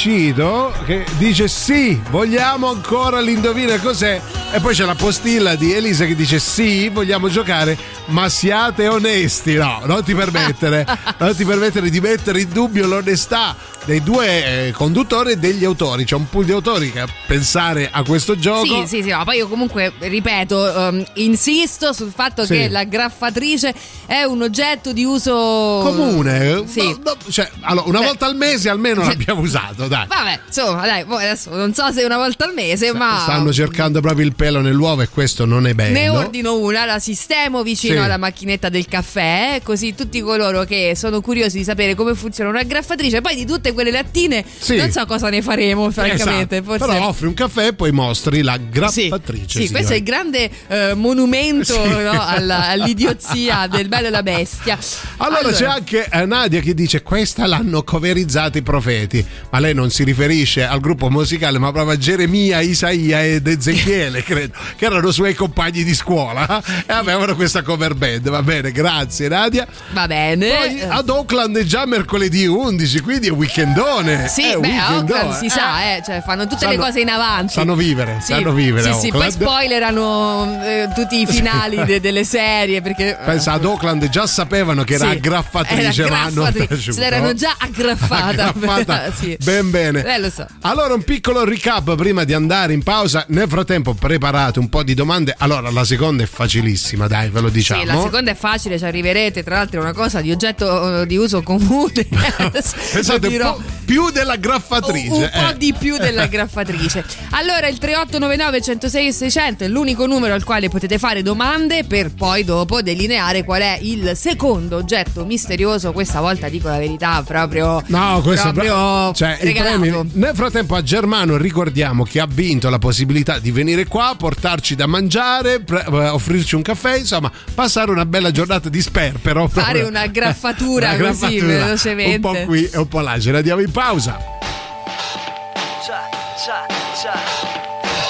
Plebiscito 0.00 0.72
che 0.86 1.04
dice 1.18 1.46
sì, 1.46 2.00
vogliamo 2.10 2.68
ancora 2.68 3.20
l'indovina 3.20 3.78
cos'è. 3.78 4.20
E 4.52 4.58
poi 4.60 4.74
c'è 4.74 4.84
la 4.84 4.94
postilla 4.94 5.54
di 5.54 5.72
Elisa 5.72 6.06
che 6.06 6.16
dice 6.16 6.38
sì, 6.38 6.88
vogliamo 6.88 7.28
giocare, 7.28 7.76
ma 8.06 8.28
siate 8.28 8.88
onesti. 8.88 9.54
No, 9.54 9.82
non 9.84 10.02
ti 10.02 10.14
permettere, 10.14 10.86
non 11.18 11.36
ti 11.36 11.44
permettere 11.44 11.90
di 11.90 12.00
mettere 12.00 12.40
in 12.40 12.48
dubbio 12.50 12.86
l'onestà 12.86 13.54
dei 13.84 14.02
due 14.02 14.66
eh, 14.68 14.72
conduttori 14.72 15.32
e 15.32 15.36
degli 15.36 15.64
autori. 15.64 16.04
C'è 16.04 16.16
un 16.16 16.28
pool 16.28 16.44
di 16.46 16.52
autori 16.52 16.90
che 16.90 17.00
a 17.00 17.08
pensare 17.26 17.88
a 17.92 18.02
questo 18.02 18.36
gioco. 18.36 18.64
Sì, 18.64 18.86
sì, 18.86 19.02
sì, 19.02 19.10
ma 19.10 19.24
poi 19.24 19.36
io 19.36 19.48
comunque 19.48 19.92
ripeto, 19.98 20.76
ehm, 20.88 21.04
insisto 21.14 21.92
sul 21.92 22.12
fatto 22.14 22.44
Sì. 22.44 22.54
che 22.54 22.68
la 22.68 22.84
graffatrice 22.84 23.72
è 24.06 24.22
un 24.22 24.42
oggetto 24.42 24.92
di 24.92 25.04
uso 25.04 25.32
Comune, 25.32 26.64
Sì. 26.66 26.88
No, 26.88 26.98
no, 27.04 27.16
cioè, 27.30 27.48
allora, 27.70 27.88
una 27.88 27.98
Beh. 28.00 28.04
volta 28.06 28.26
al 28.26 28.36
mese 28.36 28.68
almeno 28.68 29.02
l'abbiamo 29.06 29.40
usato, 29.40 29.86
dai. 29.88 30.06
Vabbè, 30.06 30.40
insomma, 30.46 30.86
dai, 30.86 31.04
adesso 31.08 31.50
non 31.54 31.72
so 31.74 31.90
se 31.92 32.04
una 32.04 32.16
volta 32.16 32.44
al 32.44 32.54
mese, 32.54 32.92
ma 32.92 33.20
Stanno 33.22 33.52
cercando 33.52 34.00
proprio 34.00 34.26
il 34.26 34.34
pelo 34.34 34.60
nell'uovo 34.60 35.02
e 35.02 35.08
questo 35.08 35.44
non 35.44 35.66
è 35.66 35.74
bello. 35.74 35.92
Ne 35.98 36.08
ordino 36.08 36.56
una, 36.58 36.84
la 36.84 36.98
sistemo 36.98 37.62
vicino 37.62 37.94
Sì. 37.94 38.00
alla 38.00 38.16
macchinetta 38.18 38.68
del 38.68 38.86
caffè, 38.86 39.60
così 39.62 39.94
tutti 39.94 40.20
coloro 40.20 40.64
che 40.64 40.94
sono 40.96 41.20
curiosi 41.20 41.58
di 41.58 41.64
sapere 41.64 41.94
come 41.94 42.14
funziona 42.14 42.50
una 42.50 42.62
graffatrice, 42.62 43.20
poi 43.20 43.34
di 43.36 43.46
tutte 43.46 43.72
quelle 43.72 43.90
lattine 43.90 44.44
Sì. 44.58 44.76
non 44.76 44.90
so 44.90 45.04
cosa 45.06 45.28
ne 45.30 45.40
faremo, 45.42 45.90
francamente. 45.90 46.56
Esatto. 46.56 46.76
Forse... 46.78 46.92
Però 46.94 47.08
offri 47.08 47.26
un 47.26 47.34
caffè 47.34 47.66
e 47.68 47.72
poi 47.74 47.92
mostri 47.92 48.42
la 48.42 48.56
graffatrice. 48.56 49.60
Sì, 49.60 49.70
questo 49.70 49.92
è 49.92 49.96
il 49.96 50.02
grande 50.02 50.50
eh, 50.68 50.94
monumento 50.94 51.72
Sì. 51.80 51.88
no, 51.88 52.10
alla- 52.26 52.68
all'idiozia 52.68 53.66
del 53.70 53.88
bello 53.88 54.08
e 54.08 54.10
la 54.10 54.22
bestia. 54.22 54.78
Allora, 55.18 55.50
c'è 55.52 55.66
anche 55.66 56.08
eh, 56.10 56.26
Nadia 56.26 56.60
che 56.60 56.74
dice 56.74 57.02
questa 57.02 57.46
l'hanno 57.60 57.82
coverizzata 57.82 58.56
i 58.56 58.62
profeti, 58.62 59.24
ma 59.50 59.58
lei 59.58 59.74
non 59.74 59.90
si 59.90 60.02
riferisce 60.02 60.64
al 60.66 60.80
gruppo 60.80 61.10
musicale 61.10 61.58
ma 61.58 61.70
proprio 61.72 61.94
a 61.94 61.98
Geremia, 61.98 62.60
Isaia 62.60 63.22
ed 63.22 63.46
Ezechiele, 63.46 64.22
credo, 64.24 64.54
che 64.76 64.84
erano 64.86 65.10
suoi 65.10 65.34
compagni 65.34 65.84
di 65.84 65.94
scuola 65.94 66.62
e 66.86 66.92
avevano 66.92 67.34
questa 67.34 67.62
cover 67.62 67.94
band. 67.94 68.28
Va 68.30 68.42
bene, 68.42 68.72
grazie 68.72 69.28
Nadia. 69.28 69.66
Va 69.92 70.06
bene. 70.06 70.48
Poi 70.48 70.80
ad 70.82 71.08
Oakland 71.08 71.58
è 71.58 71.62
già 71.64 71.84
mercoledì 71.86 72.46
11, 72.46 73.00
quindi 73.00 73.28
è 73.28 73.30
weekendone. 73.30 74.28
Sì, 74.28 74.50
È 74.52 74.56
beh, 74.56 74.68
a 74.68 74.80
weekendone. 74.88 75.20
Oakland 75.20 75.38
si 75.38 75.48
sa, 75.50 75.82
eh, 75.96 76.02
cioè 76.04 76.22
fanno 76.24 76.46
tutte 76.46 76.66
le 76.66 76.72
Sanno- 76.72 76.84
cose 76.86 77.00
in 77.00 77.08
avanti. 77.10 77.52
sanno 77.52 77.74
vivere, 77.74 78.18
Sì, 78.20 78.32
sanno 78.32 78.52
vivere 78.52 78.92
Sì, 78.94 78.98
sì, 79.00 79.08
poi 79.10 79.30
spoilerano 79.30 80.60
eh, 80.64 80.88
tutti 80.94 81.20
i 81.20 81.26
finali 81.26 81.76
de- 81.84 82.00
delle 82.00 82.24
serie 82.24 82.80
perché 82.80 83.18
Pensa 83.22 83.52
ad 83.52 83.64
Oakland 83.64 84.08
già 84.08 84.26
sapevano 84.26 84.82
che 84.84 84.94
era 84.94 85.10
Sì, 85.10 85.16
aggraffatrice, 85.16 86.02
era 86.02 86.10
ma 86.10 86.22
hanno 86.22 86.42
aggraffatrice, 86.44 86.66
taciuto. 86.74 86.92
se 86.92 87.00
l'erano 87.00 87.34
già 87.34 87.49
aggraffata. 87.58 88.48
Aggraffata. 88.48 89.12
Sì. 89.20 89.36
Ben 89.42 89.70
bene. 89.70 90.04
Eh, 90.04 90.18
lo 90.18 90.30
so. 90.30 90.46
Allora, 90.60 90.94
un 90.94 91.02
piccolo 91.02 91.44
recap 91.44 91.94
prima 91.96 92.24
di 92.24 92.32
andare 92.32 92.72
in 92.72 92.82
pausa. 92.82 93.24
Nel 93.28 93.48
frattempo, 93.48 93.94
preparate 93.94 94.58
un 94.58 94.68
po' 94.68 94.82
di 94.82 94.94
domande. 94.94 95.34
Allora, 95.38 95.70
la 95.70 95.84
seconda 95.84 96.22
è 96.22 96.26
facilissima, 96.26 97.06
dai, 97.06 97.28
ve 97.28 97.40
lo 97.40 97.48
diciamo. 97.48 97.80
Sì, 97.80 97.86
la 97.86 98.00
seconda 98.00 98.30
è 98.30 98.34
facile, 98.34 98.78
ci 98.78 98.84
arriverete. 98.84 99.42
Tra 99.42 99.56
l'altro, 99.56 99.80
è 99.80 99.82
una 99.82 99.92
cosa 99.92 100.20
di 100.20 100.30
oggetto 100.30 101.02
eh, 101.02 101.06
di 101.06 101.16
uso 101.16 101.42
comune. 101.42 102.06
Pensate, 102.92 103.26
un 103.26 103.38
po' 103.38 103.62
più 103.84 104.10
della 104.10 104.36
graffatrice. 104.36 105.10
un 105.10 105.30
po' 105.32 105.50
eh. 105.50 105.56
di 105.56 105.74
più 105.76 105.96
della 105.98 106.26
graffatrice. 106.26 107.04
Allora, 107.30 107.66
il 107.66 107.78
3899 107.78 108.60
106 108.62 109.06
e 109.06 109.12
600 109.12 109.64
è 109.64 109.68
l'unico 109.68 110.06
numero 110.06 110.34
al 110.34 110.44
quale 110.44 110.68
potete 110.68 110.98
fare 110.98 111.22
domande 111.22 111.84
per 111.84 112.12
poi 112.14 112.44
dopo 112.44 112.82
delineare 112.82 113.44
qual 113.44 113.62
è 113.62 113.78
il 113.80 114.16
secondo 114.16 114.76
oggetto 114.76 115.24
misterioso. 115.24 115.92
Questa 115.92 116.20
volta 116.20 116.48
dico 116.48 116.68
la 116.68 116.78
verità, 116.78 117.22
proprio. 117.30 117.80
No, 117.86 118.20
questo 118.24 118.48
è 118.48 118.52
proprio 118.52 118.74
bra- 118.74 119.12
cioè, 119.14 119.38
i 119.40 119.44
regalato. 119.44 119.78
premi- 119.78 120.10
Nel 120.14 120.34
frattempo 120.34 120.74
a 120.74 120.82
Germano 120.82 121.36
ricordiamo 121.36 122.02
che 122.02 122.18
ha 122.18 122.26
vinto 122.28 122.68
la 122.68 122.78
possibilità 122.78 123.38
di 123.38 123.52
venire 123.52 123.86
qua, 123.86 124.14
portarci 124.18 124.74
da 124.74 124.86
mangiare, 124.86 125.60
pre- 125.60 125.84
eh, 125.86 126.08
offrirci 126.08 126.56
un 126.56 126.62
caffè, 126.62 126.96
insomma, 126.96 127.30
passare 127.54 127.92
una 127.92 128.04
bella 128.04 128.32
giornata 128.32 128.68
di 128.68 128.80
sperpero. 128.82 129.46
Fare 129.46 129.82
una 129.82 130.06
graffatura 130.08 130.88
Una 130.94 130.96
così 130.96 131.20
graffatura, 131.36 131.64
velocemente. 131.64 132.14
Un 132.26 132.34
po' 132.34 132.44
qui 132.46 132.68
e 132.68 132.78
un 132.78 132.88
po' 132.88 133.00
là, 133.00 133.20
ce 133.20 133.30
la 133.30 133.38
andiamo 133.38 133.60
in 133.60 133.70
pausa. 133.70 134.18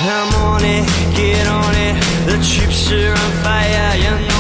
I'm 0.03 0.33
on 0.43 0.65
it, 0.65 0.89
get 1.15 1.47
on 1.47 1.75
it. 1.75 1.95
The 2.25 2.39
chips 2.43 2.91
are 2.91 3.13
on 3.13 3.33
fire, 3.43 3.97
you 3.99 4.29
know 4.29 4.40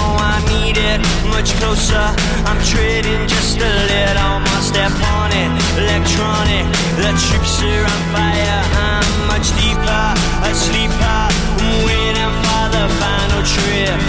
need 0.70 0.78
it. 0.78 1.00
Much 1.28 1.50
closer, 1.58 2.06
I'm 2.46 2.60
trading 2.64 3.26
just 3.28 3.58
a 3.58 3.72
little 3.90 4.38
more 4.46 4.62
step 4.62 4.92
on 5.18 5.30
it. 5.32 5.50
Electronic, 5.78 6.66
the 6.96 7.10
chips 7.24 7.62
are 7.62 7.84
on 7.92 8.00
fire. 8.14 8.60
I'm 8.86 9.06
much 9.26 9.48
deeper, 9.58 10.06
a 10.46 10.50
sleeper. 10.54 11.22
I'm 11.58 11.84
waiting 11.86 12.32
for 12.42 12.64
the 12.74 12.84
final 13.00 13.42
trip. 13.54 14.00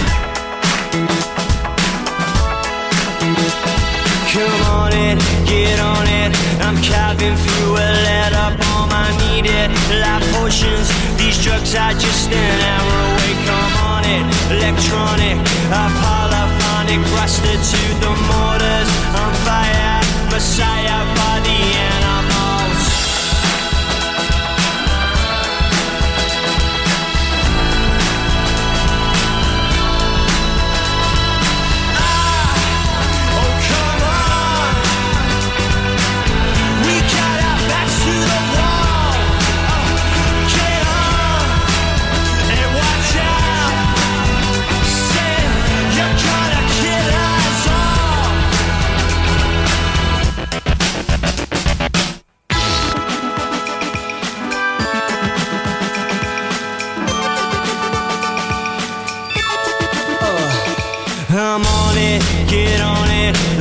Come 4.32 4.62
on 4.80 4.92
it, 4.92 5.18
get 5.46 5.78
on 5.80 6.06
it. 6.06 6.30
I'm 6.62 6.76
carving 6.88 7.36
through 7.42 7.74
a 7.76 7.90
letter 8.06 8.48
bomb. 8.58 8.90
I 8.92 9.08
need 9.22 9.46
it. 9.46 9.68
Like 10.02 10.24
potions, 10.34 10.88
these 11.18 11.42
drugs 11.42 11.74
are 11.74 11.94
just 11.94 12.30
an 12.30 12.60
hour 12.72 12.96
away. 13.08 13.32
Come 13.46 13.74
on 13.92 14.04
it, 14.04 14.24
electronic, 14.56 15.36
polyphonic, 15.70 16.51
rusted 16.90 17.60
to 17.62 17.82
the 18.00 18.10
mortars. 18.28 18.90
On 19.14 19.32
fire, 19.46 20.00
messiah 20.30 21.04
for 21.14 21.40
the 21.46 21.50
animals. 21.50 21.91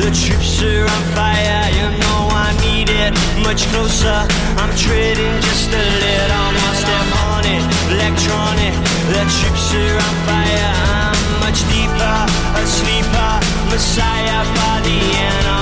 The 0.02 0.10
troops 0.10 0.64
are 0.64 0.82
on 0.82 1.04
fire, 1.14 1.62
you 1.78 1.88
know 2.02 2.22
I 2.34 2.58
need 2.66 2.90
it. 2.90 3.14
Much 3.46 3.68
closer, 3.70 4.26
I'm 4.58 4.74
trading 4.76 5.36
just 5.46 5.70
a 5.70 5.86
little 6.02 6.50
more 6.58 6.76
step 6.82 7.10
on 7.30 7.46
it. 7.46 7.62
Electronic, 7.94 8.74
the 9.14 9.22
troops 9.38 9.68
are 9.78 9.98
on 10.02 10.16
fire. 10.26 10.74
I'm 11.06 11.40
much 11.46 11.62
deeper, 11.70 12.18
a 12.58 12.64
sleeper, 12.66 13.32
messiah 13.70 14.42
for 14.58 14.76
the 14.82 14.98
animals. 15.22 15.61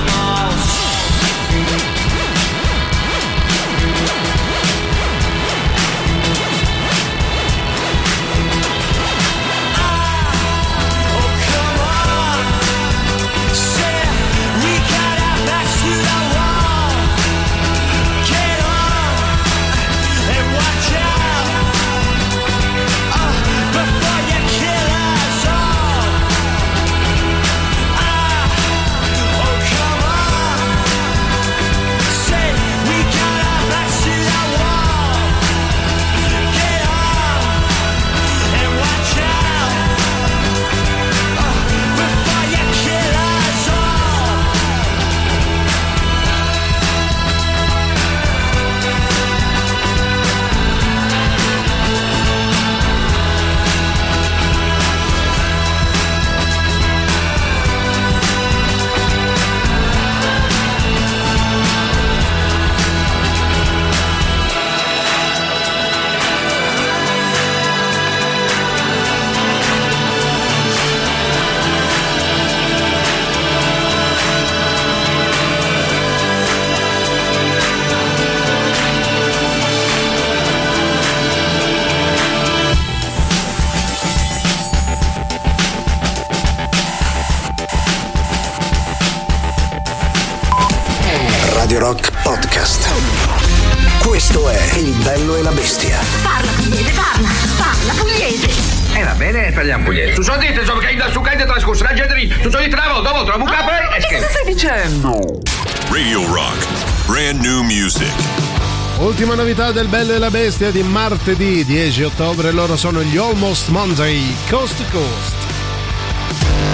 Bestia 110.50 110.72
di 110.72 110.82
martedì 110.82 111.64
10 111.64 112.02
ottobre, 112.06 112.50
loro 112.50 112.76
sono 112.76 113.04
gli 113.04 113.18
Almost 113.18 113.68
Monday, 113.68 114.36
Coast 114.50 114.78
to 114.78 114.84
Coast. 114.90 115.36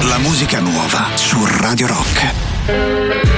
La 0.03 0.17
musica 0.17 0.61
nuova 0.61 1.09
su 1.15 1.45
Radio 1.45 1.87
Rock. 1.87 3.34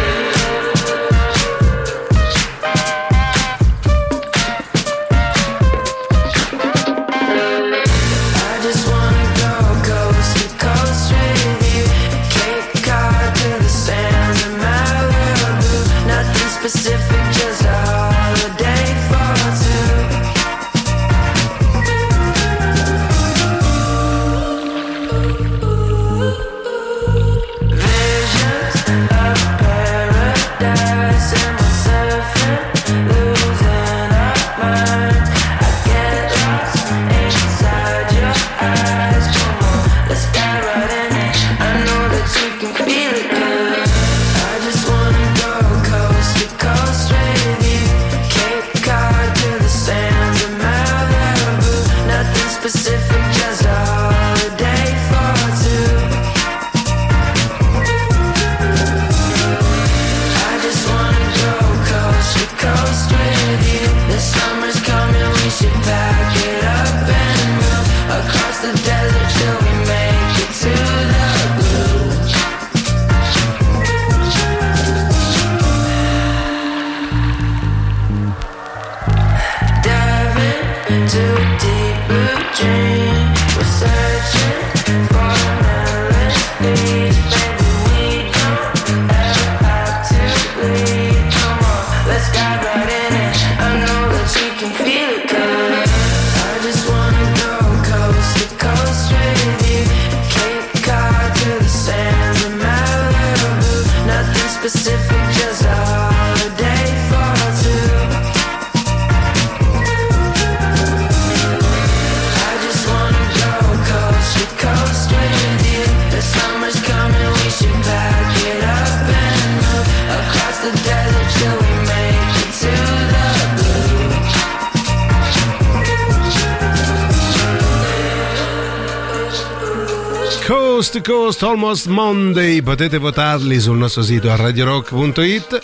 Coast 130.77 131.01
to 131.01 131.11
Coast 131.11 131.41
Almost 131.41 131.87
Monday, 131.87 132.61
potete 132.61 132.99
votarli 132.99 133.59
sul 133.59 133.77
nostro 133.77 134.03
sito 134.03 134.29
a 134.29 134.35
radiorock.it. 134.35 135.61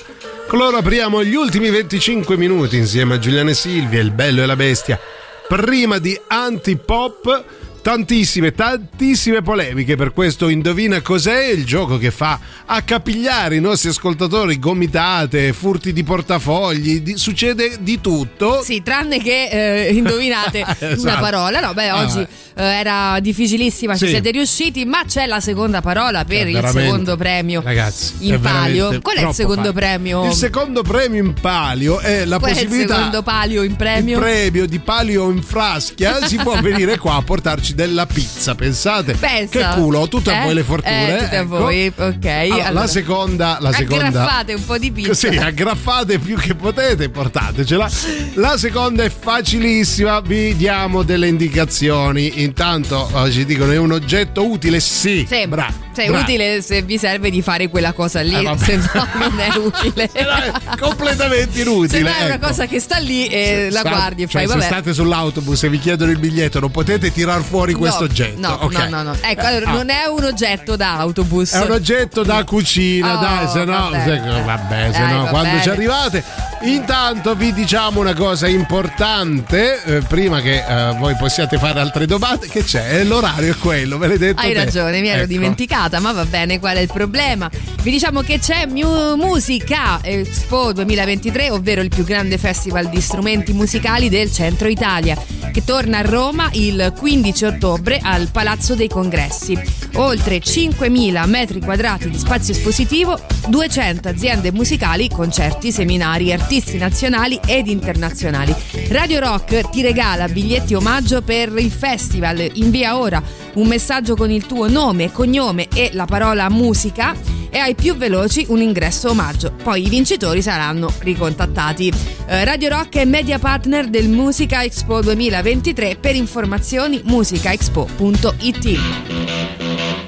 Con 0.48 0.57
loro 0.57 0.77
apriamo 0.77 1.23
gli 1.23 1.35
ultimi 1.35 1.69
25 1.69 2.35
minuti 2.35 2.77
insieme 2.77 3.14
a 3.14 3.19
Giuliano 3.19 3.52
e 3.52 3.53
Silvia, 3.53 4.02
il 4.02 4.10
bello 4.10 4.41
e 4.41 4.48
la 4.48 4.56
bestia. 4.56 4.99
Prima 5.48 5.99
di 5.99 6.19
Antipop, 6.26 7.44
tantissime, 7.84 8.54
tantissime 8.54 9.42
polemiche 9.42 9.98
per 9.98 10.14
questo 10.14 10.48
Indovina 10.48 11.02
cos'è, 11.02 11.48
il 11.48 11.66
gioco 11.66 11.98
che 11.98 12.12
fa 12.12 12.40
accapigliare 12.66 13.58
i 13.58 13.60
nostri 13.60 13.90
ascoltatori, 13.90 14.58
gomitate, 14.58 15.52
furti 15.52 15.92
di 15.92 16.04
portafogli, 16.04 17.02
di- 17.02 17.18
succede 17.18 17.78
di 17.82 18.00
tutto. 18.00 18.62
Sì, 18.64 18.82
tranne 18.82 19.20
che 19.22 19.50
eh, 19.88 19.94
indovinate 19.94 20.60
una 20.80 20.90
Esatto. 20.94 21.20
parola. 21.20 21.60
No, 21.60 21.74
beh, 21.74 21.90
Ah, 21.90 22.02
oggi 22.04 22.20
eh, 22.20 22.28
era 22.64 23.20
difficilissima, 23.20 23.94
ci 23.98 24.06
Sì. 24.06 24.12
siete 24.12 24.32
riusciti, 24.32 24.86
ma 24.86 25.04
c'è 25.06 25.26
la 25.26 25.42
seconda 25.42 25.82
parola 25.82 26.24
per 26.24 26.48
Eh, 26.48 26.52
il 26.52 26.70
secondo 26.72 27.18
premio 27.18 27.62
Ragazzi, 27.64 28.14
in 28.20 28.36
è 28.36 28.40
palio. 28.40 29.02
Qual 29.02 29.18
è 29.18 29.28
il 29.28 29.34
secondo 29.34 29.74
premio? 29.74 30.26
Il 30.28 30.32
secondo 30.34 30.84
premio 30.84 31.22
in 31.22 31.34
palio 31.34 32.00
è 32.00 32.24
la 32.24 32.40
Qual 32.40 32.52
è 32.52 32.54
il 32.62 32.66
possibilità. 32.66 32.96
secondo 32.96 33.22
palio 33.24 33.62
in 33.64 33.76
premio? 33.76 34.16
Il 34.18 34.24
premio 34.24 34.66
di 34.66 34.80
palio 34.80 35.30
in 35.30 35.44
fraschia 35.44 36.24
si 36.26 36.38
può 36.38 36.56
venire 36.62 36.98
qua 36.98 37.16
a 37.16 37.22
portarci 37.22 37.73
della 37.74 38.06
pizza, 38.06 38.56
pensate? 38.56 39.14
Pensa. 39.16 39.74
Che 39.74 39.80
culo, 39.82 40.08
tutte 40.08 40.32
a 40.32 40.41
Eh? 40.41 40.44
voi 40.45 40.54
le 40.54 40.64
fortune. 40.64 41.16
Eh, 41.18 41.24
tutte 41.24 41.36
a 41.36 41.40
ecco. 41.41 41.58
voi, 41.58 41.88
ok. 41.95 42.26
Allora, 42.26 42.54
allora. 42.54 42.72
La 42.72 42.88
seconda, 42.88 43.58
la 43.60 43.72
seconda 43.72 44.06
Aggraffate 44.08 44.54
un 44.54 44.66
po' 44.66 44.78
di 44.78 44.91
pizza. 44.91 45.14
Sì, 45.14 45.28
aggraffate 45.38 46.20
più 46.20 46.38
che 46.38 46.56
potete, 46.56 47.10
portatecela. 47.10 47.90
La 48.36 48.58
seconda 48.58 49.04
è 49.04 49.10
facilissima, 49.10 50.20
vi 50.22 50.56
diamo 50.56 51.04
delle 51.04 51.28
indicazioni. 51.28 52.41
Intanto 52.44 53.10
eh, 53.26 53.32
ci 53.32 53.45
dicono 53.45 53.72
è 53.72 53.78
un 53.78 53.91
oggetto 53.91 54.45
utile, 54.50 54.80
sì. 54.80 54.91
Sì. 55.04 55.26
Cioè, 55.28 55.41
è 55.44 55.48
bravo. 55.48 55.74
utile 56.20 56.62
se 56.62 56.82
vi 56.82 56.98
serve 56.98 57.30
di 57.30 57.41
fare 57.41 57.68
quella 57.70 57.94
cosa 57.94 58.22
lì, 58.22 58.34
Eh, 58.34 58.58
se 58.58 58.76
no 58.78 59.08
non 59.16 59.40
è 59.40 59.56
utile. 59.58 60.10
completamente 60.80 61.62
inutile. 61.62 61.98
Se 61.98 62.02
no 62.02 62.10
è 62.10 62.26
una 62.26 62.34
ecco. 62.36 62.48
cosa 62.48 62.66
che 62.66 62.80
sta 62.80 62.98
lì 62.98 63.28
e 63.28 63.70
la 63.72 63.82
Sa- 63.82 63.90
guardi 63.90 64.24
e 64.24 64.28
cioè, 64.28 64.41
fai 64.41 64.48
se 64.50 64.54
vabbè. 64.58 64.66
state 64.66 64.94
sull'autobus 64.94 65.64
e 65.64 65.70
vi 65.70 65.80
chiedono 65.80 66.12
il 66.12 66.20
biglietto, 66.20 66.60
non 66.60 66.72
potete 66.72 67.12
tirar 67.12 67.41
fuori 67.44 67.62
questo 67.72 67.99
No, 68.02 68.06
oggetto. 68.06 68.40
No, 68.41 68.53
ok? 68.61 68.73
no, 68.90 68.90
no, 68.90 69.03
no. 69.03 69.18
Ecco, 69.22 69.45
allora, 69.45 69.69
Ah. 69.69 69.73
non 69.73 69.90
è 69.90 70.06
un 70.06 70.23
oggetto 70.26 70.76
da 70.76 70.98
autobus. 70.98 71.53
È 71.53 71.61
un 71.64 71.72
oggetto 71.72 72.23
da 72.23 72.44
cucina, 72.44 73.18
Oh, 73.18 73.22
dai, 73.22 73.48
se 73.48 73.64
no, 73.64 73.90
vabbè. 73.90 74.03
se- 74.03 74.41
vabbè, 74.44 74.90
se 74.91 74.99
Dai, 74.99 75.14
no, 75.14 75.26
quando 75.27 75.49
bene. 75.49 75.61
ci 75.61 75.69
arrivate. 75.69 76.23
Intanto 76.64 77.35
vi 77.35 77.53
diciamo 77.53 77.99
una 78.02 78.14
cosa 78.14 78.48
importante, 78.48 79.84
eh, 79.84 80.02
prima 80.02 80.41
che 80.41 80.64
eh, 80.65 80.94
voi 80.98 81.15
possiate 81.15 81.57
fare 81.57 81.80
altre 81.80 82.06
domande, 82.06 82.48
che 82.48 82.64
c'è? 82.64 82.99
Eh, 82.99 83.03
L'orario 83.03 83.52
è 83.53 83.57
quello, 83.57 83.98
ve 83.98 84.07
l'hai 84.07 84.18
detto 84.18 84.41
Hai 84.41 84.53
te. 84.53 84.64
ragione, 84.65 85.02
mi 85.02 85.07
ero 85.07 85.19
Ecco. 85.19 85.27
dimenticata, 85.27 85.99
ma 85.99 86.11
va 86.11 86.26
bene, 86.26 86.60
qual 86.60 86.77
è 86.77 86.80
il 86.80 86.90
problema? 86.91 87.49
Vi 87.81 87.91
diciamo 87.91 88.22
che 88.22 88.40
c'è 88.40 88.65
Mu- 88.65 89.15
Musica 89.15 89.99
Expo 90.02 90.72
2023, 90.73 91.49
ovvero 91.52 91.81
il 91.81 91.90
più 91.90 92.03
grande 92.03 92.38
festival 92.38 92.88
di 92.90 93.02
strumenti 93.02 93.52
musicali 93.53 94.10
del 94.10 94.31
centro 94.31 94.68
Italia, 94.68 95.18
che 95.52 95.64
torna 95.65 95.99
a 95.99 96.02
Roma 96.02 96.49
il 96.53 96.94
15 96.98 97.45
ottobre 97.45 97.53
al 98.02 98.30
Palazzo 98.32 98.76
dei 98.76 98.88
Congressi. 98.88 99.58
Oltre 99.96 100.38
5.000 100.40 101.28
metri 101.28 101.62
quadrati 101.62 102.10
di 102.10 102.18
spazio 102.18 102.54
espositivo, 102.54 103.20
200 103.48 104.10
aziende 104.10 104.52
musicali, 104.52 105.10
concerti, 105.10 105.72
seminari, 105.72 106.34
artisti 106.34 106.78
nazionali 106.78 107.40
ed 107.46 107.68
internazionali. 107.68 108.54
Radio 108.90 109.20
Rock 109.20 109.70
ti 109.70 109.82
regala 109.82 110.28
biglietti 110.28 110.74
omaggio 110.74 111.22
per 111.22 111.54
il 111.58 111.72
festival. 111.72 112.50
Invia 112.54 112.98
ora 112.98 113.22
un 113.56 113.68
messaggio 113.68 114.16
con 114.16 114.32
il 114.32 114.46
tuo 114.46 114.70
nome, 114.70 115.12
cognome 115.12 115.68
e 115.74 115.90
la 115.94 116.06
parola 116.06 116.50
musica 116.50 117.14
e 117.50 117.60
ai 117.60 117.76
più 117.76 117.96
veloci 117.96 118.46
un 118.50 118.62
ingresso 118.62 119.12
omaggio. 119.12 119.54
Poi 119.62 119.86
i 119.86 119.90
vincitori 119.90 120.42
saranno 120.42 120.92
ricontattati. 121.00 121.94
Eh, 122.26 122.44
Radio 122.44 122.70
Rock 122.70 122.98
è 122.98 123.06
media 123.06 123.38
partner 123.38 123.90
del 123.90 124.10
Musica 124.10 124.64
Expo 124.64 125.02
2023 125.02 125.98
per 125.98 126.16
informazioni 126.16 127.02
musicaexpo.it. 127.04 130.03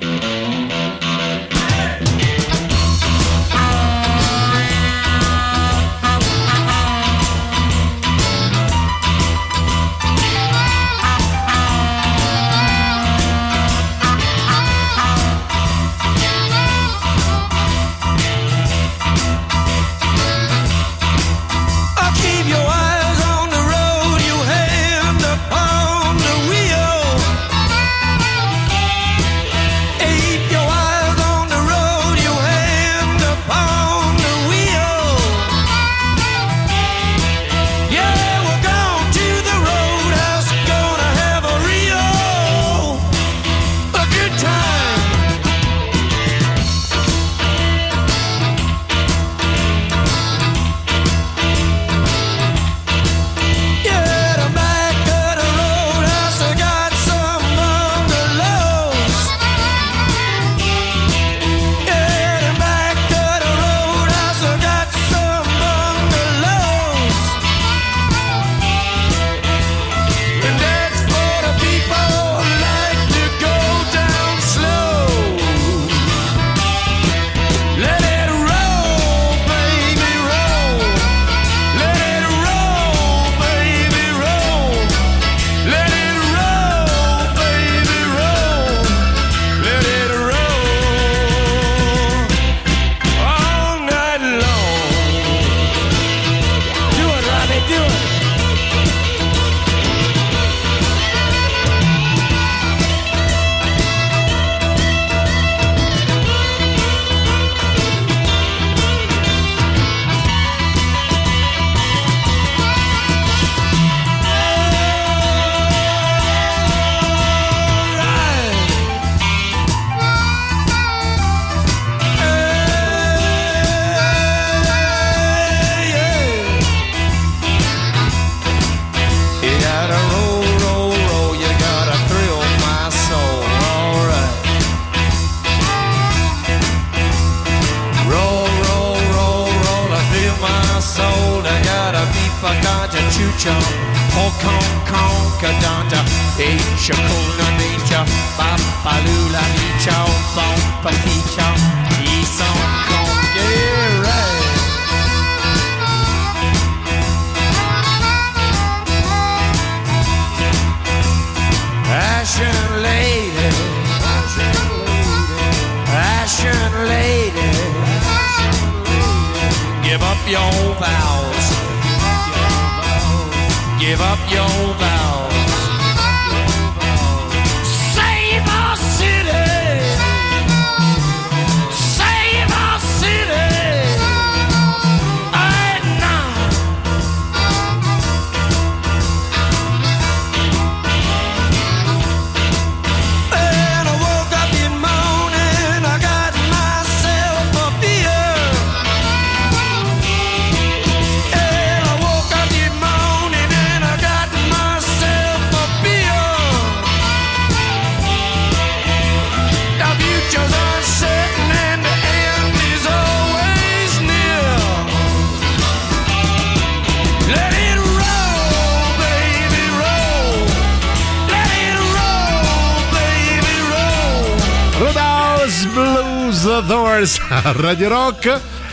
Blues 226.56 226.70
Doors 226.70 227.20
a 227.30 227.54
Radio 227.62 227.90
Rock. 227.90 228.65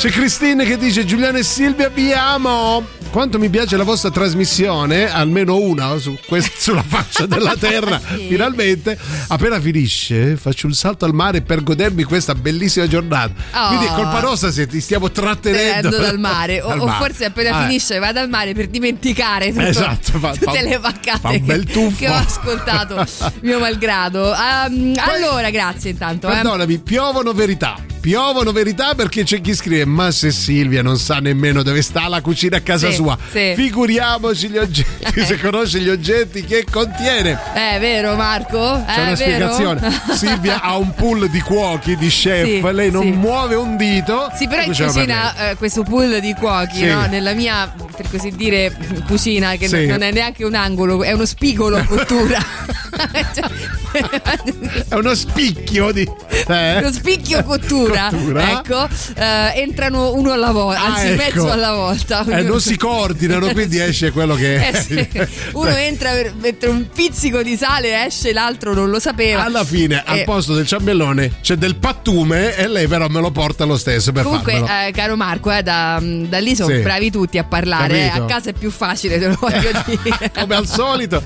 C'è 0.00 0.08
Christine 0.08 0.64
che 0.64 0.78
dice 0.78 1.04
Giuliano 1.04 1.36
e 1.36 1.42
Silvia 1.42 1.90
vi 1.90 2.10
amo. 2.14 2.86
Quanto 3.10 3.38
mi 3.38 3.50
piace 3.50 3.76
la 3.76 3.82
vostra 3.82 4.10
trasmissione, 4.10 5.10
almeno 5.12 5.56
una 5.58 5.98
su 5.98 6.16
quest- 6.26 6.56
sulla 6.62 6.82
faccia 6.82 7.26
della 7.26 7.54
terra, 7.54 8.00
Sì. 8.08 8.28
finalmente. 8.28 8.96
Appena 9.28 9.60
finisce, 9.60 10.36
faccio 10.36 10.66
un 10.68 10.72
salto 10.72 11.04
al 11.04 11.12
mare 11.12 11.42
per 11.42 11.62
godermi 11.62 12.04
questa 12.04 12.34
bellissima 12.34 12.86
giornata. 12.86 13.34
Oh. 13.52 13.66
Quindi 13.66 13.84
è 13.86 13.88
colpa 13.92 14.20
nostra 14.22 14.50
se 14.50 14.66
ti 14.66 14.80
stiamo 14.80 15.10
trattenendo 15.10 15.90
dal 15.90 16.18
mare 16.18 16.62
o, 16.62 16.68
Dal 16.68 16.80
o 16.80 16.86
mare. 16.86 17.04
forse 17.04 17.24
appena 17.26 17.58
Ah, 17.58 17.66
finisce 17.66 17.98
va 17.98 18.10
dal 18.12 18.30
mare 18.30 18.54
per 18.54 18.68
dimenticare 18.68 19.48
tutto- 19.52 19.60
Esatto, 19.66 20.18
fa- 20.18 20.30
tutte 20.32 20.44
fa- 20.46 21.30
le 21.30 21.40
bel 21.40 21.66
che, 21.66 21.92
che 21.98 22.08
ho 22.08 22.14
ascoltato 22.14 23.04
mio 23.42 23.58
malgrado 23.58 24.32
Ehm, 24.32 24.94
allora 24.96 25.50
grazie 25.50 25.90
intanto 25.90 26.26
eh. 26.28 26.32
Perdonami, 26.32 26.78
piovono 26.78 27.34
verità. 27.34 27.89
Piovono 28.00 28.50
verità 28.52 28.94
perché 28.94 29.24
c'è 29.24 29.40
chi 29.42 29.54
scrive: 29.54 29.84
Ma 29.84 30.10
se 30.10 30.30
Silvia 30.30 30.82
non 30.82 30.96
sa 30.98 31.18
nemmeno 31.18 31.62
dove 31.62 31.82
sta 31.82 32.08
la 32.08 32.20
cucina 32.22 32.56
a 32.56 32.60
casa 32.60 32.88
Sì, 32.88 32.94
sua, 32.94 33.16
sì. 33.30 33.52
figuriamoci 33.54 34.48
gli 34.48 34.56
oggetti, 34.56 35.24
se 35.24 35.38
conosce 35.38 35.80
gli 35.80 35.88
oggetti 35.88 36.42
che 36.44 36.64
contiene. 36.70 37.38
è 37.52 37.76
vero 37.78 38.16
Marco? 38.16 38.82
C'è 38.86 38.94
È 38.94 39.00
una 39.00 39.14
vero? 39.14 39.16
spiegazione. 39.16 40.00
Silvia 40.16 40.60
ha 40.62 40.76
un 40.76 40.94
pool 40.94 41.28
di 41.28 41.40
cuochi, 41.40 41.96
di 41.96 42.08
chef, 42.08 42.46
Sì, 42.66 42.72
lei 42.72 42.90
non 42.90 43.06
muove 43.08 43.54
un 43.54 43.76
dito. 43.76 44.30
Sì, 44.34 44.48
però 44.48 44.62
in 44.62 44.74
cucina 44.74 45.50
eh, 45.50 45.56
questo 45.56 45.82
pool 45.82 46.20
di 46.20 46.32
cuochi, 46.34 46.84
no? 46.86 47.04
nella 47.06 47.34
mia, 47.34 47.72
per 47.96 48.08
così 48.10 48.30
dire, 48.34 48.74
cucina, 49.06 49.56
che 49.56 49.68
non 49.86 50.00
è 50.02 50.10
neanche 50.10 50.44
un 50.44 50.54
angolo, 50.54 51.02
è 51.02 51.12
uno 51.12 51.26
spigolo 51.26 51.76
a 51.76 51.84
cottura. 51.84 52.38
È 54.88 54.94
uno 54.94 55.14
spicchio 55.14 55.90
di. 55.92 56.08
eh? 56.48 56.78
Uno 56.78 56.92
spicchio 56.92 57.42
cottura, 57.42 57.89
Cottura. 57.94 58.50
ecco, 58.50 58.88
eh, 59.16 59.60
entrano 59.60 60.14
uno 60.14 60.32
alla 60.32 60.50
volta, 60.52 60.80
Ah, 60.80 60.94
anzi 60.94 61.06
ecco. 61.08 61.22
mezzo 61.22 61.50
alla 61.50 61.72
volta. 61.74 62.24
Eh, 62.26 62.42
non 62.42 62.60
si 62.60 62.76
coordinano, 62.76 63.48
quindi 63.52 63.78
esce 63.80 64.10
quello 64.12 64.34
che. 64.34 64.68
Eh 64.68 64.80
sì. 64.80 65.08
Uno 65.52 65.70
entra 65.70 66.10
per 66.12 66.32
mettere 66.40 66.72
un 66.72 66.88
pizzico 66.92 67.42
di 67.42 67.56
sale, 67.56 68.04
esce, 68.06 68.32
l'altro 68.32 68.74
non 68.74 68.90
lo 68.90 68.98
sapeva. 68.98 69.44
Alla 69.44 69.64
fine, 69.64 70.02
al 70.04 70.18
Eh, 70.18 70.24
posto 70.24 70.54
del 70.54 70.66
ciambellone 70.66 71.36
c'è 71.40 71.56
del 71.56 71.76
pattume 71.76 72.54
e 72.56 72.66
lei 72.68 72.86
però 72.86 73.08
me 73.08 73.20
lo 73.20 73.30
porta 73.30 73.64
lo 73.64 73.76
stesso 73.76 74.12
per 74.12 74.24
Comunque, 74.24 74.54
eh, 74.86 74.90
caro 74.92 75.16
Marco, 75.16 75.50
eh, 75.50 75.62
da, 75.62 76.00
da 76.02 76.38
lì 76.38 76.54
sono 76.54 76.74
Sì. 76.74 76.80
bravi 76.80 77.10
tutti 77.10 77.38
a 77.38 77.44
parlare. 77.44 78.10
A 78.10 78.24
casa 78.24 78.50
è 78.50 78.52
più 78.52 78.70
facile, 78.70 79.18
te 79.18 79.26
lo 79.28 79.36
voglio 79.40 79.70
dire. 79.86 80.30
Come 80.38 80.54
al 80.54 80.66
solito. 80.66 81.22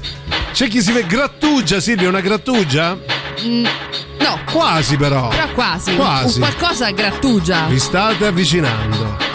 C'è 0.53 0.69
chi 0.69 0.81
si 0.83 0.93
vede 0.93 1.07
grattugia, 1.09 1.81
Silvia, 1.81 2.09
una 2.09 2.21
grattugia? 2.21 2.97
Mm, 3.43 3.65
no, 4.21 4.41
Quasi 4.51 4.97
però. 4.97 5.29
però 5.29 5.49
quasi. 5.53 5.95
Quasi. 5.95 6.41
Un 6.41 6.47
qualcosa 6.49 6.91
grattugia. 6.91 7.67
Vi 7.67 7.79
state 7.79 8.27
avvicinando. 8.27 9.34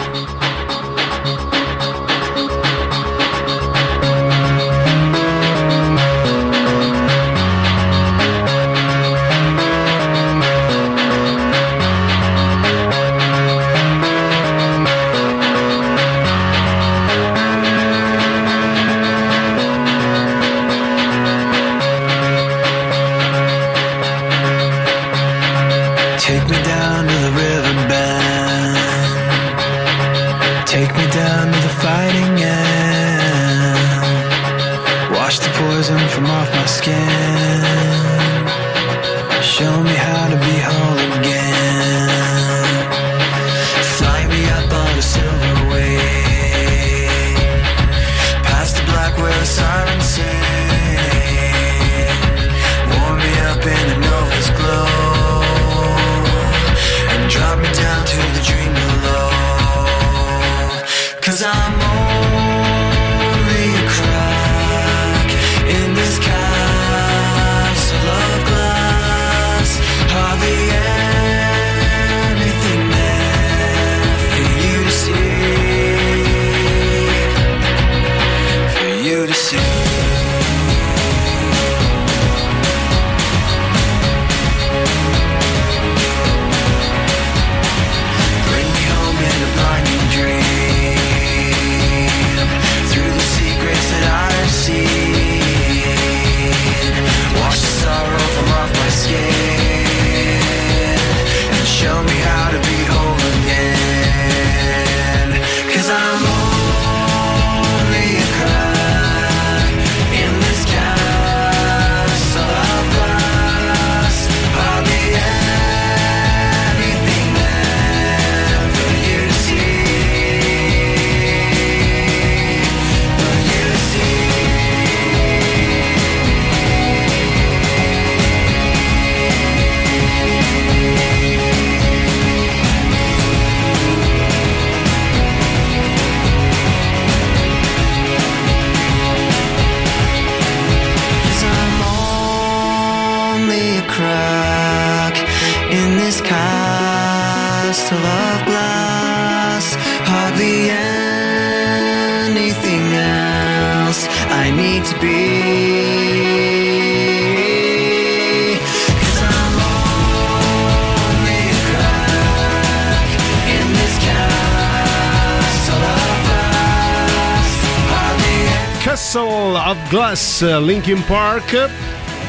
Linkin 170.70 171.02
Park. 171.04 171.68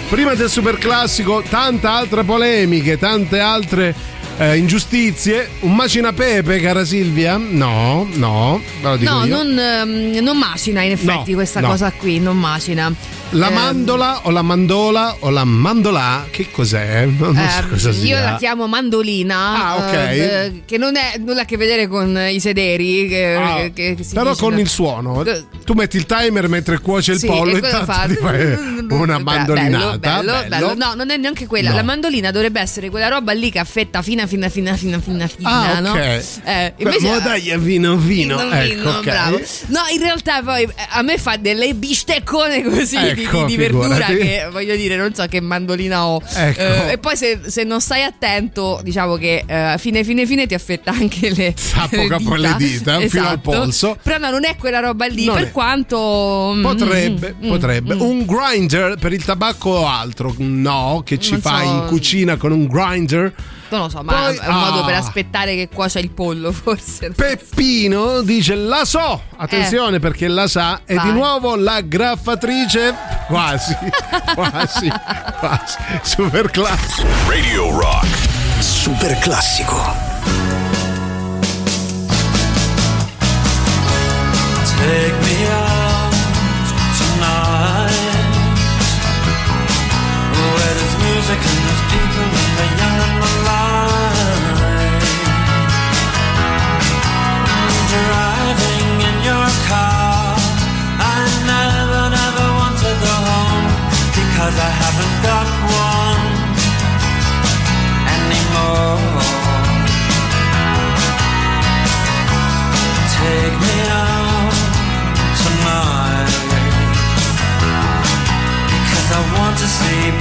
Prima 0.09 0.34
del 0.34 0.49
super 0.49 0.76
classico, 0.80 1.43
tante 1.47 1.85
altre 1.85 2.23
polemiche, 2.23 2.97
tante 2.97 3.39
altre 3.39 3.93
eh, 4.39 4.57
ingiustizie. 4.57 5.47
Un 5.59 5.76
macina 5.76 6.11
pepe, 6.11 6.59
cara 6.59 6.84
Silvia? 6.84 7.38
No, 7.38 8.07
no, 8.13 8.59
No, 8.81 9.26
non, 9.26 9.57
ehm, 9.59 10.18
non 10.23 10.38
macina 10.39 10.81
in 10.81 10.91
effetti 10.93 11.30
No, 11.30 11.35
questa 11.35 11.59
no. 11.59 11.68
cosa 11.68 11.91
qui, 11.91 12.19
non 12.19 12.35
macina. 12.38 12.91
La 13.35 13.47
Ehm, 13.47 13.53
mandola 13.53 14.19
o 14.23 14.31
la 14.31 14.41
mandola 14.41 15.15
o 15.19 15.30
la 15.30 15.45
mandolà, 15.45 16.26
che 16.31 16.47
cos'è? 16.51 17.05
Non 17.05 17.35
so 17.35 17.59
ehm, 17.61 17.69
cosa 17.69 17.91
sia. 17.93 18.18
io 18.18 18.23
la 18.23 18.35
chiamo 18.38 18.68
mandolina, 18.68 19.38
Ah, 19.68 19.76
ok. 19.77 19.93
eh, 19.93 20.61
che 20.65 20.77
non 20.80 20.97
è 20.97 21.13
nulla 21.19 21.43
a 21.43 21.45
che 21.45 21.55
vedere 21.57 21.88
con 21.88 22.18
i 22.30 22.39
sederi. 22.41 23.07
Che, 23.07 23.35
Ah, 23.35 23.55
che- 23.72 23.95
che 23.95 24.03
si 24.03 24.13
però 24.15 24.31
dice- 24.31 24.41
con 24.43 24.57
il 24.59 24.68
suono 24.68 25.23
tu 25.64 25.74
metti 25.74 25.98
il 25.98 26.06
timer 26.06 26.48
mentre 26.48 26.80
cuoce 26.80 27.14
il 27.14 27.20
Sì, 27.20 27.28
pollo 27.28 27.56
e 27.56 27.62
fa- 27.62 28.06
ti 28.08 28.16
fai 28.16 28.54
una 28.90 29.18
Beh, 29.18 29.24
mandolinata 29.24 29.98
Bello, 29.98 30.32
bello, 30.32 30.48
bello. 30.48 30.74
No, 30.76 30.94
non 30.96 31.10
è 31.12 31.18
neanche 31.18 31.46
quella. 31.48 31.70
No. 31.70 31.76
La 31.76 31.84
mandolina 31.84 32.32
dovrebbe 32.32 32.60
essere 32.60 32.90
quella 32.90 33.08
roba 33.08 33.32
lì 33.32 33.50
che 33.52 33.60
affetta 33.60 34.02
fina, 34.02 34.28
fina, 34.28 34.50
fina, 34.50 34.76
fina, 34.76 35.00
fina, 35.00 35.28
fina. 35.28 35.50
Ah, 35.50 35.80
no? 35.80 35.92
ok. 35.92 36.24
Eh, 36.44 36.74
invece, 36.78 37.08
ma 37.10 37.20
dai, 37.20 37.42
vino 37.58 37.96
vino, 37.96 38.38
Vino, 38.38 38.52
ecco, 38.52 38.76
vino, 38.76 38.90
ok. 38.90 39.04
bravo. 39.04 39.42
No, 39.68 39.80
in 39.94 40.00
realtà 40.02 40.42
poi 40.42 40.64
eh, 40.64 40.74
a 40.90 41.02
me 41.02 41.18
fa 41.18 41.38
delle 41.38 41.74
bisteccone 41.74 42.64
così 42.64 42.98
di- 42.98 43.22
Ecco, 43.22 43.42
di, 43.46 43.52
di 43.52 43.58
verdura 43.58 43.88
figurati. 44.06 44.18
che 44.18 44.48
voglio 44.52 44.76
dire, 44.76 44.96
non 44.96 45.14
so 45.14 45.26
che 45.28 45.40
mandolina 45.42 46.06
ho. 46.06 46.22
Ecco. 46.36 46.60
Eh, 46.62 46.92
e 46.94 46.98
poi 46.98 47.16
se, 47.16 47.40
se 47.46 47.64
non 47.64 47.80
stai 47.82 48.04
attento, 48.04 48.80
diciamo 48.84 49.16
che 49.16 49.44
eh, 49.46 49.76
fine 49.78 50.04
fine 50.04 50.26
fine 50.26 50.46
ti 50.48 50.54
affetta 50.54 50.92
anche 50.92 51.30
le, 51.30 51.54
S'appoca 51.56 52.18
poi 52.24 52.40
le 52.40 52.56
dita, 52.58 53.00
fino 53.02 53.28
al 53.28 53.40
polso. 53.42 53.98
Però 54.02 54.18
no, 54.18 54.30
non 54.30 54.46
è 54.46 54.56
quella 54.58 54.80
roba 54.80 55.06
lì, 55.06 55.26
Non 55.26 55.36
per. 55.36 55.51
Quanto 55.52 56.53
mm, 56.56 56.61
Potrebbe, 56.64 57.36
mm, 57.44 57.48
potrebbe. 57.48 57.95
mm. 57.95 58.02
Un 58.02 58.26
grinder 58.26 58.95
per 58.98 59.14
il 59.14 59.23
tabacco 59.23 59.69
o 59.69 59.88
altro? 59.88 60.34
No, 60.38 61.02
che 61.06 61.19
ci 61.19 61.32
Non 61.32 61.41
fai 61.41 61.65
so. 61.68 61.73
in 61.73 61.86
cucina 61.88 62.38
con 62.38 62.52
un 62.52 62.65
grinder? 62.68 63.34
Non 63.69 63.82
lo 63.84 63.90
so, 63.90 64.02
ma 64.03 64.14
Poi- 64.14 64.36
è 64.38 64.48
un 64.48 64.60
modo 64.60 64.80
ah. 64.82 64.86
per 64.86 64.95
aspettare 64.95 65.56
che 65.56 65.69
cuocia 65.73 65.99
il 65.99 66.10
pollo, 66.10 66.52
forse. 66.53 67.11
Peppino 67.11 68.22
dice 68.22 68.56
la 68.56 68.84
so, 68.84 69.22
attenzione 69.38 69.99
perché 69.99 70.28
la 70.28 70.48
sa, 70.48 70.82
e 70.86 70.94
Eh. 70.94 70.95
Vai. 70.95 71.06
di 71.06 71.11
nuovo 71.14 71.56
la 71.56 71.80
graffatrice, 71.82 72.94
quasi, 73.28 73.73
quasi, 74.36 74.91
quasi, 75.40 75.78
super 76.02 76.49
classico. 76.52 77.07
Radio 77.28 77.69
Rock. 77.80 78.07
Super 78.60 79.18
classico. 79.19 79.80
Take 84.82 85.14
me 85.22 85.40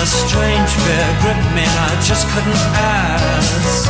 a 0.00 0.06
strange 0.06 0.70
fear 0.82 1.08
gripped 1.20 1.50
me, 1.52 1.60
and 1.60 1.78
I 1.88 2.00
just 2.00 2.24
couldn't 2.32 2.62
ask. 2.72 3.84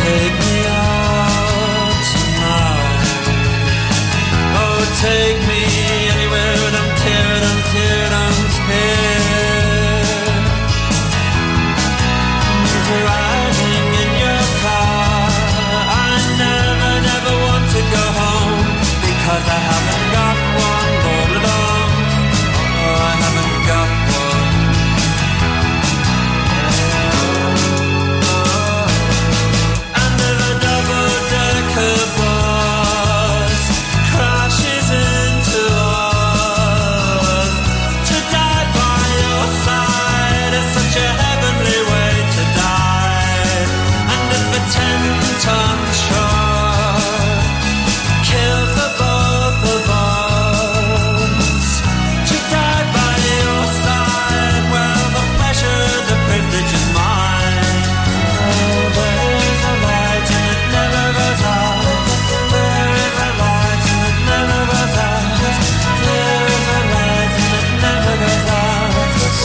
Take 0.00 0.36
me 0.44 0.56
out 0.72 2.00
tonight. 2.12 3.08
Oh, 4.56 4.80
take 5.04 5.40
me 5.50 5.62
anywhere. 6.16 6.56
Don't 6.76 6.94
care, 7.04 7.36
don't 7.44 7.64
care, 7.74 8.06
don't 8.16 8.48
care. 8.68 9.36
Driving 12.88 13.88
in 14.02 14.10
your 14.24 14.44
car, 14.64 15.28
I 15.92 16.12
never, 16.40 16.92
never 17.10 17.34
want 17.44 17.66
to 17.74 17.80
go 17.96 18.04
home 18.22 18.64
because 19.04 19.44
I 19.44 19.60
haven't 19.68 19.85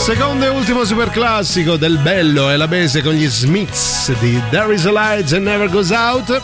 Secondo 0.02 0.44
e 0.44 0.48
ultimo 0.48 0.84
super 0.84 1.10
classico 1.10 1.76
del 1.76 1.98
bello 1.98 2.50
e 2.50 2.56
la 2.56 2.66
base 2.66 3.02
con 3.02 3.12
gli 3.12 3.26
Smiths. 3.28 4.12
Di 4.18 4.40
There 4.50 4.74
is 4.74 4.84
a 4.84 4.90
light 4.90 5.28
that 5.30 5.40
never 5.40 5.68
goes 5.70 5.90
out. 5.90 6.40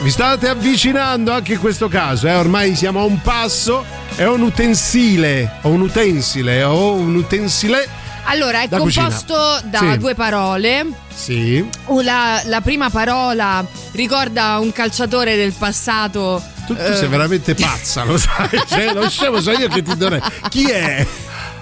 Vi 0.00 0.10
state 0.10 0.48
avvicinando 0.48 1.32
anche 1.32 1.54
in 1.54 1.58
questo 1.58 1.88
caso, 1.88 2.26
eh? 2.28 2.34
ormai 2.34 2.74
siamo 2.76 3.00
a 3.00 3.04
un 3.04 3.20
passo, 3.20 3.84
è 4.14 4.24
un 4.26 4.42
utensile, 4.42 5.58
o 5.62 5.70
un 5.70 5.80
utensile, 5.82 6.62
o 6.62 6.92
un 6.94 7.14
utensile. 7.16 7.88
Allora, 8.26 8.62
è 8.62 8.68
Da 8.68 8.78
cucina. 8.78 9.04
composto 9.06 9.60
da 9.64 9.78
Sì. 9.78 9.98
due 9.98 10.14
parole. 10.14 10.86
Sì. 11.14 11.66
Uh, 11.86 12.00
La, 12.00 12.40
la 12.46 12.60
prima 12.60 12.90
parola 12.90 13.64
ricorda 13.92 14.58
un 14.58 14.72
calciatore 14.72 15.36
del 15.36 15.52
passato. 15.52 16.42
Tu, 16.66 16.74
tu 16.74 16.80
eh, 16.80 16.94
sei 16.96 17.08
veramente 17.08 17.54
pazza, 17.54 18.04
lo 18.04 18.16
sai? 18.16 18.48
Cioè, 18.66 18.92
lo 18.94 19.08
scemo 19.08 19.40
so 19.40 19.50
io 19.52 19.68
che 19.68 19.82
ti 19.82 19.96
do. 19.96 20.18
Chi 20.48 20.70
è? 20.70 21.06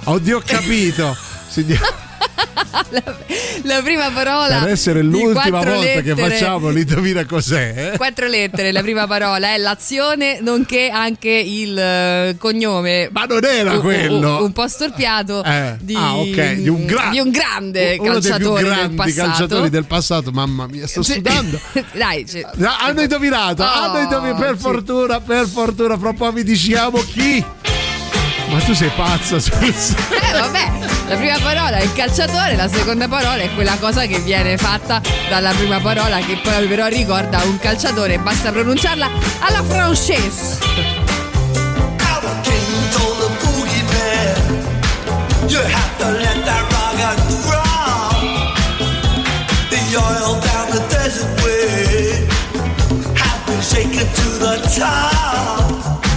Oddio, 0.04 0.38
ho 0.38 0.42
capito. 0.44 1.16
Si- 1.48 1.64
La 3.64 3.80
prima 3.82 4.10
parola. 4.10 4.58
Per 4.60 4.68
essere 4.68 5.02
l'ultima 5.02 5.62
volta 5.62 6.00
che 6.00 6.02
lettere- 6.14 6.30
facciamo 6.30 6.68
l'indovina 6.70 7.24
cos'è. 7.24 7.92
eh? 7.92 7.96
Quattro 7.96 8.26
lettere, 8.26 8.72
la 8.72 8.80
prima 8.82 9.06
parola 9.06 9.54
è 9.54 9.58
l'azione, 9.58 10.40
nonché 10.40 10.88
anche 10.88 11.30
il 11.30 11.78
eh, 11.78 12.34
cognome. 12.38 13.08
Ma 13.12 13.24
non 13.24 13.44
era 13.44 13.74
un- 13.74 13.80
quello. 13.80 14.36
Un, 14.38 14.42
un 14.44 14.52
po' 14.52 14.66
storpiato 14.68 15.42
Eh, 15.44 15.76
di, 15.80 15.94
ah, 15.94 16.16
ok, 16.16 16.52
di 16.54 16.68
un, 16.68 16.84
gra- 16.86 17.08
di 17.10 17.18
un 17.20 17.30
grande 17.30 17.96
uno 17.98 18.18
dei 18.18 18.30
più 18.30 18.30
calciatore 18.30 18.62
del 18.62 18.72
grandi 18.72 18.96
passato. 18.96 19.26
calciatori 19.28 19.70
del 19.70 19.84
passato. 19.84 20.30
Mamma 20.32 20.66
mia, 20.66 20.86
sto 20.86 21.02
Sì. 21.02 21.12
sudando. 21.14 21.60
Dai, 21.92 22.26
cioè- 22.28 22.50
No, 22.54 22.70
hanno 22.78 23.00
indovinato, 23.02 23.62
Oh, 23.62 23.66
hanno 23.66 23.98
indovinato, 24.00 24.40
per 24.42 24.56
fortuna, 24.56 25.20
per 25.20 25.46
fortuna, 25.46 25.96
fra 25.98 26.12
poco 26.12 26.32
vi 26.32 26.42
diciamo 26.44 26.98
chi. 26.98 27.44
Ma 28.52 28.60
tu 28.60 28.74
sei 28.74 28.90
pazza, 28.94 29.40
scusa. 29.40 29.96
Eh, 30.10 30.38
vabbè, 30.38 30.72
la 31.08 31.16
prima 31.16 31.38
parola 31.38 31.78
è 31.78 31.82
il 31.82 31.92
calciatore, 31.94 32.54
la 32.54 32.68
seconda 32.68 33.08
parola 33.08 33.38
è 33.42 33.52
quella 33.54 33.76
cosa 33.78 34.04
che 34.04 34.18
viene 34.18 34.58
fatta 34.58 35.00
dalla 35.30 35.52
prima 35.52 35.80
parola 35.80 36.18
che 36.18 36.38
poi 36.42 36.66
però 36.66 36.86
ricorda 36.86 37.42
un 37.44 37.58
calciatore, 37.58 38.18
basta 38.18 38.52
pronunciarla 38.52 39.10
alla 39.40 39.62
francese. 39.62 40.92
been 53.52 53.62
shaken 53.62 54.06
to 54.14 54.28
the 54.38 54.56
top. 54.76 56.11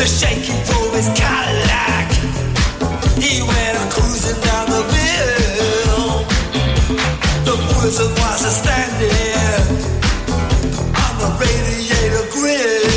The 0.00 0.06
shaky 0.06 0.56
drove 0.64 0.96
Cadillac. 1.14 2.10
He 3.20 3.42
went 3.42 3.76
cruising 3.92 4.40
down 4.40 4.70
the 4.70 4.82
hill. 4.96 6.24
The 7.44 7.56
was 7.84 8.00
a 8.00 8.50
standing 8.50 9.76
on 10.96 11.18
the 11.20 11.28
radiator 11.38 12.24
grill. 12.32 12.89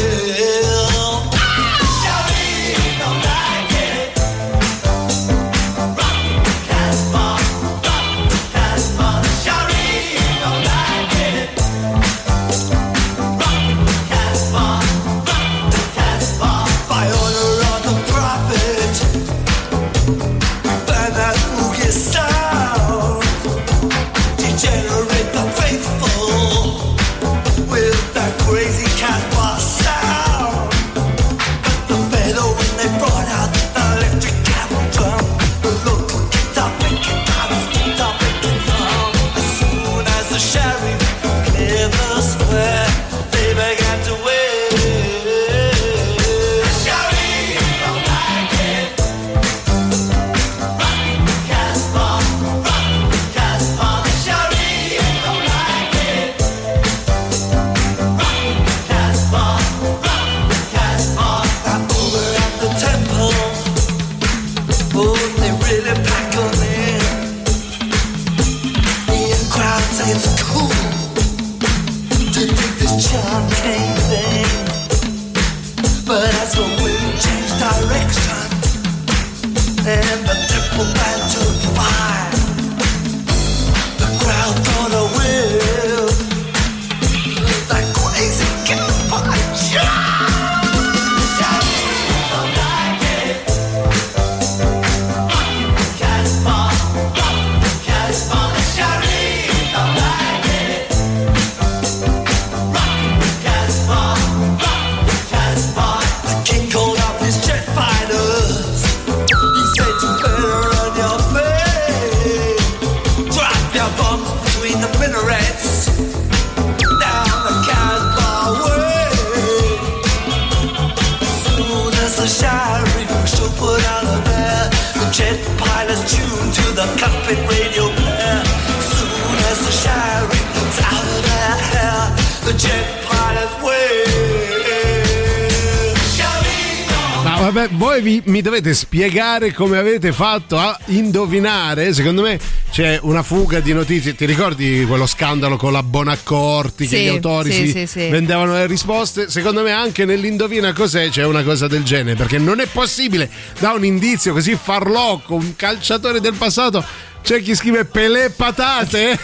Mi 138.34 138.41
dovete 138.41 138.73
spiegare 138.73 139.53
come 139.53 139.77
avete 139.77 140.11
fatto 140.11 140.57
a 140.57 140.76
indovinare. 140.85 141.93
Secondo 141.93 142.23
me 142.23 142.39
c'è 142.72 142.97
una 143.03 143.22
fuga 143.22 143.60
di 143.60 143.73
notizie. 143.73 144.15
Ti 144.15 144.26
ricordi 144.26 144.84
quello 144.88 145.05
scandalo 145.05 145.55
con 145.55 145.72
la 145.72 145.84
Bonaccorti 145.84 146.88
che 146.88 146.97
Sì, 146.97 147.03
gli 147.03 147.10
autori 147.10 147.51
sì, 147.51 147.69
si 147.69 147.85
sì, 147.85 148.10
vendevano 148.10 148.53
le 148.53 148.65
risposte? 148.65 149.30
Secondo 149.30 149.61
me 149.61 149.72
anche 149.72 150.05
nell'indovina 150.05 150.73
cos'è 150.73 151.10
c'è 151.10 151.23
una 151.26 151.43
cosa 151.43 151.68
del 151.68 151.84
genere. 151.84 152.15
Perché 152.15 152.39
non 152.39 152.60
è 152.60 152.65
possibile 152.65 153.30
da 153.60 153.73
un 153.73 153.85
indizio 153.85 154.34
così 154.34 154.57
farlocco, 154.60 155.35
un 155.35 155.55
calciatore 155.55 156.19
del 156.19 156.34
passato. 156.34 156.84
C'è 157.22 157.39
chi 157.39 157.53
scrive 157.53 157.85
Pelé 157.85 158.31
patate. 158.31 159.15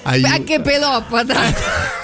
Anche 0.04 0.58
pelò 0.62 1.04
patate. 1.06 2.02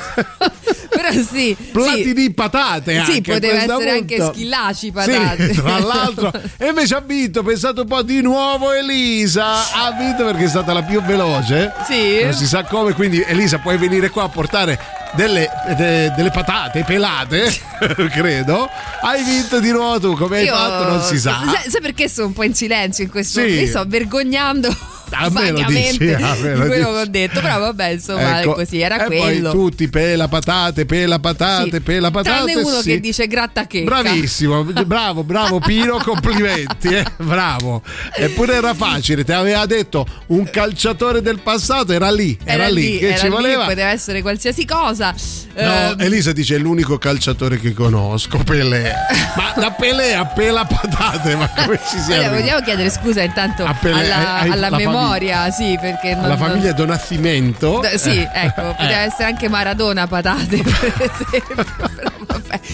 Però 0.91 1.11
sì. 1.13 1.57
Plati 1.73 2.03
sì. 2.03 2.13
di 2.15 2.33
patate 2.33 2.97
anche 2.99 3.13
Sì, 3.13 3.21
poteva 3.23 3.63
essere 3.63 3.91
anche 3.91 4.17
punto. 4.17 4.33
schillaci 4.33 4.91
patate. 4.93 5.55
Sì, 5.55 5.61
tra 5.63 5.79
l'altro. 5.79 6.33
E 6.59 6.67
invece 6.69 6.95
ha 6.97 7.01
vinto, 7.01 7.43
pensate 7.43 7.81
un 7.81 7.87
po' 7.87 8.03
di 8.03 8.21
nuovo 8.21 8.73
Elisa. 8.73 9.71
Ha 9.73 9.93
vinto 9.99 10.25
perché 10.25 10.45
è 10.45 10.49
stata 10.49 10.73
la 10.73 10.83
più 10.83 11.01
veloce. 11.03 11.73
Sì. 11.87 12.23
Non 12.25 12.33
si 12.35 12.47
sa 12.47 12.65
come, 12.65 12.93
quindi 12.93 13.23
Elisa 13.27 13.59
puoi 13.59 13.77
venire 13.79 14.11
qua 14.11 14.25
a 14.25 14.29
portare 14.29 14.79
delle, 15.15 15.49
de- 15.77 16.13
delle 16.17 16.31
patate 16.31 16.85
pelate, 16.85 17.53
credo. 18.11 18.69
Hai 19.03 19.23
vinto 19.25 19.59
di 19.61 19.71
nuovo 19.71 19.99
tu, 20.01 20.17
come 20.17 20.39
hai 20.39 20.45
Io- 20.45 20.55
fatto 20.55 20.89
non 20.89 21.03
si 21.03 21.19
sa. 21.19 21.41
Sai, 21.45 21.71
sai 21.71 21.81
perché 21.81 22.09
sono 22.09 22.29
un 22.29 22.33
po' 22.33 22.43
in 22.45 22.55
silenzio 22.55 23.05
in 23.05 23.11
questo 23.11 23.41
Sì. 23.41 23.47
Mi 23.61 23.67
sto 23.67 23.85
vergognando 23.87 24.69
A 25.13 25.29
me 25.31 25.51
lo 25.51 25.63
dici, 25.67 26.13
a 26.13 26.35
me 26.41 26.55
lo 26.55 26.63
di 26.63 26.69
quello 26.69 26.75
dici. 26.75 26.81
che 26.81 26.85
ho 27.01 27.05
detto, 27.07 27.41
però 27.41 27.59
vabbè, 27.59 27.87
insomma, 27.89 28.41
Ecco, 28.43 28.53
così, 28.53 28.81
era 28.81 29.03
e 29.03 29.07
quello. 29.07 29.51
poi 29.51 29.59
tutti 29.61 29.89
pela 29.89 30.29
patate, 30.29 30.80
pela 30.87 31.19
patate, 31.19 31.71
Sì. 31.71 31.81
pela 31.81 32.11
patate. 32.11 32.53
Tranne 32.53 32.63
uno 32.69 32.81
sì. 32.81 32.91
che 32.91 33.01
dice 33.01 33.27
gratta 33.27 33.67
checca. 33.67 33.85
Bravissimo, 33.85 34.65
bravo, 34.65 35.23
bravo 35.25 35.59
Pino, 35.61 35.99
complimenti, 36.05 36.89
eh, 36.89 37.05
bravo. 37.19 37.83
Eppure 38.15 38.55
era 38.55 38.75
facile, 38.75 39.25
ti 39.25 39.33
aveva 39.33 39.67
detto 39.67 40.07
un 40.29 40.49
calciatore 40.51 41.23
del 41.23 41.41
passato, 41.41 41.93
era 41.93 42.11
lì, 42.11 42.39
era, 42.45 42.69
lì, 42.69 42.99
che 42.99 43.09
era 43.09 43.17
ci 43.19 43.25
lì, 43.25 43.31
voleva. 43.31 43.65
poteva 43.67 43.89
essere 43.91 44.23
qualsiasi 44.23 44.65
cosa. 44.65 45.15
No, 45.55 45.61
Ehm, 45.61 46.01
Elisa 46.01 46.33
dice 46.33 46.55
è 46.57 46.59
l'unico 46.59 46.97
calciatore 46.99 47.59
che 47.59 47.73
conosco, 47.75 48.39
Pelé. 48.39 48.93
Ma 49.37 49.53
da 49.61 49.71
Pelé 49.73 50.15
a 50.15 50.25
pela 50.27 50.65
patate, 50.65 51.35
ma 51.37 51.49
come 51.49 51.79
ci 51.91 51.99
siamo? 51.99 52.37
vogliamo 52.37 52.61
chiedere 52.63 52.89
scusa 52.91 53.23
intanto 53.23 53.69
Pelé, 53.81 54.05
alla, 54.05 54.17
ai- 54.17 54.43
ai- 54.47 54.51
alla 54.53 54.69
la 54.71 54.77
memoria, 54.77 55.51
sì, 55.51 55.77
perché 55.81 56.15
non, 56.15 56.29
La 56.29 56.37
famiglia 56.37 56.73
Donascimento. 56.73 57.81
D- 57.83 57.95
Sì, 57.97 58.11
Eh. 58.21 58.29
ecco, 58.33 58.63
poteva 58.77 59.03
Eh. 59.03 59.07
essere 59.07 59.25
anche 59.25 59.49
Maradona 59.49 60.07
patate, 60.07 60.63
per 60.79 61.11
esempio. 61.13 61.65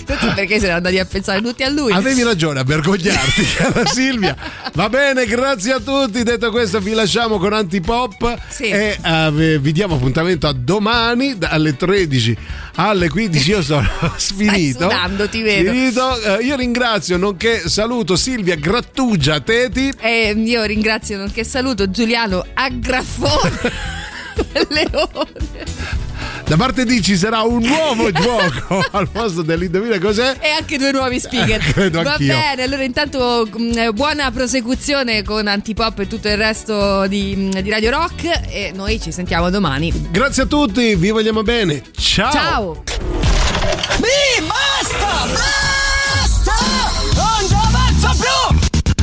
Però 0.06 0.18
vabbè, 0.20 0.34
perché 0.34 0.58
siamo 0.58 0.76
andati 0.76 0.98
a 0.98 1.04
pensare 1.04 1.40
tutti 1.42 1.62
a 1.62 1.68
lui. 1.68 1.92
Avevi 1.92 2.22
ragione 2.22 2.60
a 2.60 2.64
vergognarti, 2.64 3.42
cara 3.56 3.84
Silvia. 3.86 4.34
Va 4.74 4.88
bene, 4.88 5.26
grazie 5.26 5.72
a 5.74 5.80
tutti. 5.80 6.22
Detto 6.22 6.50
questo, 6.50 6.80
vi 6.80 6.92
lasciamo 6.92 7.38
con 7.38 7.52
Antipop 7.52 8.38
Sì. 8.48 8.64
e 8.64 8.98
eh, 9.02 9.58
vi 9.60 9.72
diamo 9.72 9.96
appuntamento 9.96 10.46
a 10.46 10.52
domani 10.52 11.36
dalle 11.38 11.76
13 11.76 12.36
alle 12.76 13.08
15. 13.08 13.50
Io 13.50 13.62
sono 13.62 13.88
sfinito. 14.16 14.82
sudando, 14.82 15.28
ti 15.28 15.42
vedo. 15.42 15.70
Sfinito. 15.70 16.20
Eh, 16.38 16.44
io 16.44 16.56
ringrazio, 16.56 17.16
nonché 17.16 17.68
saluto 17.68 18.16
Silvia 18.16 18.56
Grattugia 18.56 19.40
Teti. 19.40 19.92
E 19.98 20.34
io 20.36 20.64
ringrazio, 20.64 21.16
nonché 21.18 21.44
saluto 21.44 21.90
Giuliano 21.90 22.44
Aggraffone. 22.54 23.94
Leone 24.68 26.05
Da 26.46 26.54
martedì 26.54 27.02
ci 27.02 27.16
sarà 27.16 27.40
un 27.42 27.60
nuovo 27.60 28.10
gioco 28.12 28.80
al 28.92 29.08
posto 29.08 29.42
dell'indovina 29.42 29.98
cos'è. 29.98 30.36
e 30.38 30.50
anche 30.50 30.78
due 30.78 30.92
nuovi 30.92 31.18
speaker. 31.18 31.60
Eh, 31.60 31.72
credo 31.72 32.02
Va 32.02 32.12
anch'io. 32.12 32.34
bene, 32.34 32.62
allora 32.62 32.84
intanto 32.84 33.48
mh, 33.52 33.78
eh, 33.78 33.92
buona 33.92 34.30
prosecuzione 34.30 35.24
con 35.24 35.48
Antipop 35.48 35.98
e 35.98 36.06
tutto 36.06 36.28
il 36.28 36.36
resto 36.36 37.06
di, 37.08 37.34
mh, 37.52 37.60
di 37.62 37.70
Radio 37.70 37.90
Rock 37.90 38.24
e 38.48 38.70
noi 38.72 39.00
ci 39.00 39.10
sentiamo 39.10 39.50
domani. 39.50 39.92
Grazie 40.10 40.44
a 40.44 40.46
tutti, 40.46 40.94
vi 40.94 41.10
vogliamo 41.10 41.42
bene. 41.42 41.82
Ciao. 41.98 42.30
Ciao. 42.30 42.82
Mi 43.98 44.46
basta! 44.46 45.26
Basta! 45.26 46.54
Non 47.14 47.48
ci 47.48 47.54
avanzo 47.54 48.22
più! 48.22 48.56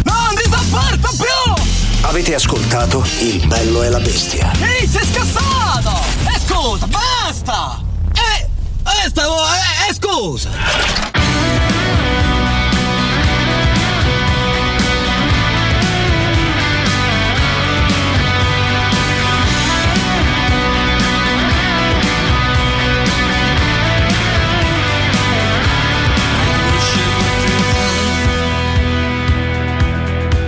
Non 0.05 0.35
ti 0.35 0.43
sopporto 0.49 1.09
più! 1.17 1.63
Avete 2.05 2.35
ascoltato 2.35 3.03
Il 3.19 3.45
bello 3.47 3.83
e 3.83 3.89
la 3.89 3.99
bestia. 3.99 4.49
Ehi, 4.61 4.87
sei 4.87 5.05
scassato! 5.11 5.91
E 6.25 6.39
scusa. 6.45 6.87
Stavo... 9.13 9.35
E, 9.35 9.89
e 9.89 9.93
scusa! 9.93 10.49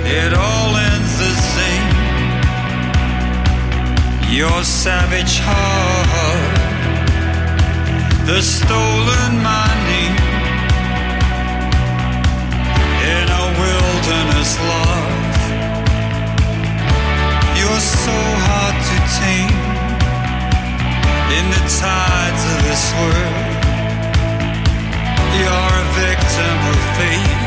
It 0.07 0.33
all 0.33 0.75
ends 0.75 1.19
the 1.19 1.33
same. 1.53 1.91
Your 4.33 4.63
savage 4.63 5.39
heart, 5.39 6.44
the 8.25 8.41
stolen 8.41 9.33
money 9.43 10.07
in 13.13 13.25
a 13.29 13.45
wilderness 13.61 14.57
lost. 14.65 15.43
You're 17.59 17.85
so 18.03 18.17
hard 18.47 18.75
to 18.89 18.97
tame 19.21 19.61
in 21.37 21.45
the 21.53 21.63
tides 21.69 22.43
of 22.53 22.57
this 22.65 22.83
world. 22.97 23.45
You're 25.37 25.73
a 25.81 25.87
victim 25.93 26.57
of 26.71 26.79
fate. 26.97 27.44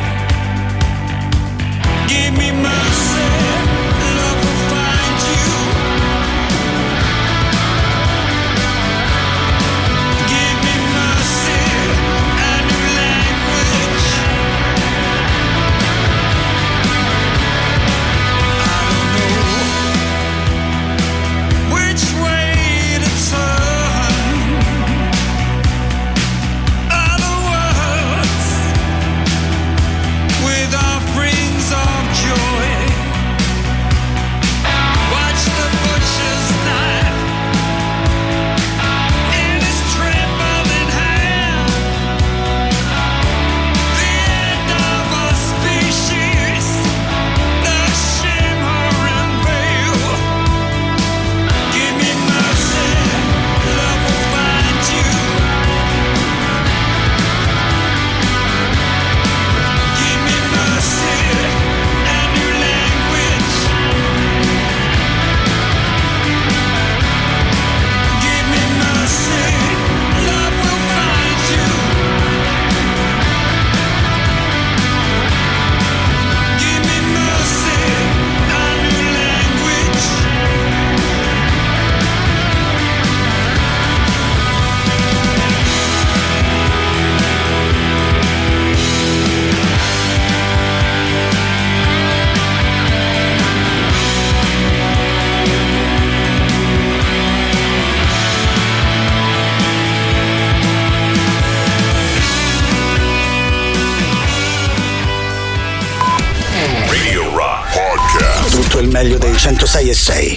6 109.78 109.90
e 109.90 109.94
6. 109.94 110.36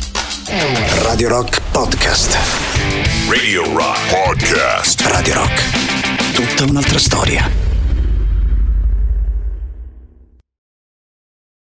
Radio 1.01 1.27
Rock 1.27 1.59
Podcast. 1.71 2.37
Radio 3.27 3.63
Rock 3.73 3.97
Podcast. 4.11 5.01
Radio 5.01 5.33
Rock. 5.33 6.31
Tutta 6.33 6.65
un'altra 6.65 6.99
storia. 6.99 7.70